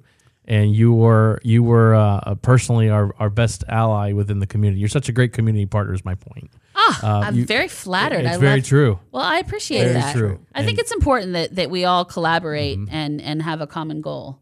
And 0.49 0.73
you 0.75 0.91
were 0.93 1.39
you 1.43 1.61
were 1.61 1.93
uh, 1.93 2.33
personally 2.41 2.89
our, 2.89 3.13
our 3.19 3.29
best 3.29 3.63
ally 3.69 4.13
within 4.13 4.39
the 4.39 4.47
community. 4.47 4.79
You're 4.79 4.89
such 4.89 5.07
a 5.07 5.11
great 5.11 5.31
community 5.31 5.67
partner. 5.67 5.93
Is 5.93 6.03
my 6.03 6.15
point. 6.15 6.49
ah, 6.75 7.21
I'm 7.21 7.35
you- 7.35 7.45
very 7.45 7.67
flattered. 7.67 8.25
It's 8.25 8.35
I 8.35 8.39
very 8.39 8.59
love, 8.61 8.65
true. 8.65 8.99
Well, 9.11 9.21
I 9.23 9.37
appreciate 9.37 9.83
Very 9.83 9.93
that. 9.93 10.15
true. 10.15 10.39
I 10.55 10.65
think 10.65 10.79
it's 10.79 10.91
important 10.91 11.33
that, 11.33 11.55
that 11.55 11.69
we 11.69 11.85
all 11.85 12.03
collaborate 12.03 12.79
and, 12.89 13.21
and 13.21 13.41
have 13.43 13.61
a 13.61 13.67
common 13.67 14.01
goal. 14.01 14.39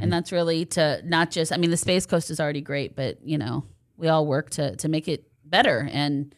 and 0.00 0.10
that's 0.10 0.32
really 0.32 0.64
to 0.64 1.02
not 1.04 1.30
just. 1.30 1.52
I 1.52 1.58
mean, 1.58 1.70
the 1.70 1.76
Space 1.76 2.06
Coast 2.06 2.30
is 2.30 2.40
already 2.40 2.62
great, 2.62 2.96
but 2.96 3.18
you 3.22 3.36
know, 3.36 3.64
we 3.98 4.08
all 4.08 4.24
work 4.26 4.48
to 4.50 4.76
to 4.76 4.88
make 4.88 5.08
it 5.08 5.24
better 5.44 5.86
and 5.92 6.34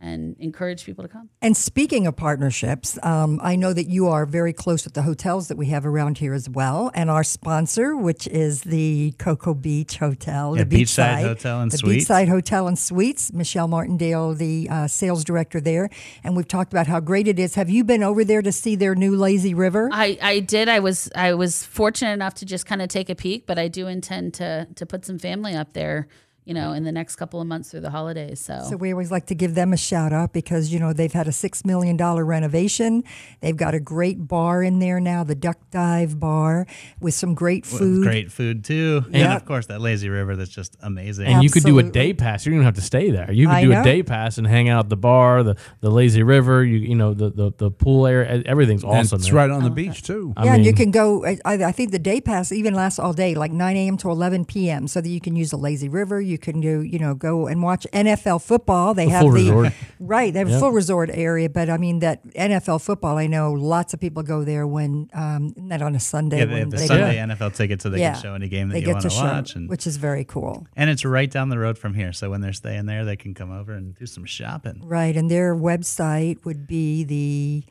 and 0.00 0.36
encourage 0.38 0.84
people 0.84 1.02
to 1.04 1.08
come. 1.08 1.28
And 1.42 1.56
speaking 1.56 2.06
of 2.06 2.16
partnerships, 2.16 2.98
um, 3.02 3.38
I 3.42 3.56
know 3.56 3.72
that 3.72 3.88
you 3.88 4.08
are 4.08 4.24
very 4.24 4.52
close 4.52 4.84
with 4.84 4.94
the 4.94 5.02
hotels 5.02 5.48
that 5.48 5.56
we 5.58 5.66
have 5.66 5.84
around 5.84 6.18
here 6.18 6.32
as 6.32 6.48
well. 6.48 6.90
And 6.94 7.10
our 7.10 7.22
sponsor, 7.22 7.94
which 7.96 8.26
is 8.26 8.62
the 8.62 9.12
Cocoa 9.18 9.54
Beach 9.54 9.98
Hotel, 9.98 10.56
Yeah, 10.56 10.64
the 10.64 10.82
Beachside 10.82 11.22
Hotel 11.22 11.60
and 11.60 11.70
the 11.70 11.78
Suites. 11.78 12.04
Beachside 12.06 12.28
Hotel 12.28 12.66
and 12.66 12.78
Suites. 12.78 13.32
Michelle 13.32 13.68
Martindale, 13.68 14.34
the 14.34 14.68
uh, 14.70 14.86
sales 14.86 15.24
director 15.24 15.60
there, 15.60 15.90
and 16.24 16.36
we've 16.36 16.48
talked 16.48 16.72
about 16.72 16.86
how 16.86 17.00
great 17.00 17.28
it 17.28 17.38
is. 17.38 17.54
Have 17.54 17.68
you 17.68 17.84
been 17.84 18.02
over 18.02 18.24
there 18.24 18.42
to 18.42 18.52
see 18.52 18.76
their 18.76 18.94
new 18.94 19.16
lazy 19.16 19.54
river? 19.54 19.88
I, 19.92 20.18
I 20.22 20.40
did. 20.40 20.68
I 20.68 20.80
was 20.80 21.10
I 21.14 21.34
was 21.34 21.64
fortunate 21.64 22.12
enough 22.12 22.34
to 22.34 22.46
just 22.46 22.66
kind 22.66 22.80
of 22.82 22.88
take 22.88 23.10
a 23.10 23.14
peek, 23.14 23.46
but 23.46 23.58
I 23.58 23.68
do 23.68 23.86
intend 23.86 24.34
to 24.34 24.66
to 24.74 24.86
put 24.86 25.04
some 25.04 25.18
family 25.18 25.54
up 25.54 25.72
there, 25.74 26.08
you 26.50 26.54
know, 26.54 26.72
in 26.72 26.82
the 26.82 26.90
next 26.90 27.14
couple 27.14 27.40
of 27.40 27.46
months 27.46 27.70
through 27.70 27.78
the 27.82 27.90
holidays. 27.90 28.40
So, 28.40 28.66
So 28.68 28.76
we 28.76 28.90
always 28.90 29.12
like 29.12 29.26
to 29.26 29.36
give 29.36 29.54
them 29.54 29.72
a 29.72 29.76
shout 29.76 30.12
out 30.12 30.32
because 30.32 30.72
you 30.72 30.80
know 30.80 30.92
they've 30.92 31.12
had 31.12 31.28
a 31.28 31.32
six 31.32 31.64
million 31.64 31.96
dollar 31.96 32.24
renovation. 32.24 33.04
They've 33.40 33.56
got 33.56 33.72
a 33.72 33.78
great 33.78 34.26
bar 34.26 34.60
in 34.60 34.80
there 34.80 34.98
now, 34.98 35.22
the 35.22 35.36
Duck 35.36 35.58
Dive 35.70 36.18
Bar, 36.18 36.66
with 37.00 37.14
some 37.14 37.34
great 37.34 37.62
With 37.70 37.78
food. 37.78 38.02
great 38.02 38.32
food 38.32 38.64
too, 38.64 39.04
and 39.12 39.32
of 39.32 39.44
course 39.44 39.66
that 39.66 39.80
lazy 39.80 40.08
river 40.08 40.34
that's 40.34 40.50
just 40.50 40.76
amazing. 40.80 41.26
And 41.28 41.44
you 41.44 41.50
could 41.50 41.62
do 41.62 41.78
a 41.78 41.84
day 41.84 42.12
pass. 42.14 42.44
You 42.44 42.50
don't 42.50 42.56
even 42.56 42.64
have 42.64 42.74
to 42.74 42.80
stay 42.80 43.12
there. 43.12 43.30
You 43.30 43.46
could 43.46 43.54
I 43.54 43.60
do 43.62 43.68
know. 43.68 43.80
a 43.82 43.84
day 43.84 44.02
pass 44.02 44.36
and 44.36 44.44
hang 44.44 44.68
out 44.68 44.86
at 44.86 44.88
the 44.90 44.96
bar, 44.96 45.44
the, 45.44 45.56
the 45.82 45.90
lazy 45.90 46.24
river. 46.24 46.64
You 46.64 46.78
you 46.78 46.96
know 46.96 47.14
the 47.14 47.30
the, 47.30 47.52
the 47.56 47.70
pool 47.70 48.08
area. 48.08 48.42
Everything's 48.44 48.82
And 48.82 48.90
awesome. 48.92 49.18
it's 49.20 49.26
there. 49.26 49.36
right 49.36 49.50
on 49.50 49.62
the 49.62 49.70
beach 49.70 50.02
too. 50.02 50.34
I 50.36 50.46
yeah, 50.46 50.54
and 50.56 50.64
you 50.64 50.72
can 50.74 50.90
go. 50.90 51.24
I, 51.24 51.38
I 51.44 51.54
I 51.70 51.72
think 51.72 51.92
the 51.92 52.00
day 52.00 52.20
pass 52.20 52.50
even 52.50 52.74
lasts 52.74 52.98
all 52.98 53.12
day, 53.12 53.36
like 53.36 53.52
9 53.52 53.76
a.m. 53.76 53.96
to 53.98 54.10
11 54.10 54.46
p.m. 54.46 54.88
So 54.88 55.00
that 55.00 55.08
you 55.08 55.20
can 55.20 55.36
use 55.36 55.50
the 55.50 55.56
lazy 55.58 55.88
river. 55.88 56.20
You 56.20 56.39
can 56.40 56.60
do, 56.60 56.82
you 56.82 56.98
know, 56.98 57.14
go 57.14 57.46
and 57.46 57.62
watch 57.62 57.86
NFL 57.92 58.42
football. 58.42 58.94
They 58.94 59.04
The 59.04 59.10
have 59.12 59.20
full 59.22 59.30
the 59.32 59.40
resort. 59.40 59.72
right. 60.00 60.32
They 60.32 60.38
have 60.40 60.50
a 60.50 60.58
full 60.58 60.72
resort 60.72 61.10
area, 61.12 61.48
but 61.48 61.70
I 61.70 61.76
mean 61.76 62.00
that 62.00 62.26
NFL 62.34 62.80
football. 62.82 63.18
I 63.18 63.26
know 63.28 63.52
lots 63.52 63.94
of 63.94 64.00
people 64.00 64.22
go 64.24 64.42
there 64.42 64.66
when 64.66 65.08
um, 65.14 65.52
not 65.56 65.82
on 65.82 65.94
a 65.94 66.00
Sunday. 66.00 66.38
yeah, 66.38 66.44
they 66.46 66.52
when 66.54 66.60
have 66.62 66.70
the 66.70 66.76
they 66.78 66.86
Sunday 66.86 67.14
go- 67.26 67.34
NFL 67.34 67.54
ticket, 67.54 67.80
so 67.82 67.90
they 67.90 68.00
Yeah. 68.00 68.14
can 68.14 68.22
show 68.22 68.34
any 68.34 68.48
game 68.48 68.68
that 68.70 68.74
they 68.74 68.80
you 68.80 68.88
want 68.90 69.02
to 69.02 69.08
to 69.08 69.14
show, 69.14 69.22
watch, 69.22 69.54
and 69.54 69.68
which 69.68 69.86
is 69.86 69.96
very 69.98 70.24
cool. 70.24 70.66
and 70.76 70.90
it's 70.90 71.04
right 71.04 71.30
down 71.30 71.48
the 71.50 71.58
road 71.58 71.78
from 71.78 71.94
here. 71.94 72.12
So 72.12 72.30
when 72.30 72.40
they're 72.40 72.52
staying 72.52 72.86
there, 72.86 73.04
they 73.04 73.16
can 73.16 73.34
come 73.34 73.52
over 73.52 73.72
and 73.72 73.94
do 73.94 74.06
some 74.06 74.24
shopping. 74.24 74.80
Right, 74.84 75.16
and 75.16 75.30
their 75.30 75.54
website 75.54 76.44
would 76.44 76.66
be 76.66 77.04
the, 77.04 77.64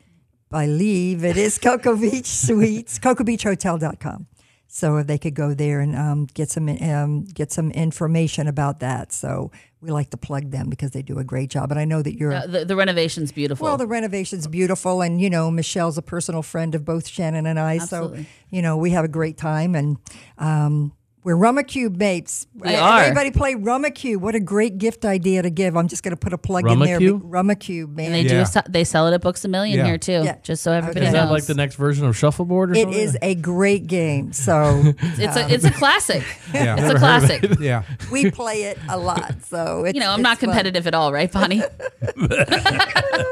I 0.52 0.66
believe 0.66 1.24
it 1.24 1.36
is 1.36 1.58
Cocoa 1.58 1.96
Beach 1.96 2.26
Suites, 2.26 2.98
CocoaBeachHotel.com. 3.44 4.26
So 4.72 4.98
if 4.98 5.08
they 5.08 5.18
could 5.18 5.34
go 5.34 5.52
there 5.52 5.80
and 5.80 5.96
um, 5.96 6.26
get 6.26 6.48
some 6.48 6.68
um, 6.68 7.24
get 7.24 7.50
some 7.50 7.72
information 7.72 8.46
about 8.46 8.78
that. 8.80 9.12
So 9.12 9.50
we 9.80 9.90
like 9.90 10.10
to 10.10 10.16
plug 10.16 10.52
them 10.52 10.70
because 10.70 10.92
they 10.92 11.02
do 11.02 11.18
a 11.18 11.24
great 11.24 11.50
job. 11.50 11.72
And 11.72 11.80
I 11.80 11.84
know 11.84 12.02
that 12.02 12.16
you're 12.16 12.32
uh, 12.32 12.46
the, 12.46 12.64
the 12.64 12.76
renovation's 12.76 13.32
beautiful. 13.32 13.64
well, 13.64 13.76
the 13.76 13.88
renovation's 13.88 14.46
beautiful, 14.46 15.02
and 15.02 15.20
you 15.20 15.28
know 15.28 15.50
Michelle's 15.50 15.98
a 15.98 16.02
personal 16.02 16.42
friend 16.42 16.76
of 16.76 16.84
both 16.84 17.08
Shannon 17.08 17.46
and 17.46 17.58
I. 17.58 17.76
Absolutely. 17.76 18.22
So 18.22 18.28
you 18.50 18.62
know 18.62 18.76
we 18.76 18.90
have 18.90 19.04
a 19.04 19.08
great 19.08 19.36
time, 19.36 19.74
and 19.74 19.96
um, 20.38 20.92
we're 21.22 21.36
Rummikub 21.36 21.96
mates. 21.96 22.46
We 22.54 22.74
Uh, 22.74 22.80
are. 22.80 23.00
Everybody 23.02 23.30
play 23.30 23.54
Rummikub. 23.54 24.16
What 24.18 24.34
a 24.34 24.40
great 24.40 24.78
gift 24.78 25.04
idea 25.04 25.42
to 25.42 25.50
give. 25.50 25.76
I'm 25.76 25.86
just 25.88 26.02
going 26.02 26.12
to 26.12 26.16
put 26.20 26.32
a 26.32 26.38
plug 26.38 26.66
in 26.70 26.78
there. 26.78 26.98
Rummikub? 26.98 27.20
Rummikub, 27.22 27.94
man. 27.94 28.06
and 28.06 28.14
they 28.14 28.22
do 28.24 28.36
Yeah. 28.36 28.44
se- 28.44 28.62
they 28.68 28.84
sell 28.84 29.06
it 29.06 29.12
at 29.14 29.20
Books 29.20 29.44
a 29.44 29.48
Million 29.48 29.78
Yeah. 29.78 29.86
here 29.86 29.98
too, 29.98 30.22
Yeah. 30.24 30.36
just 30.42 30.62
so 30.62 30.72
everybody 30.72 31.06
Is 31.06 31.12
knows. 31.12 31.28
that 31.28 31.30
like 31.32 31.44
the 31.46 31.54
next 31.54 31.74
version 31.76 32.06
of 32.06 32.16
shuffleboard 32.16 32.70
or 32.70 32.74
It 32.74 32.82
something? 32.84 32.98
is 33.00 33.18
a 33.22 33.34
great 33.34 33.86
game. 33.86 34.32
So 34.32 34.82
it's 35.18 35.36
a 35.36 35.52
it's 35.52 35.64
a 35.64 35.70
classic. 35.70 36.22
Yeah. 36.54 36.76
It's 36.78 36.90
a 36.94 36.98
classic. 36.98 37.60
Yeah. 37.60 37.82
we 38.10 38.30
play 38.30 38.62
it 38.64 38.78
a 38.88 38.98
lot. 38.98 39.34
So 39.48 39.84
it's, 39.84 39.94
You 39.94 40.00
know, 40.00 40.10
I'm 40.10 40.22
not 40.22 40.32
it's 40.34 40.40
fun. 40.40 40.50
competitive 40.50 40.86
at 40.86 40.94
all, 40.94 41.12
right, 41.12 41.30
Bonnie? 41.30 41.62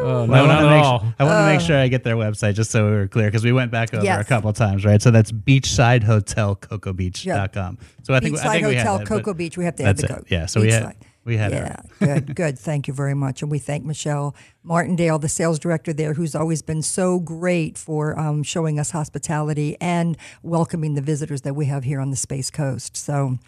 Oh, 0.00 0.26
no, 0.26 0.32
I 0.34 0.38
want 0.42 0.48
not 0.48 0.60
to 0.60 0.66
at 0.66 0.70
make, 0.70 0.84
all. 0.84 1.04
I 1.18 1.24
want 1.24 1.38
to 1.38 1.46
make 1.56 1.60
sure 1.60 1.76
I 1.76 1.88
get 1.88 2.04
their 2.04 2.16
website 2.16 2.54
just 2.54 2.70
so 2.70 2.84
we 2.86 2.92
were 2.92 3.08
clear 3.08 3.26
because 3.28 3.44
we 3.44 3.52
went 3.52 3.70
back 3.72 3.92
over 3.94 4.04
Yes. 4.04 4.20
a 4.20 4.24
couple 4.24 4.52
times, 4.52 4.84
right? 4.84 5.00
So 5.02 5.10
that's 5.10 5.32
Beachside 5.32 6.02
Hotel 6.04 6.54
Cocoa 6.54 6.92
Beach.com. 6.92 7.77
So 8.02 8.14
I 8.14 8.20
think 8.20 8.38
I 8.38 8.40
Beachside 8.40 8.50
think 8.52 8.66
we 8.66 8.74
had 8.74 8.86
Hotel, 8.86 8.98
that, 8.98 9.06
Cocoa 9.06 9.34
Beach. 9.34 9.56
We 9.58 9.64
have 9.64 9.76
to 9.76 9.82
the 9.82 9.90
it. 9.90 10.08
code. 10.08 10.26
Yeah. 10.28 10.46
So 10.46 10.60
we 10.60 10.70
had 10.70 10.84
Beachside. 10.84 10.96
we 11.24 11.36
had. 11.36 11.52
Yeah, 11.52 11.80
good, 11.98 12.34
good. 12.34 12.58
Thank 12.58 12.88
you 12.88 12.94
very 12.94 13.14
much. 13.14 13.42
And 13.42 13.50
we 13.50 13.58
thank 13.58 13.84
Michelle 13.84 14.34
Martindale, 14.62 15.18
the 15.18 15.28
sales 15.28 15.58
director 15.58 15.92
there, 15.92 16.14
who's 16.14 16.34
always 16.34 16.62
been 16.62 16.82
so 16.82 17.18
great 17.18 17.76
for 17.78 18.18
um, 18.18 18.42
showing 18.42 18.78
us 18.78 18.90
hospitality 18.90 19.76
and 19.80 20.16
welcoming 20.42 20.94
the 20.94 21.02
visitors 21.02 21.42
that 21.42 21.54
we 21.54 21.66
have 21.66 21.84
here 21.84 22.00
on 22.00 22.10
the 22.10 22.16
Space 22.16 22.50
Coast. 22.50 22.96
So, 22.96 23.38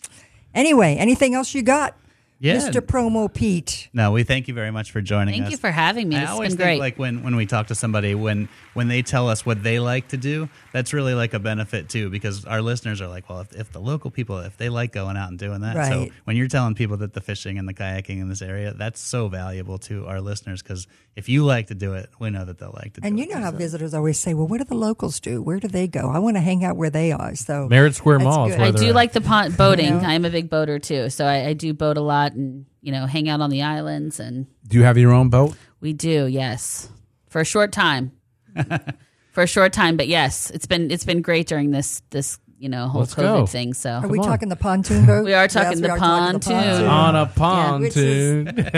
anyway, 0.55 0.97
anything 0.97 1.35
else 1.35 1.55
you 1.55 1.63
got? 1.63 1.97
Yeah. 2.41 2.57
Mr. 2.57 2.81
Promo 2.81 3.33
Pete. 3.33 3.91
No, 3.93 4.13
we 4.13 4.23
thank 4.23 4.49
you 4.49 4.55
very 4.55 4.71
much 4.71 4.93
for 4.93 5.03
joining 5.03 5.35
us. 5.35 5.41
Thank 5.41 5.51
you 5.51 5.59
for 5.59 5.71
having 5.71 6.09
me. 6.09 6.17
I 6.17 6.21
This 6.21 6.29
has 6.29 6.35
always 6.35 6.53
been 6.53 6.57
think 6.57 6.67
great. 6.67 6.81
like 6.81 6.99
when 6.99 7.23
when 7.23 7.37
we 7.37 7.45
talk 7.45 7.67
to 7.67 7.75
somebody 7.75 8.15
when 8.15 8.49
when 8.73 8.89
they 8.89 9.03
tell 9.03 9.29
us 9.29 9.45
what 9.45 9.63
they 9.63 9.79
like 9.79 10.09
to 10.09 10.17
do, 10.17 10.49
that's 10.73 10.95
really 10.95 11.13
like 11.13 11.35
a 11.35 11.39
benefit 11.39 11.91
too 11.91 12.09
because 12.09 12.47
our 12.47 12.63
listeners 12.63 13.03
are 13.03 13.09
like, 13.09 13.29
well, 13.29 13.41
if, 13.41 13.53
if 13.53 13.73
the 13.73 13.79
local 13.79 14.11
people 14.11 14.39
if 14.39 14.57
they 14.57 14.71
like 14.71 14.91
going 14.91 15.19
out 15.19 15.29
and 15.29 15.39
doing 15.39 15.61
that, 15.61 15.89
so 15.89 16.09
when 16.25 16.37
you're 16.37 16.49
telling 16.49 16.75
people 16.75 16.97
that 16.97 17.13
the 17.13 17.21
fishing 17.21 17.59
and 17.59 17.69
the 17.69 17.75
kayaking 17.75 18.21
in 18.23 18.31
this 18.31 18.41
area, 18.41 18.73
that's 18.73 19.01
so 19.01 19.29
valuable 19.29 19.77
to 19.79 20.07
our 20.07 20.23
listeners 20.23 20.63
because 20.63 20.87
if 21.17 21.29
you 21.29 21.45
like 21.45 21.67
to 21.67 21.75
do 21.75 21.93
it, 21.93 22.09
we 22.19 22.31
know 22.31 22.47
that 22.47 22.59
they'll 22.59 22.73
like 22.75 22.95
to. 22.95 23.01
Do 23.01 23.07
it. 23.07 23.09
And 23.09 23.19
you 23.19 23.27
know 23.29 23.39
how 23.41 23.51
visitors 23.51 23.93
always 23.93 24.19
say, 24.19 24.33
well, 24.33 24.47
what 24.47 24.59
do 24.59 24.65
the 24.65 24.75
locals 24.75 25.21
do? 25.21 25.43
Where 25.43 25.59
do 25.59 25.69
they 25.69 25.87
go? 25.87 26.09
I 26.09 26.19
want 26.21 26.37
to 26.37 26.41
hang 26.41 26.65
out 26.65 26.77
where 26.77 26.89
they 26.89 27.13
are. 27.13 27.35
So, 27.35 27.69
Merritt 27.69 27.95
Square 27.95 28.21
Mall 28.21 28.49
is 28.49 28.57
where 28.57 28.69
I 28.69 28.71
do 28.71 28.89
at. 28.89 28.95
like 28.95 29.13
the 29.13 29.21
pond 29.21 29.57
boating. 29.57 29.99
know? 29.99 30.09
I 30.09 30.15
am 30.15 30.25
a 30.25 30.31
big 30.31 30.49
boater 30.49 30.79
too, 30.79 31.11
so 31.11 31.27
I, 31.27 31.49
I 31.49 31.53
do 31.53 31.75
boat 31.75 31.97
a 31.99 32.01
lot 32.01 32.30
and 32.35 32.67
you 32.83 32.93
know 32.93 33.07
hang 33.07 33.29
out 33.29 33.41
on 33.41 33.51
the 33.51 33.63
islands, 33.63 34.21
and 34.21 34.47
Do 34.69 34.77
you 34.79 34.85
have 34.85 34.99
your 34.99 35.13
own 35.13 35.29
boat? 35.31 35.55
we 35.81 35.93
do 35.93 36.27
yes 36.27 36.89
for 37.29 37.41
a 37.41 37.45
short 37.45 37.73
time, 37.73 38.13
for 39.33 39.43
a 39.43 39.47
short 39.47 39.73
time. 39.73 39.97
But 39.97 40.09
yes, 40.09 40.51
it's 40.51 40.67
been 40.67 40.91
it's 40.91 41.05
been 41.05 41.23
great 41.23 41.47
during 41.49 41.71
this 41.71 42.03
this 42.11 42.39
you 42.59 42.69
know 42.69 42.89
whole 42.89 43.01
Let's 43.03 43.15
COVID 43.15 43.23
go. 43.41 43.47
thing. 43.47 43.73
So 43.73 43.91
are 43.91 44.07
we 44.09 44.19
on. 44.19 44.25
talking 44.27 44.49
the 44.51 44.57
pontoon 44.57 45.07
boat? 45.07 45.25
We 45.31 45.33
are 45.33 45.49
talking 45.49 45.71
Yes, 45.73 45.81
the 45.81 45.87
we 45.87 45.91
are 45.91 45.99
talking 45.99 46.41
pontoon. 46.41 46.87
on 46.87 47.17
a 47.17 47.79
which 47.81 47.97
is- 47.97 48.45
pontoon. 48.45 48.71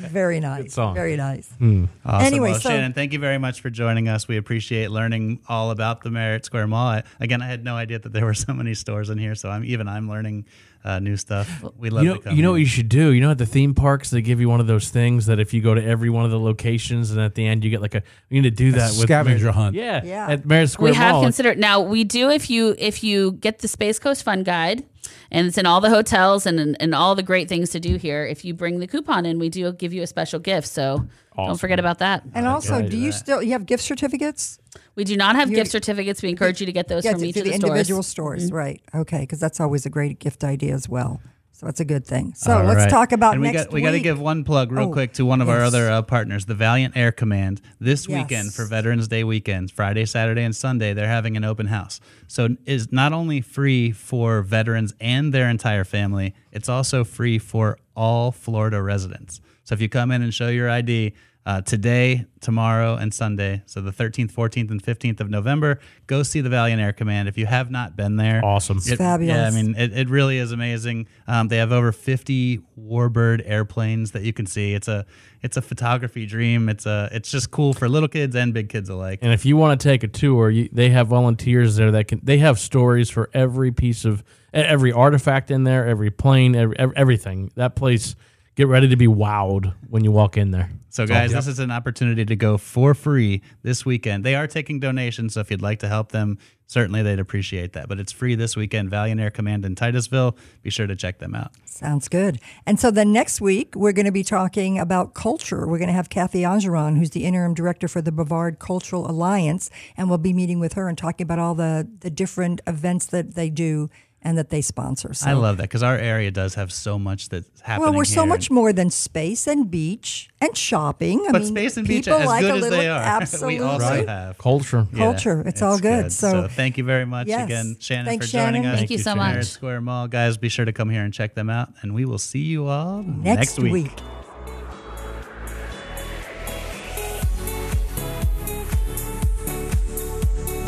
Very 0.10 0.40
nice. 0.40 0.72
song. 0.74 0.94
Very 0.96 1.16
nice. 1.16 1.48
Hmm. 1.58 1.84
Awesome. 2.04 2.26
Anyway, 2.26 2.50
well, 2.52 2.60
so- 2.60 2.70
Shannon, 2.70 2.92
thank 2.92 3.12
you 3.12 3.18
very 3.20 3.38
much 3.38 3.60
for 3.60 3.70
joining 3.70 4.08
us. 4.08 4.26
We 4.26 4.36
appreciate 4.36 4.90
learning 4.90 5.40
all 5.48 5.70
about 5.70 6.02
the 6.02 6.10
Merritt 6.10 6.44
Square 6.44 6.66
Mall. 6.68 6.88
I, 6.88 7.02
again, 7.20 7.40
I 7.40 7.46
had 7.46 7.62
no 7.64 7.76
idea 7.76 8.00
that 8.00 8.12
there 8.12 8.24
were 8.24 8.34
so 8.34 8.52
many 8.52 8.74
stores 8.74 9.10
in 9.10 9.18
here, 9.18 9.36
so 9.36 9.48
I'm 9.48 9.64
even 9.64 9.86
I'm 9.86 10.08
learning 10.08 10.46
uh, 10.84 10.98
new 10.98 11.16
stuff. 11.16 11.62
We 11.76 11.90
love 11.90 12.04
you 12.04 12.14
know, 12.14 12.20
to 12.20 12.34
you 12.34 12.42
know 12.42 12.52
what 12.52 12.60
you 12.60 12.66
should 12.66 12.88
do. 12.88 13.12
You 13.12 13.20
know, 13.20 13.30
at 13.30 13.38
the 13.38 13.46
theme 13.46 13.74
parks, 13.74 14.10
they 14.10 14.22
give 14.22 14.40
you 14.40 14.48
one 14.48 14.60
of 14.60 14.66
those 14.66 14.88
things 14.88 15.26
that 15.26 15.38
if 15.38 15.52
you 15.52 15.60
go 15.60 15.74
to 15.74 15.84
every 15.84 16.10
one 16.10 16.24
of 16.24 16.30
the 16.30 16.40
locations, 16.40 17.10
and 17.10 17.20
at 17.20 17.34
the 17.34 17.46
end 17.46 17.64
you 17.64 17.70
get 17.70 17.82
like 17.82 17.94
a. 17.94 18.02
You 18.28 18.40
need 18.40 18.48
to 18.48 18.56
do 18.56 18.72
that 18.72 18.90
with 18.92 19.02
scavenger 19.02 19.46
Merritt- 19.46 19.54
hunt. 19.54 19.76
Yeah, 19.76 20.04
Yeah. 20.04 20.30
At 20.30 20.46
Merritt 20.46 20.70
Square 20.70 20.92
we 20.92 20.96
have 20.96 21.22
considered 21.22 21.58
now 21.58 21.80
we 21.80 22.04
do 22.04 22.30
if 22.30 22.48
you 22.48 22.74
if 22.78 23.04
you 23.04 23.32
get 23.32 23.58
the 23.58 23.68
space 23.68 23.98
coast 23.98 24.22
fun 24.22 24.42
guide 24.42 24.84
and 25.30 25.46
it's 25.46 25.58
in 25.58 25.66
all 25.66 25.80
the 25.80 25.90
hotels 25.90 26.46
and 26.46 26.76
and 26.80 26.94
all 26.94 27.14
the 27.14 27.22
great 27.22 27.48
things 27.48 27.70
to 27.70 27.80
do 27.80 27.96
here 27.96 28.24
if 28.26 28.44
you 28.44 28.52
bring 28.54 28.78
the 28.80 28.86
coupon 28.86 29.24
in 29.26 29.38
we 29.38 29.48
do 29.48 29.72
give 29.72 29.92
you 29.92 30.02
a 30.02 30.06
special 30.06 30.38
gift 30.38 30.66
so 30.68 31.06
don't 31.36 31.58
forget 31.58 31.78
about 31.78 31.98
that 32.00 32.22
And 32.34 32.46
also, 32.46 32.74
I 32.76 32.82
do 32.82 32.88
do 32.90 32.96
you 32.98 33.12
that. 33.12 33.18
still 33.18 33.42
you 33.42 33.52
have 33.52 33.64
gift 33.66 33.82
certificates? 33.82 34.58
we 34.94 35.04
do 35.04 35.16
not 35.16 35.36
have 35.36 35.48
You- 35.50 35.56
gift 35.56 35.70
certificates 35.70 36.22
we 36.22 36.28
encourage 36.28 36.60
you 36.60 36.66
to 36.66 36.72
get 36.72 36.88
those 36.88 37.04
Yeah, 37.04 37.12
from 37.12 37.20
to, 37.22 37.26
each 37.28 37.34
to 37.34 37.40
of 37.40 37.44
the 37.44 37.50
the 37.50 37.54
individual 37.56 38.02
stores 38.02 38.42
stores, 38.42 38.52
right? 38.52 38.82
Okay, 38.94 39.20
because 39.20 39.40
that's 39.40 39.58
always 39.60 39.86
a 39.86 39.90
great 39.90 40.18
gift 40.18 40.44
idea 40.44 40.74
as 40.74 40.88
well. 40.88 41.20
So 41.52 41.66
that's 41.66 41.80
a 41.80 41.84
good 41.84 42.06
thing. 42.06 42.32
So 42.34 42.56
All 42.58 42.64
let's 42.64 42.78
right. 42.78 42.90
talk 42.90 43.12
about 43.12 43.34
and 43.34 43.42
we 43.42 43.48
next 43.52 43.64
got 43.64 43.72
we 43.74 43.82
got 43.82 43.90
to 43.90 44.00
give 44.00 44.18
one 44.18 44.44
plug 44.44 44.72
real 44.72 44.88
Oh, 44.88 44.92
quick 44.92 45.12
to 45.14 45.26
one 45.26 45.42
of 45.42 45.50
our 45.50 45.60
other 45.62 45.90
uh, 45.90 46.00
partners, 46.00 46.46
the 46.46 46.54
Valiant 46.54 46.96
Air 46.96 47.12
Command. 47.12 47.60
This 47.78 48.08
Yes. 48.08 48.22
weekend 48.22 48.54
for 48.54 48.64
Veterans 48.64 49.08
Day 49.08 49.24
weekends, 49.24 49.70
Friday, 49.70 50.06
Saturday, 50.06 50.42
and 50.42 50.56
Sunday, 50.56 50.94
they're 50.94 51.06
having 51.06 51.36
an 51.36 51.44
open 51.44 51.66
house. 51.66 52.00
So 52.28 52.56
is 52.64 52.90
not 52.92 53.12
only 53.12 53.42
free 53.42 53.90
for 53.90 54.40
veterans 54.40 54.94
and 55.00 55.34
their 55.34 55.50
entire 55.50 55.84
family, 55.84 56.34
it's 56.50 56.68
also 56.70 57.04
free 57.04 57.38
for 57.38 57.78
all 57.94 58.32
Florida 58.32 58.80
residents. 58.80 59.42
So 59.64 59.74
if 59.74 59.82
you 59.82 59.88
come 59.90 60.10
in 60.10 60.22
and 60.22 60.32
show 60.32 60.48
your 60.48 60.70
ID. 60.70 61.12
Uh, 61.50 61.60
today, 61.62 62.24
tomorrow, 62.40 62.94
and 62.94 63.12
Sunday, 63.12 63.60
so 63.66 63.80
the 63.80 63.90
13th, 63.90 64.30
14th, 64.30 64.70
and 64.70 64.80
15th 64.80 65.18
of 65.18 65.28
November, 65.28 65.80
go 66.06 66.22
see 66.22 66.40
the 66.40 66.48
Valiant 66.48 66.80
Air 66.80 66.92
Command. 66.92 67.28
If 67.28 67.36
you 67.36 67.46
have 67.46 67.72
not 67.72 67.96
been 67.96 68.14
there, 68.14 68.40
Awesome. 68.44 68.78
it- 68.86 68.98
fabulous. 68.98 69.36
Yeah, 69.36 69.48
I 69.48 69.50
mean, 69.50 69.74
it, 69.74 69.92
it 69.92 70.08
really 70.08 70.38
is 70.38 70.52
amazing. 70.52 71.08
Um, 71.26 71.48
they 71.48 71.56
have 71.56 71.72
over 71.72 71.90
50 71.90 72.60
Warbird 72.78 73.42
airplanes 73.44 74.12
that 74.12 74.22
you 74.22 74.32
can 74.32 74.46
see. 74.46 74.74
It's 74.74 74.86
a 74.86 75.04
it's 75.42 75.56
a 75.56 75.62
photography 75.62 76.24
dream. 76.24 76.68
It's 76.68 76.86
a 76.86 77.08
it's 77.10 77.28
just 77.32 77.50
cool 77.50 77.72
for 77.72 77.88
little 77.88 78.08
kids 78.08 78.36
and 78.36 78.54
big 78.54 78.68
kids 78.68 78.88
alike. 78.88 79.18
And 79.20 79.32
if 79.32 79.44
you 79.44 79.56
want 79.56 79.80
to 79.80 79.88
take 79.88 80.04
a 80.04 80.08
tour, 80.08 80.50
you, 80.50 80.68
they 80.70 80.90
have 80.90 81.08
volunteers 81.08 81.74
there 81.74 81.90
that 81.90 82.06
can. 82.06 82.20
They 82.22 82.38
have 82.38 82.60
stories 82.60 83.10
for 83.10 83.28
every 83.34 83.72
piece 83.72 84.04
of 84.04 84.22
every 84.54 84.92
artifact 84.92 85.50
in 85.50 85.64
there, 85.64 85.84
every 85.84 86.10
plane, 86.12 86.54
every, 86.54 86.78
ev- 86.78 86.92
everything. 86.94 87.50
That 87.56 87.74
place. 87.74 88.14
Get 88.60 88.68
ready 88.68 88.88
to 88.88 88.96
be 88.96 89.06
wowed 89.06 89.72
when 89.88 90.04
you 90.04 90.12
walk 90.12 90.36
in 90.36 90.50
there. 90.50 90.68
So, 90.90 91.06
guys, 91.06 91.32
this 91.32 91.46
is 91.46 91.60
an 91.60 91.70
opportunity 91.70 92.26
to 92.26 92.36
go 92.36 92.58
for 92.58 92.92
free 92.92 93.40
this 93.62 93.86
weekend. 93.86 94.22
They 94.22 94.34
are 94.34 94.46
taking 94.46 94.80
donations, 94.80 95.32
so 95.32 95.40
if 95.40 95.50
you'd 95.50 95.62
like 95.62 95.78
to 95.78 95.88
help 95.88 96.12
them 96.12 96.36
certainly 96.70 97.02
they'd 97.02 97.18
appreciate 97.18 97.72
that. 97.72 97.88
But 97.88 97.98
it's 97.98 98.12
free 98.12 98.36
this 98.36 98.56
weekend. 98.56 98.90
Valiant 98.90 99.20
Air 99.20 99.30
Command 99.30 99.64
in 99.64 99.74
Titusville. 99.74 100.36
Be 100.62 100.70
sure 100.70 100.86
to 100.86 100.94
check 100.94 101.18
them 101.18 101.34
out. 101.34 101.50
Sounds 101.64 102.06
good. 102.06 102.38
And 102.64 102.78
so 102.78 102.92
the 102.92 103.04
next 103.04 103.40
week, 103.40 103.74
we're 103.74 103.92
going 103.92 104.06
to 104.06 104.12
be 104.12 104.22
talking 104.22 104.78
about 104.78 105.12
culture. 105.12 105.66
We're 105.66 105.78
going 105.78 105.88
to 105.88 105.94
have 105.94 106.08
Kathy 106.08 106.42
Angeron, 106.42 106.96
who's 106.96 107.10
the 107.10 107.24
interim 107.24 107.54
director 107.54 107.88
for 107.88 108.00
the 108.00 108.12
Brevard 108.12 108.60
Cultural 108.60 109.10
Alliance, 109.10 109.68
and 109.96 110.08
we'll 110.08 110.18
be 110.18 110.32
meeting 110.32 110.60
with 110.60 110.74
her 110.74 110.88
and 110.88 110.96
talking 110.96 111.24
about 111.24 111.40
all 111.40 111.56
the, 111.56 111.88
the 112.00 112.10
different 112.10 112.60
events 112.68 113.06
that 113.06 113.34
they 113.34 113.50
do 113.50 113.90
and 114.22 114.36
that 114.36 114.50
they 114.50 114.60
sponsor. 114.60 115.14
So, 115.14 115.28
I 115.30 115.32
love 115.32 115.56
that 115.56 115.62
because 115.64 115.82
our 115.82 115.96
area 115.96 116.30
does 116.30 116.54
have 116.54 116.72
so 116.72 116.98
much 116.98 117.30
that's 117.30 117.60
happening. 117.62 117.88
well, 117.90 117.96
we're 117.96 118.04
so 118.04 118.26
much 118.26 118.50
more 118.50 118.72
than 118.72 118.90
space 118.90 119.46
and 119.46 119.70
beach 119.70 120.28
and 120.40 120.56
shopping. 120.56 121.24
I 121.28 121.32
But 121.32 121.42
mean, 121.42 121.50
space 121.50 121.76
and 121.76 121.86
beach, 121.88 122.04
people 122.04 122.20
as 122.20 122.26
like 122.26 122.42
good 122.42 122.50
a 122.50 122.54
as 122.56 122.60
little, 122.62 122.78
they 122.78 122.88
are, 122.88 123.00
absolutely. 123.02 123.58
we 123.58 123.64
also 123.64 124.06
have 124.06 124.36
Culture. 124.38 124.86
Yeah, 124.92 124.98
Culture. 124.98 125.42
It's 125.46 125.62
all 125.62 125.78
good. 125.78 126.12
So- 126.12 126.48
thank 126.48 126.76
you 126.78 126.84
very 126.84 127.06
much 127.06 127.28
Yes. 127.28 127.44
again, 127.44 127.76
Shannon, 127.80 128.06
Thanks, 128.06 128.26
for 128.26 128.32
joining 128.32 128.62
Shannon. 128.62 128.70
us. 128.72 128.78
Thank 128.80 128.90
you 128.90 128.98
so 128.98 129.14
Merritt 129.14 129.36
much. 129.38 129.46
Square 129.46 129.80
Mall, 129.82 130.06
guys. 130.08 130.36
Be 130.36 130.48
sure 130.48 130.64
to 130.64 130.72
come 130.72 130.90
here 130.90 131.02
and 131.02 131.14
check 131.14 131.34
them 131.34 131.48
out, 131.48 131.72
and 131.82 131.94
we 131.94 132.04
will 132.04 132.18
see 132.18 132.40
you 132.40 132.66
all 132.68 133.02
next, 133.02 133.58
week. 133.58 133.90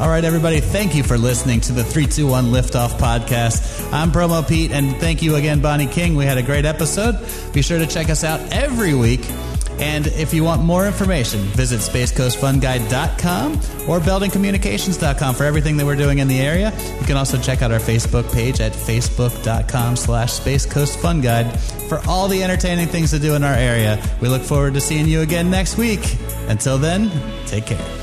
All 0.03 0.09
right, 0.09 0.24
everybody. 0.24 0.59
Thank 0.59 0.96
you 0.96 1.05
for 1.05 1.16
listening 1.16 1.61
to 1.61 1.72
the 1.72 1.84
321 1.84 2.46
Liftoff 2.46 2.98
podcast. 2.98 3.92
I'm 3.92 4.11
Promo 4.11 4.46
Pete, 4.46 4.72
and 4.72 4.96
thank 4.96 5.22
you 5.22 5.36
again, 5.36 5.61
Bonnie 5.61 5.86
King. 5.86 6.16
We 6.16 6.24
had 6.24 6.38
a 6.38 6.42
great 6.42 6.64
episode. 6.64 7.24
Be 7.53 7.62
sure 7.62 7.78
to 7.78 7.86
check 7.86 8.11
us 8.11 8.24
out 8.24 8.40
every 8.53 8.94
week. 8.94 9.24
And 9.78 10.09
if 10.09 10.34
you 10.34 10.42
want 10.42 10.61
more 10.61 10.88
information, 10.88 11.38
visit 11.38 11.78
spacecoastfunguide.com 11.78 13.53
or 13.88 14.00
beldingcommunications.com 14.00 15.36
for 15.36 15.44
everything 15.44 15.76
that 15.76 15.86
we're 15.86 15.94
doing 15.94 16.18
in 16.18 16.26
the 16.26 16.40
area. 16.40 16.72
You 16.98 17.07
can 17.07 17.16
also 17.16 17.40
check 17.40 17.62
out 17.62 17.70
our 17.70 17.78
Facebook 17.78 18.32
page 18.34 18.61
at 18.61 18.72
facebook.com 18.72 19.94
slash 19.94 20.32
Space 20.32 20.66
Coast 20.66 20.98
Fun 20.98 21.20
Guide 21.20 21.61
for 21.88 22.00
all 22.09 22.26
the 22.26 22.42
entertaining 22.42 22.88
things 22.88 23.12
to 23.12 23.20
do 23.20 23.36
in 23.36 23.44
our 23.44 23.55
area. 23.55 24.05
We 24.20 24.28
look 24.28 24.42
forward 24.42 24.74
to 24.74 24.80
seeing 24.80 25.07
you 25.07 25.20
again 25.20 25.48
next 25.48 25.78
week. 25.78 26.16
Until 26.48 26.76
then, 26.76 27.09
take 27.46 27.66
care. 27.66 28.01